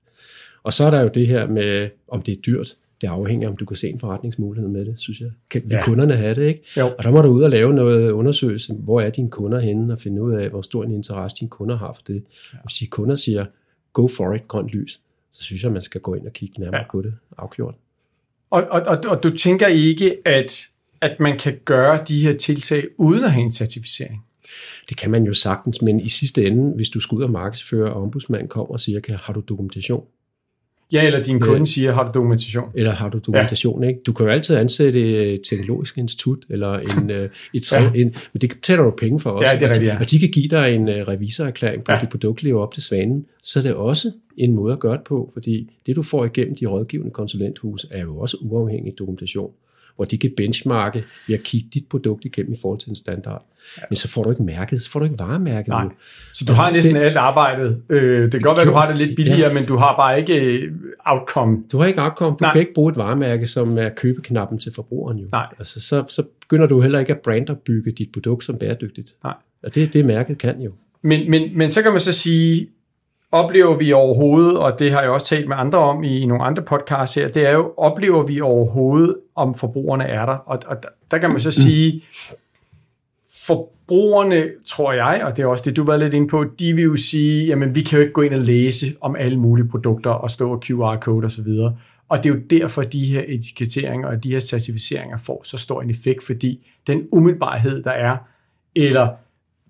Og 0.63 0.74
så 0.74 0.84
er 0.84 0.89
der 0.92 1.02
jo 1.02 1.08
det 1.08 1.28
her 1.28 1.48
med, 1.48 1.89
om 2.08 2.22
det 2.22 2.32
er 2.38 2.42
dyrt. 2.42 2.76
Det 3.02 3.08
afhænger 3.08 3.50
om 3.50 3.58
du 3.58 3.65
kan 3.65 3.78
se 3.78 3.89
en 3.89 4.00
forretningsmulighed 4.00 4.70
med 4.70 4.86
det, 4.86 5.00
synes 5.00 5.20
jeg. 5.22 5.32
Kan 5.50 5.62
vi 5.65 5.76
ja. 5.76 5.84
kunderne 5.84 6.15
have 6.15 6.36
det, 6.36 6.48
ikke? 6.48 6.63
Jo. 6.78 6.88
Og 6.98 7.04
der 7.04 7.12
må 7.12 7.22
du 7.22 7.28
ud 7.28 7.44
og 7.44 7.50
lave 7.50 7.74
noget 7.74 8.12
undersøgelse. 8.12 8.74
Hvor 8.74 9.02
er 9.02 9.10
dine 9.10 9.30
kunder 9.30 9.60
henne? 9.60 9.94
Og 9.94 10.00
finde 10.00 10.22
ud 10.22 10.34
af, 10.34 10.50
hvor 10.50 10.62
stor 10.62 10.84
en 10.84 10.92
interesse 10.92 11.38
dine 11.39 11.50
kunder 11.50 11.78
har 11.78 11.94
for 11.94 12.02
det. 12.08 12.24
Hvis 12.63 12.74
de 12.80 12.88
kunder 12.88 13.15
siger, 13.15 13.46
go 13.94 14.08
for 14.08 14.34
it, 14.34 14.48
grønt 14.48 14.70
lys, 14.70 15.02
så 15.32 15.44
synes 15.44 15.63
jeg, 15.63 15.72
man 15.72 15.82
skal 15.82 16.02
gå 16.02 16.13
ind 16.13 16.26
og 16.26 16.34
kigge 16.34 16.60
nærmere 16.60 16.82
ja. 16.82 16.92
på 16.92 17.02
det 17.02 17.13
afgjort. 17.38 17.76
Og, 18.50 18.63
og, 18.63 18.82
og, 18.82 18.98
og 19.06 19.24
du 19.24 19.38
tænker 19.38 19.68
ikke, 19.68 20.18
at, 20.26 20.68
at 21.02 21.20
man 21.20 21.39
kan 21.39 21.60
gøre 21.65 22.04
de 22.08 22.22
her 22.22 22.38
tiltag 22.38 22.88
uden 22.98 23.24
at 23.24 23.32
have 23.32 23.44
en 23.44 23.52
certificering? 23.52 24.26
Det 24.89 24.98
kan 24.98 25.12
man 25.12 25.24
jo 25.24 25.34
sagtens, 25.34 25.82
men 25.82 26.00
i 26.00 26.10
sidste 26.10 26.46
ende, 26.46 26.76
hvis 26.76 26.89
du 26.89 27.00
skal 27.00 27.15
ud 27.15 27.24
og 27.24 27.30
markedsføre, 27.30 27.94
og 27.94 28.02
ombudsmanden 28.02 28.48
kommer 28.48 28.74
og 28.74 28.80
siger, 28.80 29.18
har 29.18 29.34
du 29.34 29.39
dokumentation? 29.39 30.06
Ja, 30.91 31.06
eller 31.06 31.23
din 31.23 31.39
kunde 31.39 31.60
ja. 31.60 31.65
siger, 31.65 31.91
har 31.91 32.04
du 32.04 32.12
dokumentation? 32.13 32.69
Eller 32.73 32.91
har 32.91 33.10
du 33.10 33.17
dokumentation, 33.17 33.84
ja. 33.84 33.89
ikke? 33.89 33.99
Du 34.06 34.13
kan 34.13 34.25
jo 34.25 34.32
altid 34.32 34.56
ansætte 34.56 35.34
et 35.34 35.41
teknologisk 35.49 35.97
institut, 35.97 36.45
eller 36.49 36.80
en, 36.80 37.10
øh, 37.17 37.30
et 37.54 37.63
træ, 37.63 37.82
ja. 37.82 37.91
en, 37.95 38.15
men 38.34 38.41
det 38.41 38.49
betaler 38.49 38.84
du 38.84 38.91
penge 38.91 39.19
for 39.19 39.30
også. 39.30 39.49
Ja, 39.49 39.56
det 39.56 39.63
er 39.63 39.69
rigtigt, 39.69 39.88
ja. 39.88 39.99
Og 39.99 40.12
de 40.12 40.19
kan 40.19 40.30
give 40.30 40.47
dig 40.47 40.75
en 40.75 40.89
uh, 40.89 40.95
revisorerklæring 40.95 41.84
på, 41.84 41.91
ja. 41.91 41.95
at 41.95 42.02
dit 42.02 42.10
produkt 42.10 42.43
lever 42.43 42.62
op 42.62 42.73
til 42.73 42.84
svanen. 42.84 43.25
Så 43.43 43.60
er 43.60 43.63
det 43.63 43.73
også 43.73 44.12
en 44.38 44.54
måde 44.54 44.73
at 44.73 44.80
gøre 44.80 44.97
det 44.97 45.04
på, 45.04 45.30
fordi 45.34 45.71
det 45.86 45.95
du 45.95 46.02
får 46.02 46.25
igennem 46.25 46.56
de 46.56 46.65
rådgivende 46.65 47.12
konsulenthus, 47.12 47.86
er 47.91 48.02
jo 48.02 48.17
også 48.17 48.38
uafhængig 48.41 48.93
dokumentation 48.99 49.52
hvor 50.00 50.06
de 50.06 50.18
kan 50.18 50.32
benchmarke 50.38 51.04
ved 51.28 51.36
at 51.36 51.44
kigge 51.44 51.70
dit 51.74 51.86
produkt 51.90 52.26
igennem 52.26 52.54
i 52.54 52.56
forhold 52.62 52.80
til 52.80 52.90
en 52.90 52.96
standard. 52.96 53.46
Ja. 53.78 53.82
Men 53.90 53.96
så 53.96 54.08
får 54.08 54.24
du 54.24 54.30
ikke 54.30 54.44
mærket, 54.44 54.82
så 54.82 54.92
får 54.92 55.00
du 55.00 55.04
ikke 55.06 55.20
varemærket 55.20 55.68
Nej. 55.68 55.84
nu. 55.84 55.92
Så 56.34 56.46
du 56.46 56.54
har 56.54 56.72
næsten 56.72 56.96
det, 56.96 57.02
alt 57.02 57.18
arbejdet. 57.18 57.82
Øh, 57.90 58.22
det 58.22 58.32
kan 58.32 58.42
godt 58.42 58.58
være, 58.58 58.66
du 58.66 58.72
har 58.72 58.88
det 58.88 58.98
lidt 58.98 59.16
billigere, 59.16 59.48
ja. 59.48 59.54
men 59.54 59.66
du 59.66 59.78
har 59.78 59.96
bare 59.96 60.20
ikke 60.20 60.42
øh, 60.42 60.72
outcome. 61.06 61.64
Du 61.72 61.78
har 61.78 61.86
ikke 61.86 62.02
outcome. 62.02 62.32
Du 62.32 62.38
Nej. 62.42 62.52
kan 62.52 62.60
ikke 62.60 62.74
bruge 62.74 62.92
et 62.92 62.98
varemærke, 62.98 63.48
som 63.48 63.78
er 63.78 63.90
købeknappen 63.90 64.60
til 64.60 64.72
forbrugeren. 64.76 65.18
Jo. 65.18 65.28
Nej. 65.32 65.48
Altså, 65.58 65.82
så, 65.82 66.04
så 66.08 66.24
begynder 66.42 66.68
du 66.68 66.82
heller 66.82 67.00
ikke 67.00 67.14
at 67.14 67.20
brandopbygge 67.20 67.92
dit 67.92 68.10
produkt 68.14 68.44
som 68.44 68.58
bæredygtigt. 68.58 69.16
Nej. 69.24 69.34
Og 69.64 69.76
det 69.76 69.94
det 69.94 70.06
mærket 70.06 70.38
kan 70.38 70.62
jo. 70.62 70.72
Men, 71.04 71.32
men, 71.32 71.58
men 71.58 71.72
så 71.72 71.82
kan 71.82 71.92
man 71.92 72.02
så 72.02 72.14
sige, 72.14 72.68
oplever 73.32 73.78
vi 73.78 73.92
overhovedet, 73.92 74.58
og 74.58 74.80
det 74.80 74.92
har 74.92 75.02
jeg 75.02 75.10
også 75.10 75.28
talt 75.28 75.48
med 75.48 75.56
andre 75.60 75.78
om 75.78 76.04
i, 76.04 76.26
nogle 76.26 76.44
andre 76.44 76.63
podcasts 76.63 77.15
her, 77.15 77.28
det 77.28 77.48
er 77.48 77.52
jo, 77.52 77.74
oplever 77.78 78.24
vi 78.24 78.42
overhovedet, 78.42 79.15
om 79.36 79.56
forbrugerne 79.56 80.04
er 80.04 80.26
der? 80.26 80.36
Og, 80.36 80.60
og 80.65 80.78
der 81.12 81.18
kan 81.18 81.32
man 81.32 81.42
så 81.42 81.52
sige, 81.52 82.04
forbrugerne, 83.48 84.50
tror 84.68 84.94
jeg, 84.94 85.22
og 85.26 85.38
det 85.38 85.44
er 85.44 85.48
også 85.48 85.63
det, 85.65 85.76
du 85.76 85.84
var 85.84 85.98
lidt 85.98 86.13
inde 86.13 86.28
på, 86.28 86.46
de 86.60 86.74
vil 86.74 86.84
jo 86.84 86.98
sige, 86.98 87.46
jamen 87.46 87.76
vi 87.76 87.82
kan 87.82 87.98
jo 87.98 88.02
ikke 88.02 88.13
gå 88.13 88.22
ind 88.22 88.34
og 88.34 88.39
læse 88.39 88.96
om 89.02 89.15
alle 89.15 89.38
mulige 89.38 89.68
produkter 89.68 90.10
og 90.10 90.32
stå 90.32 90.52
og 90.52 90.62
QR-code 90.65 91.26
osv. 91.26 91.48
Og, 91.48 91.78
og 92.10 92.18
det 92.18 92.30
er 92.30 92.34
jo 92.34 92.42
derfor, 92.50 92.82
de 92.82 93.06
her 93.06 93.24
etiketteringer 93.28 94.08
og 94.08 94.24
de 94.24 94.32
her 94.32 94.39
certificeringer 94.39 95.18
får 95.18 95.42
så 95.44 95.58
stor 95.58 95.82
en 95.82 95.89
effekt, 95.89 96.24
fordi 96.24 96.68
den 96.88 97.08
umiddelbarhed, 97.12 97.84
der 97.84 97.92
er, 97.92 98.18
eller 98.76 99.08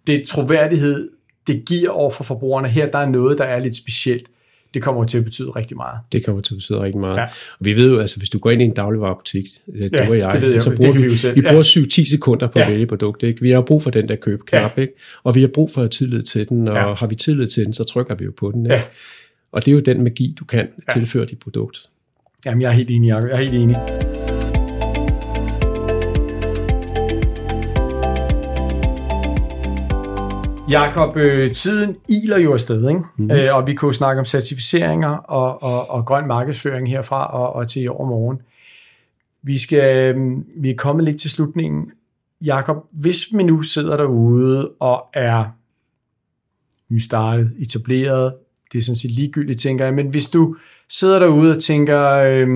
det 0.07 0.27
troværdighed, 0.27 1.09
det 1.49 1.65
giver 1.65 1.89
over 1.89 2.09
for 2.09 2.23
forbrugerne. 2.23 2.67
Her 2.67 2.91
der 2.91 2.97
er 2.97 3.09
noget, 3.09 3.37
der 3.37 3.43
er 3.43 3.59
lidt 3.59 3.75
specielt. 3.75 4.27
Det 4.73 4.81
kommer 4.81 5.03
til 5.03 5.17
at 5.17 5.23
betyde 5.23 5.49
rigtig 5.49 5.77
meget. 5.77 5.99
Det 6.11 6.25
kommer 6.25 6.41
til 6.41 6.53
at 6.53 6.57
betyde 6.57 6.81
rigtig 6.81 6.99
meget. 6.99 7.17
Ja. 7.17 7.23
Og 7.59 7.65
vi 7.65 7.73
ved 7.73 7.93
jo, 7.93 7.99
altså 7.99 8.17
hvis 8.17 8.29
du 8.29 8.39
går 8.39 8.49
ind 8.49 8.61
i 8.61 8.65
en 8.65 8.73
dagligvarerbutik, 8.73 9.45
det 9.65 9.91
ja, 9.93 10.09
og 10.09 10.17
jeg, 10.17 10.33
det 10.33 10.41
ved 10.41 10.51
jeg, 10.51 10.61
så 10.61 10.75
bruger 10.75 10.91
det 10.91 11.01
vi, 11.01 11.07
vi, 11.07 11.31
vi 11.35 11.41
bruger 11.41 11.63
7-10 11.63 12.09
sekunder 12.09 12.47
på 12.47 12.59
ja. 12.59 12.65
at 12.65 12.71
vælge 12.71 12.87
produkt. 12.87 13.23
Ikke? 13.23 13.41
Vi 13.41 13.51
har 13.51 13.61
brug 13.61 13.83
for 13.83 13.89
den 13.89 14.07
der 14.07 14.15
købknap, 14.15 14.77
ja. 14.77 14.81
ikke? 14.81 14.93
og 15.23 15.35
vi 15.35 15.41
har 15.41 15.47
brug 15.47 15.71
for 15.71 15.81
at 15.81 15.91
tillid 15.91 16.21
til 16.21 16.49
den, 16.49 16.67
og 16.67 16.75
ja. 16.75 16.93
har 16.93 17.07
vi 17.07 17.15
tillid 17.15 17.47
til 17.47 17.65
den, 17.65 17.73
så 17.73 17.83
trykker 17.83 18.15
vi 18.15 18.25
jo 18.25 18.33
på 18.37 18.51
den. 18.51 18.65
Ikke? 18.65 18.75
Ja. 18.75 18.83
Og 19.51 19.65
det 19.65 19.71
er 19.71 19.75
jo 19.75 19.81
den 19.81 20.03
magi, 20.03 20.35
du 20.39 20.45
kan 20.45 20.67
ja. 20.87 20.93
tilføre 20.93 21.25
dit 21.25 21.39
produkt. 21.39 21.89
Jamen, 22.45 22.61
jeg 22.61 22.67
er 22.67 22.73
helt 22.73 22.89
enig, 22.89 23.07
Jeg 23.07 23.31
er 23.31 23.37
helt 23.37 23.53
enig. 23.53 24.08
Jakob, 30.69 31.17
øh, 31.17 31.51
tiden 31.51 31.97
iler 32.09 32.37
jo 32.37 32.53
afsted, 32.53 32.89
ikke? 32.89 33.01
Mm. 33.17 33.31
Øh, 33.31 33.55
og 33.55 33.67
vi 33.67 33.73
kunne 33.73 33.93
snakke 33.93 34.19
om 34.19 34.25
certificeringer 34.25 35.09
og, 35.09 35.63
og, 35.63 35.89
og 35.89 36.05
grøn 36.05 36.27
markedsføring 36.27 36.89
herfra 36.89 37.25
og, 37.25 37.53
og 37.53 37.67
til 37.67 37.81
i 37.81 37.87
overmorgen. 37.87 38.41
Vi, 39.43 39.57
skal, 39.57 40.15
øh, 40.15 40.37
vi 40.57 40.69
er 40.69 40.75
kommet 40.75 41.05
lidt 41.05 41.21
til 41.21 41.29
slutningen. 41.29 41.91
Jakob, 42.41 42.77
hvis 42.91 43.27
vi 43.33 43.43
nu 43.43 43.61
sidder 43.61 43.97
derude 43.97 44.71
og 44.79 45.05
er 45.13 45.45
nystartet, 46.89 47.51
etableret, 47.59 48.33
det 48.71 48.77
er 48.77 48.81
sådan 48.81 48.95
set 48.97 49.11
ligegyldigt, 49.11 49.59
tænker 49.61 49.85
jeg, 49.85 49.93
men 49.93 50.07
hvis 50.07 50.29
du 50.29 50.55
sidder 50.89 51.19
derude 51.19 51.55
og 51.55 51.63
tænker, 51.63 52.09
øh, 52.09 52.47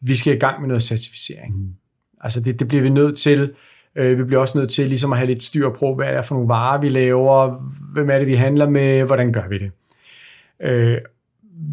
vi 0.00 0.16
skal 0.16 0.36
i 0.36 0.38
gang 0.38 0.60
med 0.60 0.68
noget 0.68 0.82
certificering, 0.82 1.56
mm. 1.56 1.74
altså 2.20 2.40
det, 2.40 2.58
det 2.58 2.68
bliver 2.68 2.82
vi 2.82 2.90
nødt 2.90 3.18
til, 3.18 3.52
Øh, 3.96 4.18
vi 4.18 4.24
bliver 4.24 4.40
også 4.40 4.58
nødt 4.58 4.70
til 4.70 4.88
ligesom 4.88 5.12
at 5.12 5.18
have 5.18 5.26
lidt 5.26 5.42
styr 5.42 5.70
på, 5.70 5.94
hvad 5.94 6.06
er 6.06 6.16
det 6.16 6.24
for 6.24 6.34
nogle 6.34 6.48
varer, 6.48 6.80
vi 6.80 6.88
laver, 6.88 7.60
hvem 7.92 8.10
er 8.10 8.18
det, 8.18 8.26
vi 8.26 8.34
handler 8.34 8.68
med, 8.68 9.04
hvordan 9.04 9.32
gør 9.32 9.48
vi 9.48 9.58
det. 9.58 9.70
Øh, 10.62 10.98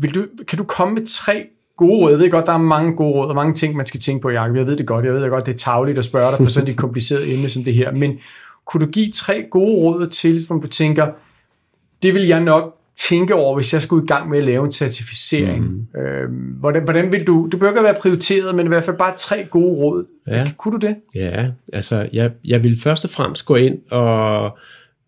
vil 0.01 0.15
du, 0.15 0.25
kan 0.47 0.57
du 0.57 0.63
komme 0.63 0.93
med 0.93 1.05
tre 1.05 1.47
gode 1.77 1.99
råd? 1.99 2.11
Jeg 2.11 2.19
ved 2.19 2.31
godt, 2.31 2.45
der 2.45 2.53
er 2.53 2.57
mange 2.57 2.95
gode 2.95 3.13
råd, 3.13 3.29
og 3.29 3.35
mange 3.35 3.53
ting, 3.53 3.75
man 3.75 3.85
skal 3.85 3.99
tænke 3.99 4.21
på, 4.21 4.29
Jacob. 4.29 4.55
Jeg 4.55 4.67
ved 4.67 4.77
det 4.77 4.87
godt, 4.87 5.05
jeg 5.05 5.13
ved 5.13 5.21
det 5.21 5.29
godt, 5.29 5.45
det 5.45 5.53
er 5.53 5.57
tavligt 5.57 5.97
at 5.97 6.05
spørge 6.05 6.31
dig 6.31 6.45
på 6.45 6.49
sådan 6.49 6.69
et 6.69 6.77
kompliceret 6.85 7.33
emne 7.33 7.49
som 7.49 7.63
det 7.63 7.73
her, 7.73 7.91
men 7.91 8.19
kunne 8.65 8.85
du 8.85 8.91
give 8.91 9.11
tre 9.11 9.45
gode 9.51 9.75
råd 9.75 10.07
til, 10.07 10.45
som 10.45 10.61
du 10.61 10.67
tænker, 10.67 11.07
det 12.03 12.13
vil 12.13 12.27
jeg 12.27 12.39
nok 12.39 12.78
tænke 12.99 13.35
over, 13.35 13.55
hvis 13.55 13.73
jeg 13.73 13.81
skulle 13.81 14.03
i 14.03 14.07
gang 14.07 14.29
med 14.29 14.37
at 14.37 14.43
lave 14.43 14.65
en 14.65 14.71
certificering? 14.71 15.87
Mm. 15.93 15.99
Øh, 15.99 16.29
hvordan, 16.59 16.83
hvordan 16.83 17.11
vil 17.11 17.27
du, 17.27 17.47
det 17.51 17.59
bør 17.59 17.69
ikke 17.69 17.83
være 17.83 17.95
prioriteret, 18.01 18.55
men 18.55 18.65
i 18.65 18.69
hvert 18.69 18.83
fald 18.83 18.97
bare 18.97 19.13
tre 19.17 19.45
gode 19.49 19.77
råd. 19.77 20.05
Ja. 20.27 20.51
Kunne 20.57 20.79
du 20.79 20.87
det? 20.87 20.95
Ja, 21.15 21.47
altså 21.73 22.09
jeg, 22.13 22.31
jeg 22.45 22.63
vil 22.63 22.81
først 22.81 23.05
og 23.05 23.11
fremmest 23.11 23.45
gå 23.45 23.55
ind, 23.55 23.77
og 23.91 24.57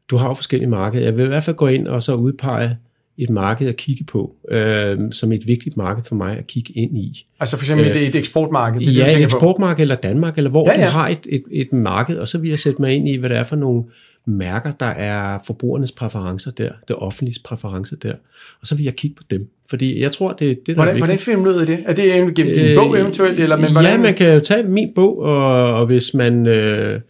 du 0.09 0.17
har 0.17 0.27
jo 0.27 0.33
forskellige 0.33 0.69
markeder, 0.69 1.03
jeg 1.03 1.17
vil 1.17 1.25
i 1.25 1.27
hvert 1.27 1.43
fald 1.43 1.55
gå 1.55 1.67
ind 1.67 1.87
og 1.87 2.03
så 2.03 2.13
udpege 2.13 2.77
et 3.17 3.29
marked 3.29 3.67
at 3.67 3.75
kigge 3.75 4.03
på, 4.03 4.35
øh, 4.51 4.99
som 5.11 5.31
et 5.31 5.47
vigtigt 5.47 5.77
marked 5.77 6.03
for 6.03 6.15
mig 6.15 6.37
at 6.37 6.47
kigge 6.47 6.73
ind 6.73 6.97
i. 6.97 7.25
Altså 7.39 7.57
for 7.57 7.63
eksempel 7.63 7.87
øh, 7.87 7.95
et, 7.95 8.07
et 8.07 8.15
eksportmarked? 8.15 8.79
Det, 8.79 8.97
ja, 8.97 9.17
et 9.17 9.23
eksportmarked 9.23 9.75
på. 9.75 9.81
eller 9.81 9.95
Danmark, 9.95 10.37
eller 10.37 10.49
hvor 10.49 10.69
ja, 10.69 10.79
ja. 10.79 10.85
du 10.85 10.91
har 10.91 11.07
et, 11.07 11.27
et, 11.29 11.43
et 11.51 11.73
marked, 11.73 12.17
og 12.17 12.27
så 12.27 12.37
vil 12.37 12.49
jeg 12.49 12.59
sætte 12.59 12.81
mig 12.81 12.91
ind 12.91 13.09
i, 13.09 13.15
hvad 13.15 13.29
det 13.29 13.37
er 13.37 13.43
for 13.43 13.55
nogle 13.55 13.83
mærker, 14.25 14.71
der 14.71 14.85
er 14.85 15.39
forbrugernes 15.45 15.91
præferencer 15.91 16.51
der, 16.51 16.69
det 16.87 16.95
offentlige 16.95 17.39
præferencer 17.43 17.95
der, 17.95 18.13
og 18.61 18.67
så 18.67 18.75
vil 18.75 18.83
jeg 18.83 18.95
kigge 18.95 19.15
på 19.15 19.23
dem. 19.31 19.49
Fordi 19.69 20.01
jeg 20.01 20.11
tror, 20.11 20.31
det 20.31 20.51
er 20.51 20.55
det, 20.55 20.67
der 20.67 20.73
hvordan, 20.73 20.95
er 20.95 20.99
Hvordan 20.99 21.19
finder 21.19 21.43
du 21.43 21.49
ud 21.49 21.55
af 21.55 21.65
det? 21.65 21.79
Er 21.85 21.93
det 21.93 22.05
gennem 22.05 22.35
din 22.35 22.45
øh, 22.47 22.75
bog 22.77 22.99
eventuelt? 22.99 23.39
Eller, 23.39 23.55
men 23.55 23.71
hvordan? 23.71 23.91
Ja, 23.91 23.97
man 24.01 24.13
kan 24.13 24.33
jo 24.33 24.39
tage 24.39 24.63
min 24.63 24.91
bog, 24.95 25.19
og, 25.19 25.73
og 25.73 25.85
hvis 25.85 26.13
man... 26.13 26.47
Øh, 26.47 27.01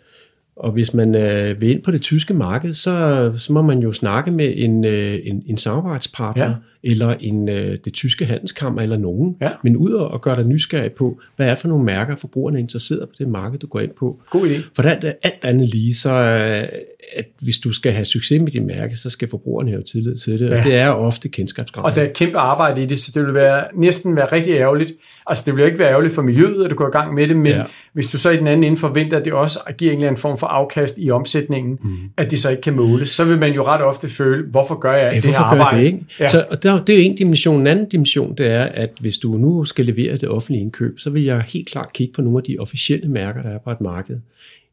Og 0.55 0.71
hvis 0.71 0.93
man 0.93 1.15
øh, 1.15 1.61
vil 1.61 1.69
ind 1.69 1.83
på 1.83 1.91
det 1.91 2.01
tyske 2.01 2.33
marked, 2.33 2.73
så, 2.73 3.31
så 3.37 3.53
må 3.53 3.61
man 3.61 3.79
jo 3.79 3.93
snakke 3.93 4.31
med 4.31 4.53
en, 4.55 4.85
øh, 4.85 5.13
en, 5.23 5.43
en 5.47 5.57
samarbejdspartner, 5.57 6.47
ja. 6.47 6.53
Eller 6.83 7.15
en, 7.19 7.49
øh, 7.49 7.77
det 7.85 7.93
tyske 7.93 8.25
handelskammer, 8.25 8.81
eller 8.81 8.97
nogen. 8.97 9.35
Ja. 9.41 9.49
Men 9.63 9.77
ud 9.77 9.91
og 9.91 10.21
gøre 10.21 10.35
dig 10.35 10.45
nysgerrig 10.45 10.91
på, 10.91 11.19
hvad 11.35 11.47
er 11.47 11.55
for 11.55 11.67
nogle 11.67 11.83
mærker, 11.83 12.15
forbrugerne 12.15 12.57
er 12.57 12.61
interesseret 12.61 13.09
på 13.09 13.15
det 13.17 13.27
marked, 13.27 13.59
du 13.59 13.67
går 13.67 13.79
ind 13.79 13.91
på. 13.99 14.19
God 14.29 14.47
idé. 14.47 14.61
For 14.75 14.83
alt, 14.83 15.05
alt 15.23 15.39
andet 15.43 15.69
lige, 15.69 15.95
så 15.95 16.09
øh, 16.09 16.67
at 17.15 17.25
hvis 17.41 17.57
du 17.57 17.71
skal 17.71 17.91
have 17.91 18.05
succes 18.05 18.41
med 18.41 18.51
dit 18.51 18.63
mærke, 18.63 18.95
så 18.95 19.09
skal 19.09 19.29
forbrugerne 19.29 19.71
have 19.71 19.83
tillid 19.83 20.17
til 20.17 20.39
det, 20.39 20.49
ja. 20.49 20.57
og 20.57 20.63
det 20.63 20.75
er 20.75 20.89
ofte 20.89 21.29
kendskabskrav. 21.29 21.85
Og 21.85 21.95
der 21.95 22.01
er 22.01 22.07
kæmpe 22.13 22.37
arbejde 22.37 22.83
i 22.83 22.85
det, 22.85 22.99
så 22.99 23.11
det 23.15 23.25
vil 23.25 23.33
være, 23.33 23.63
næsten 23.75 24.15
være 24.15 24.25
rigtig 24.25 24.53
ærgerligt. 24.53 24.91
Altså 25.27 25.43
det 25.45 25.55
vil 25.55 25.61
jo 25.61 25.65
ikke 25.65 25.79
være 25.79 25.89
ærgerligt 25.89 26.13
for 26.13 26.21
miljøet, 26.21 26.63
at 26.63 26.69
du 26.69 26.75
går 26.75 26.87
i 26.87 26.91
gang 26.91 27.13
med 27.13 27.27
det, 27.27 27.37
men 27.37 27.51
ja. 27.51 27.63
hvis 27.93 28.07
du 28.07 28.17
så 28.17 28.29
i 28.29 28.37
den 28.37 28.47
anden 28.47 28.63
ende 28.63 28.77
forventer, 28.77 29.17
at 29.17 29.25
det 29.25 29.33
også 29.33 29.59
giver 29.77 29.91
en 29.91 29.97
eller 29.97 30.07
anden 30.07 30.21
form 30.21 30.37
for 30.37 30.47
afkast 30.47 30.95
i 30.97 31.11
omsætningen, 31.11 31.79
mm. 31.83 31.97
at 32.17 32.31
det 32.31 32.39
så 32.39 32.49
ikke 32.49 32.61
kan 32.61 32.75
måles, 32.75 33.09
så 33.09 33.23
vil 33.23 33.39
man 33.39 33.53
jo 33.53 33.63
ret 33.65 33.81
ofte 33.81 34.09
føle, 34.09 34.43
hvorfor 34.51 34.79
gør 34.79 34.93
jeg 34.93 35.13
ja, 35.13 35.19
det 35.19 35.35
her 35.35 35.39
arbejde? 35.39 35.77
Det, 35.77 35.85
ikke? 35.85 36.05
Ja. 36.19 36.29
Så 36.29 36.45
og 36.51 36.63
der, 36.63 36.70
det 36.79 36.95
er 36.95 37.03
jo 37.03 37.09
en 37.09 37.15
dimension. 37.15 37.61
En 37.61 37.67
anden 37.67 37.89
dimension, 37.89 38.35
det 38.37 38.47
er, 38.47 38.63
at 38.63 38.91
hvis 38.99 39.17
du 39.17 39.31
nu 39.31 39.65
skal 39.65 39.85
levere 39.85 40.17
det 40.17 40.29
offentlige 40.29 40.61
indkøb, 40.61 40.99
så 40.99 41.09
vil 41.09 41.23
jeg 41.23 41.43
helt 41.47 41.67
klart 41.67 41.93
kigge 41.93 42.13
på 42.13 42.21
nogle 42.21 42.37
af 42.37 42.43
de 42.43 42.57
officielle 42.59 43.09
mærker, 43.09 43.41
der 43.41 43.49
er 43.49 43.57
på 43.57 43.71
et 43.71 43.81
marked. 43.81 44.19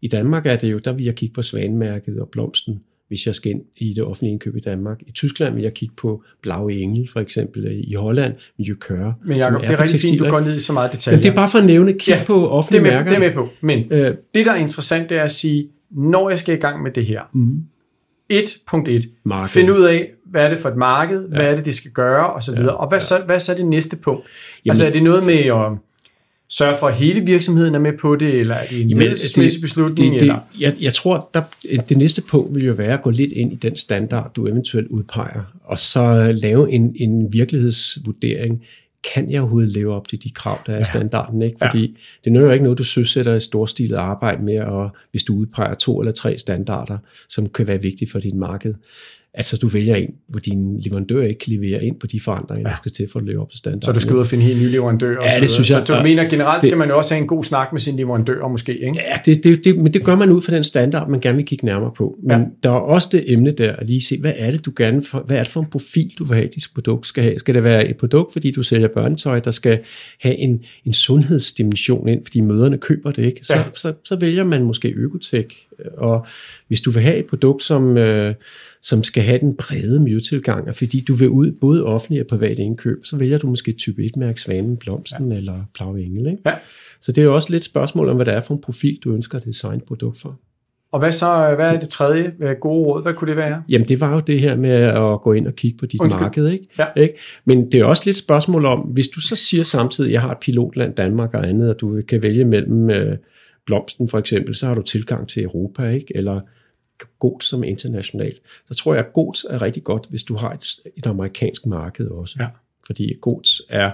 I 0.02 0.08
Danmark 0.08 0.46
er 0.46 0.56
det 0.56 0.72
jo, 0.72 0.78
der 0.78 0.92
vil 0.92 1.04
jeg 1.04 1.14
kigge 1.14 1.34
på 1.34 1.42
Svanemærket 1.42 2.20
og 2.20 2.28
Blomsten, 2.28 2.80
hvis 3.08 3.26
jeg 3.26 3.34
skal 3.34 3.50
ind 3.50 3.62
i 3.76 3.92
det 3.92 4.04
offentlige 4.04 4.32
indkøb 4.32 4.56
i 4.56 4.60
Danmark. 4.60 4.98
I 5.06 5.12
Tyskland 5.12 5.54
vil 5.54 5.62
jeg 5.62 5.74
kigge 5.74 5.94
på 5.94 6.22
Blaue 6.42 6.72
Engel, 6.72 7.08
for 7.12 7.20
eksempel. 7.20 7.84
I 7.88 7.94
Holland 7.94 8.34
vil 8.58 8.66
jeg 8.66 8.76
køre. 8.76 9.14
Men 9.26 9.38
Jacob, 9.38 9.60
det 9.60 9.70
er 9.70 9.82
rigtig 9.82 10.00
fint, 10.00 10.18
du 10.18 10.28
går 10.28 10.40
ned 10.40 10.56
i 10.56 10.60
så 10.60 10.72
meget 10.72 10.92
detaljer. 10.92 11.16
Men 11.16 11.22
det 11.22 11.30
er 11.30 11.34
bare 11.34 11.50
for 11.50 11.58
at 11.58 11.64
nævne, 11.64 11.92
kig 11.92 12.08
ja, 12.08 12.24
på 12.26 12.48
offentlige 12.48 12.78
det 12.78 12.82
med, 12.82 12.90
mærker. 12.90 13.10
Det 13.10 13.16
er 13.16 13.20
med 13.20 13.34
på. 13.34 13.48
Men 13.60 13.84
øh, 13.90 14.14
det, 14.34 14.46
der 14.46 14.52
er 14.52 14.56
interessant, 14.56 15.08
det 15.08 15.16
er 15.16 15.22
at 15.22 15.32
sige, 15.32 15.68
når 15.90 16.30
jeg 16.30 16.40
skal 16.40 16.54
i 16.54 16.58
gang 16.58 16.82
med 16.82 16.90
det 16.90 17.06
her, 17.06 17.20
mm. 17.32 17.62
1.1. 18.32 19.46
Find 19.46 19.70
ud 19.70 19.82
af, 19.82 20.10
hvad 20.30 20.44
er 20.44 20.48
det 20.48 20.58
for 20.58 20.68
et 20.68 20.76
marked, 20.76 21.28
ja. 21.28 21.36
hvad 21.36 21.46
er 21.46 21.56
det, 21.56 21.64
det 21.64 21.74
skal 21.74 21.90
gøre, 21.90 22.32
og 22.32 22.42
så 22.42 22.50
videre. 22.50 22.72
Ja, 22.72 22.78
og 22.80 22.88
hvad, 22.88 22.98
ja. 22.98 23.04
så, 23.04 23.22
hvad 23.26 23.36
er 23.36 23.40
så 23.40 23.54
det 23.54 23.66
næste 23.66 23.96
punkt? 23.96 24.26
Jamen, 24.64 24.70
altså 24.70 24.86
er 24.86 24.90
det 24.90 25.02
noget 25.02 25.26
med 25.26 25.34
at 25.34 25.78
sørge 26.48 26.76
for, 26.80 26.86
at 26.86 26.94
hele 26.94 27.20
virksomheden 27.20 27.74
er 27.74 27.78
med 27.78 27.92
på 28.00 28.16
det, 28.16 28.34
eller 28.34 28.54
er 28.54 28.66
det 28.66 28.80
en 28.80 28.98
ledelsesmæssig 28.98 29.60
beslutning? 29.60 30.12
Det, 30.12 30.20
det, 30.20 30.26
eller? 30.26 30.38
Jeg, 30.60 30.74
jeg 30.80 30.94
tror, 30.94 31.30
der, 31.34 31.42
det 31.88 31.98
næste 31.98 32.22
punkt 32.22 32.54
vil 32.54 32.66
jo 32.66 32.72
være 32.72 32.92
at 32.92 33.02
gå 33.02 33.10
lidt 33.10 33.32
ind 33.32 33.52
i 33.52 33.56
den 33.56 33.76
standard, 33.76 34.34
du 34.34 34.46
eventuelt 34.46 34.88
udpeger, 34.88 35.42
og 35.64 35.78
så 35.78 36.32
lave 36.32 36.70
en, 36.70 36.96
en 36.96 37.32
virkelighedsvurdering. 37.32 38.62
Kan 39.14 39.30
jeg 39.30 39.40
overhovedet 39.40 39.72
leve 39.72 39.94
op 39.94 40.08
til 40.08 40.24
de 40.24 40.30
krav, 40.30 40.58
der 40.66 40.72
er 40.72 40.80
i 40.80 40.84
standarden? 40.84 41.42
Ikke? 41.42 41.56
Fordi 41.62 41.80
ja. 41.80 42.30
det 42.30 42.36
er 42.36 42.40
jo 42.40 42.50
ikke 42.50 42.62
noget, 42.62 42.78
du 42.78 42.84
søsætter 42.84 43.34
et 43.34 43.42
storstilet 43.42 43.96
arbejde 43.96 44.42
med, 44.42 44.60
og 44.60 44.90
hvis 45.10 45.22
du 45.22 45.34
udpeger 45.34 45.74
to 45.74 46.00
eller 46.00 46.12
tre 46.12 46.38
standarder, 46.38 46.98
som 47.28 47.48
kan 47.48 47.66
være 47.66 47.82
vigtige 47.82 48.10
for 48.10 48.18
dit 48.18 48.34
marked 48.34 48.74
altså 49.34 49.56
du 49.56 49.68
vælger 49.68 49.96
en, 49.96 50.10
hvor 50.28 50.40
din 50.40 50.80
leverandør 50.80 51.22
ikke 51.22 51.38
kan 51.38 51.52
levere 51.52 51.84
ind 51.84 52.00
på 52.00 52.06
de 52.06 52.20
forandringer, 52.20 52.68
ja. 52.68 52.72
der 52.72 52.76
skal 52.76 52.92
til 52.92 53.08
for 53.12 53.18
at 53.18 53.26
leve 53.26 53.42
op 53.42 53.50
til 53.50 53.58
standarden. 53.58 53.82
Så 53.82 53.92
du 53.92 54.00
skal 54.00 54.14
ud 54.14 54.20
og 54.20 54.26
finde 54.26 54.44
helt 54.44 54.62
nye 54.62 54.70
leverandører? 54.70 55.34
Ja, 55.34 55.40
det 55.40 55.50
synes 55.50 55.70
jeg. 55.70 55.82
Så 55.86 55.94
du 55.94 56.02
mener 56.02 56.24
generelt 56.24 56.64
skal 56.64 56.78
man 56.78 56.88
jo 56.88 56.98
også 56.98 57.14
have 57.14 57.22
en 57.22 57.28
god 57.28 57.44
snak 57.44 57.72
med 57.72 57.80
sin 57.80 57.96
leverandør 57.96 58.48
måske, 58.48 58.78
ikke? 58.78 58.98
Ja, 58.98 59.16
det, 59.24 59.44
det, 59.44 59.64
det, 59.64 59.78
men 59.78 59.94
det 59.94 60.04
gør 60.04 60.16
man 60.16 60.30
ud 60.30 60.42
fra 60.42 60.54
den 60.54 60.64
standard, 60.64 61.08
man 61.08 61.20
gerne 61.20 61.36
vil 61.36 61.46
kigge 61.46 61.66
nærmere 61.66 61.92
på. 61.96 62.18
Men 62.22 62.40
ja. 62.40 62.46
der 62.62 62.70
er 62.70 62.74
også 62.74 63.08
det 63.12 63.32
emne 63.32 63.50
der, 63.50 63.72
at 63.72 63.86
lige 63.86 64.02
se, 64.02 64.20
hvad 64.20 64.32
er 64.36 64.50
det, 64.50 64.64
du 64.64 64.72
gerne 64.76 65.02
for, 65.02 65.24
hvad 65.26 65.36
er 65.36 65.42
det 65.42 65.52
for 65.52 65.60
en 65.60 65.66
profil, 65.66 66.12
du 66.18 66.24
vil 66.24 66.36
have, 66.36 66.48
dit 66.54 66.66
produkt 66.74 67.06
skal 67.06 67.22
have? 67.22 67.38
Skal 67.38 67.54
det 67.54 67.64
være 67.64 67.88
et 67.88 67.96
produkt, 67.96 68.32
fordi 68.32 68.50
du 68.50 68.62
sælger 68.62 68.88
børnetøj, 68.88 69.40
der 69.40 69.50
skal 69.50 69.78
have 70.20 70.36
en, 70.36 70.64
en 70.84 70.92
sundhedsdimension 70.92 72.08
ind, 72.08 72.20
fordi 72.24 72.40
møderne 72.40 72.78
køber 72.78 73.10
det, 73.10 73.24
ikke? 73.24 73.40
Så, 73.42 73.54
ja. 73.54 73.62
så, 73.74 73.80
så, 73.80 73.92
så 74.04 74.16
vælger 74.16 74.44
man 74.44 74.62
måske 74.62 74.88
Økotek, 74.88 75.66
og 75.96 76.26
hvis 76.68 76.80
du 76.80 76.90
vil 76.90 77.02
have 77.02 77.16
et 77.16 77.26
produkt, 77.26 77.62
som... 77.62 77.96
Øh, 77.96 78.34
som 78.82 79.02
skal 79.02 79.22
have 79.22 79.38
den 79.38 79.56
brede 79.56 80.00
miljøtilgang, 80.00 80.68
og 80.68 80.74
fordi 80.74 81.00
du 81.08 81.14
vil 81.14 81.28
ud 81.28 81.52
både 81.60 81.84
offentlige 81.84 82.22
og 82.22 82.26
private 82.26 82.62
indkøb, 82.62 83.04
så 83.04 83.16
vælger 83.16 83.38
du 83.38 83.46
måske 83.46 83.72
type 83.72 84.02
1-mærke 84.02 84.40
Svanen, 84.40 84.76
Blomsten 84.76 85.32
ja. 85.32 85.36
eller 85.36 85.64
Blau 85.74 85.96
Engel. 85.96 86.26
Ikke? 86.26 86.42
Ja. 86.46 86.54
Så 87.00 87.12
det 87.12 87.18
er 87.18 87.24
jo 87.24 87.34
også 87.34 87.50
lidt 87.50 87.64
spørgsmål 87.64 88.08
om, 88.08 88.16
hvad 88.16 88.26
det 88.26 88.34
er 88.34 88.40
for 88.40 88.54
en 88.54 88.60
profil, 88.60 88.98
du 89.04 89.12
ønsker 89.12 89.38
at 89.38 89.44
designe 89.44 89.80
produkt 89.86 90.20
for. 90.20 90.40
Og 90.92 90.98
hvad 90.98 91.12
så, 91.12 91.52
hvad 91.56 91.74
er 91.74 91.80
det 91.80 91.88
tredje 91.88 92.32
hvad 92.38 92.54
gode 92.60 92.86
råd? 92.86 93.02
Hvad 93.02 93.14
kunne 93.14 93.28
det 93.28 93.36
være? 93.36 93.62
Jamen 93.68 93.88
det 93.88 94.00
var 94.00 94.14
jo 94.14 94.20
det 94.20 94.40
her 94.40 94.56
med 94.56 94.70
at 94.70 95.20
gå 95.20 95.32
ind 95.32 95.46
og 95.46 95.54
kigge 95.54 95.78
på 95.78 95.86
dit 95.86 96.00
Undskyld. 96.00 96.22
marked. 96.22 96.48
Ikke? 96.48 96.68
Ja. 96.78 96.86
ikke? 96.96 97.14
Men 97.44 97.72
det 97.72 97.80
er 97.80 97.84
også 97.84 98.02
lidt 98.06 98.16
et 98.16 98.22
spørgsmål 98.22 98.66
om, 98.66 98.78
hvis 98.80 99.08
du 99.08 99.20
så 99.20 99.36
siger 99.36 99.62
samtidig, 99.62 100.08
at 100.08 100.12
jeg 100.12 100.20
har 100.20 100.30
et 100.30 100.38
pilotland 100.38 100.94
Danmark 100.94 101.34
og 101.34 101.48
andet, 101.48 101.70
og 101.70 101.80
du 101.80 102.02
kan 102.08 102.22
vælge 102.22 102.44
mellem 102.44 102.90
øh, 102.90 103.16
blomsten 103.66 104.08
for 104.08 104.18
eksempel, 104.18 104.54
så 104.54 104.66
har 104.66 104.74
du 104.74 104.82
tilgang 104.82 105.28
til 105.28 105.42
Europa, 105.42 105.88
ikke? 105.88 106.16
eller 106.16 106.40
GOTS 107.18 107.46
som 107.46 107.64
international, 107.64 108.34
så 108.66 108.74
tror 108.74 108.94
jeg, 108.94 109.04
at 109.06 109.12
GOTS 109.12 109.46
er 109.50 109.62
rigtig 109.62 109.84
godt, 109.84 110.06
hvis 110.10 110.24
du 110.24 110.36
har 110.36 110.50
et, 110.52 110.64
et 110.96 111.06
amerikansk 111.06 111.66
marked 111.66 112.06
også. 112.06 112.36
Ja. 112.40 112.46
Fordi 112.86 113.14
GOTS 113.20 113.62
er 113.68 113.90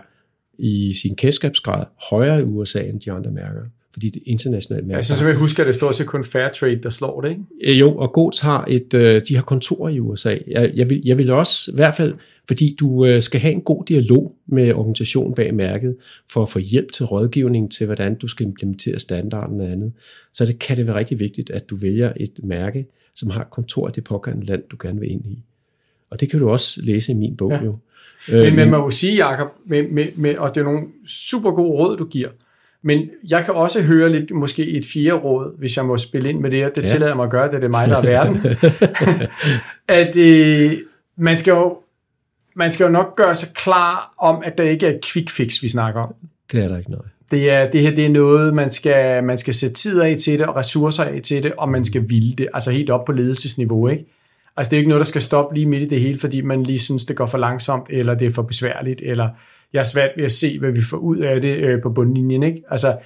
i 0.59 0.93
sin 0.93 1.17
kendskabsgrad 1.17 1.85
højere 2.11 2.40
i 2.40 2.43
USA 2.43 2.83
end 2.83 3.01
de 3.01 3.12
andre 3.12 3.31
mærker 3.31 3.61
fordi 3.95 4.09
det 4.09 4.23
internationale 4.27 4.87
mærke. 4.87 4.97
Jeg 4.97 5.05
synes, 5.05 5.23
jeg 5.23 5.35
husker, 5.35 5.62
at 5.62 5.67
det 5.67 5.75
står 5.75 5.93
til 5.93 6.07
kun 6.07 6.25
Fairtrade, 6.25 6.83
der 6.83 6.90
slår 6.90 7.21
det, 7.21 7.31
ikke? 7.31 7.43
Øh, 7.64 7.81
jo, 7.81 7.97
og 7.97 8.12
GOTS 8.12 8.40
har 8.40 8.64
et, 8.69 8.95
øh, 8.95 9.23
de 9.29 9.35
har 9.35 9.43
kontorer 9.43 9.88
i 9.88 10.01
USA. 10.01 10.37
Jeg, 10.47 10.73
jeg, 10.75 10.90
vil, 10.90 11.03
jeg 11.05 11.19
vil 11.19 11.31
også, 11.31 11.71
i 11.73 11.75
hvert 11.75 11.95
fald, 11.95 12.14
fordi 12.48 12.76
du 12.80 13.07
øh, 13.07 13.22
skal 13.22 13.40
have 13.40 13.52
en 13.52 13.61
god 13.61 13.85
dialog 13.85 14.37
med 14.46 14.72
organisationen 14.72 15.35
bag 15.35 15.54
mærket, 15.54 15.96
for 16.30 16.42
at 16.42 16.48
få 16.48 16.59
hjælp 16.59 16.92
til 16.92 17.07
rådgivning 17.07 17.72
til, 17.72 17.87
hvordan 17.87 18.14
du 18.14 18.28
skal 18.28 18.46
implementere 18.46 18.98
standarden 18.98 19.61
og 19.61 19.70
andet. 19.70 19.92
Så 20.33 20.46
det 20.46 20.59
kan 20.59 20.76
det 20.76 20.87
være 20.87 20.96
rigtig 20.96 21.18
vigtigt, 21.18 21.50
at 21.50 21.70
du 21.70 21.76
vælger 21.76 22.12
et 22.16 22.40
mærke, 22.42 22.87
som 23.14 23.30
har 23.30 23.44
kontor 23.44 23.88
i 23.88 23.92
det 23.94 24.04
pågældende 24.04 24.46
land, 24.46 24.62
du 24.70 24.76
gerne 24.83 25.00
vil 25.00 25.11
ind 25.11 25.26
i. 25.26 25.44
Og 26.11 26.20
det 26.20 26.30
kan 26.30 26.40
du 26.40 26.50
også 26.50 26.83
læse 26.83 27.12
i 27.12 27.14
min 27.14 27.37
bog 27.37 27.50
ja. 27.50 27.64
jo. 27.64 27.78
Men 28.33 28.57
man 28.57 28.70
må 28.70 28.76
jo 28.76 28.90
sige, 28.90 29.28
Jacob, 29.28 29.48
med, 29.66 29.83
med, 29.90 30.07
med, 30.16 30.37
og 30.37 30.54
det 30.54 30.61
er 30.61 30.64
nogle 30.64 30.87
super 31.07 31.50
gode 31.50 31.70
råd, 31.70 31.96
du 31.96 32.04
giver, 32.04 32.28
men 32.87 33.11
jeg 33.30 33.44
kan 33.44 33.54
også 33.54 33.83
høre 33.83 34.12
lidt, 34.12 34.30
måske 34.30 34.68
et 34.68 34.87
fjerde 34.87 35.16
råd, 35.16 35.59
hvis 35.59 35.76
jeg 35.76 35.87
må 35.87 35.98
spille 35.98 36.28
ind 36.28 36.40
med 36.40 36.50
det, 36.50 36.76
det 36.76 36.83
ja. 36.83 36.87
tillader 36.87 37.14
mig 37.14 37.24
at 37.24 37.30
gøre, 37.30 37.44
det, 37.44 37.52
det 37.52 37.64
er 37.64 37.68
mig, 37.68 37.88
der 37.88 37.96
er 37.96 38.02
verden, 38.02 38.40
at 40.02 40.16
øh, 40.16 40.72
man, 41.16 41.38
skal 41.38 41.50
jo, 41.50 41.78
man 42.57 42.73
skal 42.73 42.85
jo 42.85 42.90
nok 42.90 43.17
gøre 43.17 43.35
sig 43.35 43.49
klar 43.55 44.14
om, 44.19 44.43
at 44.45 44.59
der 44.59 44.64
ikke 44.64 44.87
er 44.87 44.90
et 44.90 45.05
quick 45.05 45.31
fix, 45.31 45.62
vi 45.62 45.69
snakker 45.69 46.01
om. 46.01 46.14
Det 46.53 46.64
er 46.64 46.69
der 46.69 46.79
ikke 46.79 46.90
noget. 46.90 47.07
Det, 47.31 47.51
er, 47.51 47.71
det 47.71 47.81
her 47.81 47.95
det 47.95 48.07
er 48.07 48.11
noget, 48.11 48.55
man 48.55 48.71
skal, 48.71 49.25
man 49.25 49.38
skal 49.38 49.55
sætte 49.55 49.75
tid 49.75 50.01
af 50.01 50.17
til 50.17 50.38
det, 50.38 50.47
og 50.47 50.57
ressourcer 50.57 51.05
af 51.05 51.21
til 51.23 51.43
det, 51.43 51.53
og 51.53 51.69
man 51.69 51.85
skal 51.85 52.11
ville 52.11 52.33
det, 52.33 52.49
altså 52.55 52.71
helt 52.71 52.90
op 52.90 53.05
på 53.05 53.12
ledelsesniveau, 53.12 53.88
ikke? 53.88 54.05
Altså 54.57 54.71
det 54.71 54.77
er 54.77 54.79
ikke 54.79 54.88
noget, 54.88 55.01
der 55.01 55.05
skal 55.05 55.23
stoppe 55.23 55.55
lige 55.55 55.67
midt 55.67 55.83
i 55.83 55.87
det 55.87 56.01
hele, 56.01 56.19
fordi 56.19 56.40
man 56.40 56.62
lige 56.62 56.79
synes, 56.79 57.05
det 57.05 57.17
går 57.17 57.27
for 57.27 57.38
langsomt, 57.38 57.87
eller 57.90 58.14
det 58.14 58.27
er 58.27 58.31
for 58.31 58.43
besværligt, 58.43 59.01
eller 59.05 59.29
jeg 59.73 59.81
er 59.81 59.85
svært 59.85 60.11
ved 60.17 60.25
at 60.25 60.33
se, 60.33 60.59
hvad 60.59 60.71
vi 60.71 60.83
får 60.83 60.97
ud 60.97 61.17
af 61.17 61.40
det 61.40 61.57
øh, 61.57 61.83
på 61.83 61.90
bundlinjen. 61.90 62.43
Ikke? 62.43 62.62
Altså, 62.71 62.97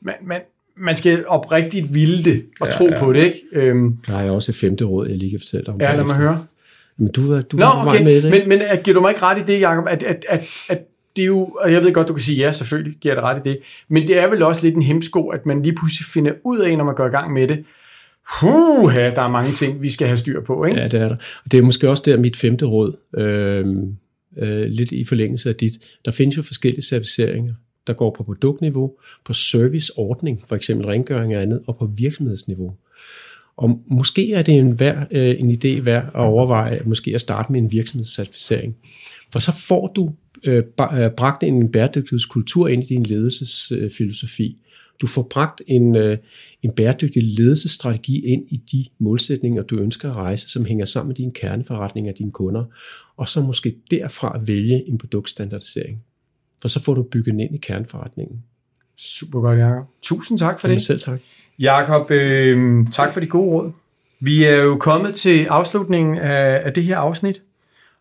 man, 0.00 0.14
man, 0.22 0.40
man 0.76 0.96
skal 0.96 1.24
oprigtigt 1.26 1.94
ville 1.94 2.24
det 2.24 2.44
og 2.60 2.66
ja, 2.66 2.72
tro 2.72 2.88
ja. 2.88 2.98
på 2.98 3.12
det. 3.12 3.24
Ikke? 3.24 3.40
Øhm, 3.52 3.98
der 4.06 4.16
er 4.16 4.30
også 4.30 4.52
et 4.52 4.56
femte 4.56 4.84
råd, 4.84 5.08
jeg 5.08 5.16
lige 5.16 5.30
kan 5.30 5.40
fortælle 5.40 5.68
om. 5.68 5.80
Ja, 5.80 5.96
lad 5.96 6.04
mig 6.04 6.16
høre. 6.16 6.38
Men 6.96 7.12
du, 7.12 7.40
du 7.40 7.56
Nå, 7.56 7.66
okay. 7.86 8.04
med 8.04 8.22
det. 8.22 8.30
Men, 8.30 8.48
men 8.48 8.58
giver 8.84 8.94
du 8.94 9.00
mig 9.00 9.10
ikke 9.10 9.22
ret 9.22 9.38
i 9.38 9.52
det, 9.52 9.60
Jacob, 9.60 9.84
at, 9.88 10.02
at, 10.02 10.26
at, 10.28 10.44
at 10.68 10.78
det 11.16 11.22
er 11.22 11.26
jo, 11.26 11.44
og 11.44 11.72
jeg 11.72 11.82
ved 11.82 11.92
godt, 11.92 12.08
du 12.08 12.12
kan 12.12 12.22
sige 12.22 12.38
ja, 12.38 12.52
selvfølgelig 12.52 12.98
giver 13.00 13.14
dig 13.14 13.22
ret 13.22 13.46
i 13.46 13.48
det, 13.48 13.58
men 13.88 14.06
det 14.06 14.18
er 14.18 14.28
vel 14.28 14.42
også 14.42 14.62
lidt 14.62 14.74
en 14.74 14.82
hemsko, 14.82 15.28
at 15.28 15.46
man 15.46 15.62
lige 15.62 15.74
pludselig 15.74 16.06
finder 16.06 16.32
ud 16.44 16.58
af, 16.58 16.78
når 16.78 16.84
man 16.84 16.94
går 16.94 17.06
i 17.06 17.10
gang 17.10 17.32
med 17.32 17.48
det, 17.48 17.64
Huh, 18.40 18.94
der 18.94 19.22
er 19.22 19.30
mange 19.30 19.52
ting, 19.52 19.82
vi 19.82 19.90
skal 19.90 20.06
have 20.06 20.16
styr 20.16 20.40
på. 20.40 20.64
Ikke? 20.64 20.80
Ja, 20.80 20.88
det 20.88 21.00
er 21.00 21.08
der. 21.08 21.16
Og 21.44 21.52
det 21.52 21.58
er 21.58 21.62
måske 21.62 21.90
også 21.90 22.02
der 22.06 22.18
mit 22.18 22.36
femte 22.36 22.64
råd. 22.64 22.96
Øhm, 23.16 23.96
øh, 24.38 24.66
lidt 24.66 24.92
i 24.92 25.04
forlængelse 25.04 25.48
af 25.48 25.54
dit. 25.54 25.72
Der 26.04 26.10
findes 26.10 26.36
jo 26.36 26.42
forskellige 26.42 26.82
certificeringer, 26.82 27.54
der 27.86 27.92
går 27.92 28.14
på 28.16 28.22
produktniveau, 28.22 28.92
på 29.24 29.32
serviceordning, 29.32 30.42
for 30.48 30.56
eksempel 30.56 30.86
rengøring 30.86 31.36
og 31.36 31.42
andet, 31.42 31.60
og 31.66 31.76
på 31.78 31.90
virksomhedsniveau. 31.96 32.74
Og 33.56 33.80
måske 33.86 34.32
er 34.32 34.42
det 34.42 34.58
en, 34.58 34.80
vær, 34.80 35.06
øh, 35.10 35.40
en 35.40 35.50
idé 35.50 35.80
værd 35.80 36.04
at 36.04 36.20
overveje, 36.20 36.82
måske 36.86 37.14
at 37.14 37.20
starte 37.20 37.52
med 37.52 37.60
en 37.60 37.72
virksomhedscertificering. 37.72 38.76
For 39.32 39.38
så 39.38 39.52
får 39.52 39.86
du 39.86 40.12
øh, 40.44 40.62
øh 40.94 41.10
bragt 41.16 41.42
en 41.42 41.72
bæredygtighedskultur 41.72 42.68
ind 42.68 42.82
i 42.82 42.86
din 42.86 43.02
ledelsesfilosofi. 43.02 44.58
Du 45.00 45.06
får 45.06 45.22
bragt 45.22 45.62
en, 45.66 45.96
øh, 45.96 46.18
en 46.62 46.72
bæredygtig 46.72 47.22
ledelsesstrategi 47.22 48.26
ind 48.26 48.44
i 48.48 48.56
de 48.56 48.86
målsætninger, 48.98 49.62
du 49.62 49.76
ønsker 49.76 50.10
at 50.10 50.16
rejse, 50.16 50.48
som 50.48 50.64
hænger 50.64 50.84
sammen 50.84 51.08
med 51.08 51.16
din 51.16 51.32
kerneforretning 51.32 52.08
af 52.08 52.14
dine 52.14 52.30
kunder, 52.32 52.64
og 53.16 53.28
så 53.28 53.40
måske 53.40 53.76
derfra 53.90 54.40
vælge 54.46 54.88
en 54.88 54.98
produktstandardisering. 54.98 56.02
For 56.62 56.68
så 56.68 56.80
får 56.80 56.94
du 56.94 57.02
bygget 57.02 57.32
den 57.32 57.40
ind 57.40 57.54
i 57.54 57.58
kerneforretningen. 57.58 58.42
Super 58.96 59.40
godt, 59.40 59.58
Jacob. 59.58 59.86
Tusind 60.02 60.38
tak 60.38 60.60
for 60.60 60.68
Jamen 60.68 60.78
det. 60.78 60.86
Selv 60.86 61.00
tak. 61.00 61.20
Jakob, 61.58 62.10
øh, 62.10 62.86
tak 62.92 63.12
for 63.12 63.20
de 63.20 63.26
gode 63.26 63.50
råd. 63.50 63.72
Vi 64.20 64.44
er 64.44 64.56
jo 64.56 64.76
kommet 64.76 65.14
til 65.14 65.44
afslutningen 65.44 66.18
af, 66.18 66.62
af 66.64 66.72
det 66.72 66.84
her 66.84 66.98
afsnit. 66.98 67.42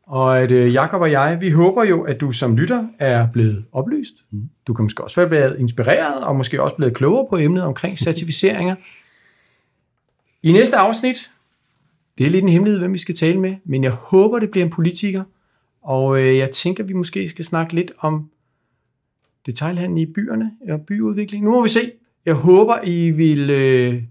Og 0.07 0.39
at 0.39 0.51
øh, 0.51 0.73
Jakob 0.73 1.01
og 1.01 1.11
jeg, 1.11 1.37
vi 1.41 1.49
håber 1.49 1.83
jo, 1.83 2.01
at 2.01 2.21
du 2.21 2.31
som 2.31 2.57
lytter 2.57 2.87
er 2.99 3.27
blevet 3.33 3.65
oplyst. 3.71 4.13
Mm. 4.31 4.49
Du 4.67 4.73
kan 4.73 4.83
måske 4.83 5.03
også 5.03 5.21
være 5.21 5.29
blevet 5.29 5.59
inspireret, 5.59 6.23
og 6.23 6.35
måske 6.35 6.61
også 6.61 6.75
blevet 6.75 6.95
klogere 6.95 7.27
på 7.29 7.37
emnet 7.37 7.63
omkring 7.63 7.97
certificeringer. 7.97 8.75
I 10.43 10.51
næste 10.51 10.77
afsnit, 10.77 11.29
det 12.17 12.25
er 12.25 12.29
lidt 12.29 12.43
en 12.43 12.49
hemmelighed, 12.49 12.79
hvem 12.79 12.93
vi 12.93 12.97
skal 12.97 13.15
tale 13.15 13.39
med, 13.39 13.51
men 13.65 13.83
jeg 13.83 13.91
håber, 13.91 14.39
det 14.39 14.51
bliver 14.51 14.65
en 14.65 14.71
politiker, 14.71 15.23
og 15.81 16.19
øh, 16.19 16.37
jeg 16.37 16.51
tænker, 16.51 16.83
vi 16.83 16.93
måske 16.93 17.29
skal 17.29 17.45
snakke 17.45 17.73
lidt 17.73 17.91
om 17.99 18.29
detaljhandel 19.45 20.01
i 20.01 20.05
byerne 20.05 20.51
og 20.69 20.81
byudvikling. 20.81 21.43
Nu 21.45 21.51
må 21.51 21.63
vi 21.63 21.69
se. 21.69 21.91
Jeg 22.25 22.33
håber, 22.33 22.81
I 22.83 23.11
vil 23.11 23.49
øh, 23.49 24.03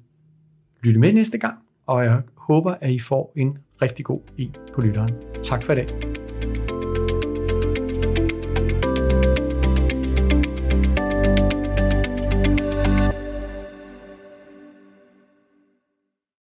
lytte 0.83 1.01
med 1.01 1.13
næste 1.13 1.39
gang, 1.39 1.55
og 1.87 2.05
jeg 2.05 2.23
håber, 2.37 2.75
at 2.81 2.91
I 2.91 2.99
får 2.99 3.33
en 3.37 3.59
rigtig 3.83 4.05
god 4.05 4.21
en 4.39 4.55
på 4.75 4.81
lytteren. 4.81 5.09
Tak 5.43 5.63
for 5.63 5.73
i 5.73 5.77
dag. 5.77 5.87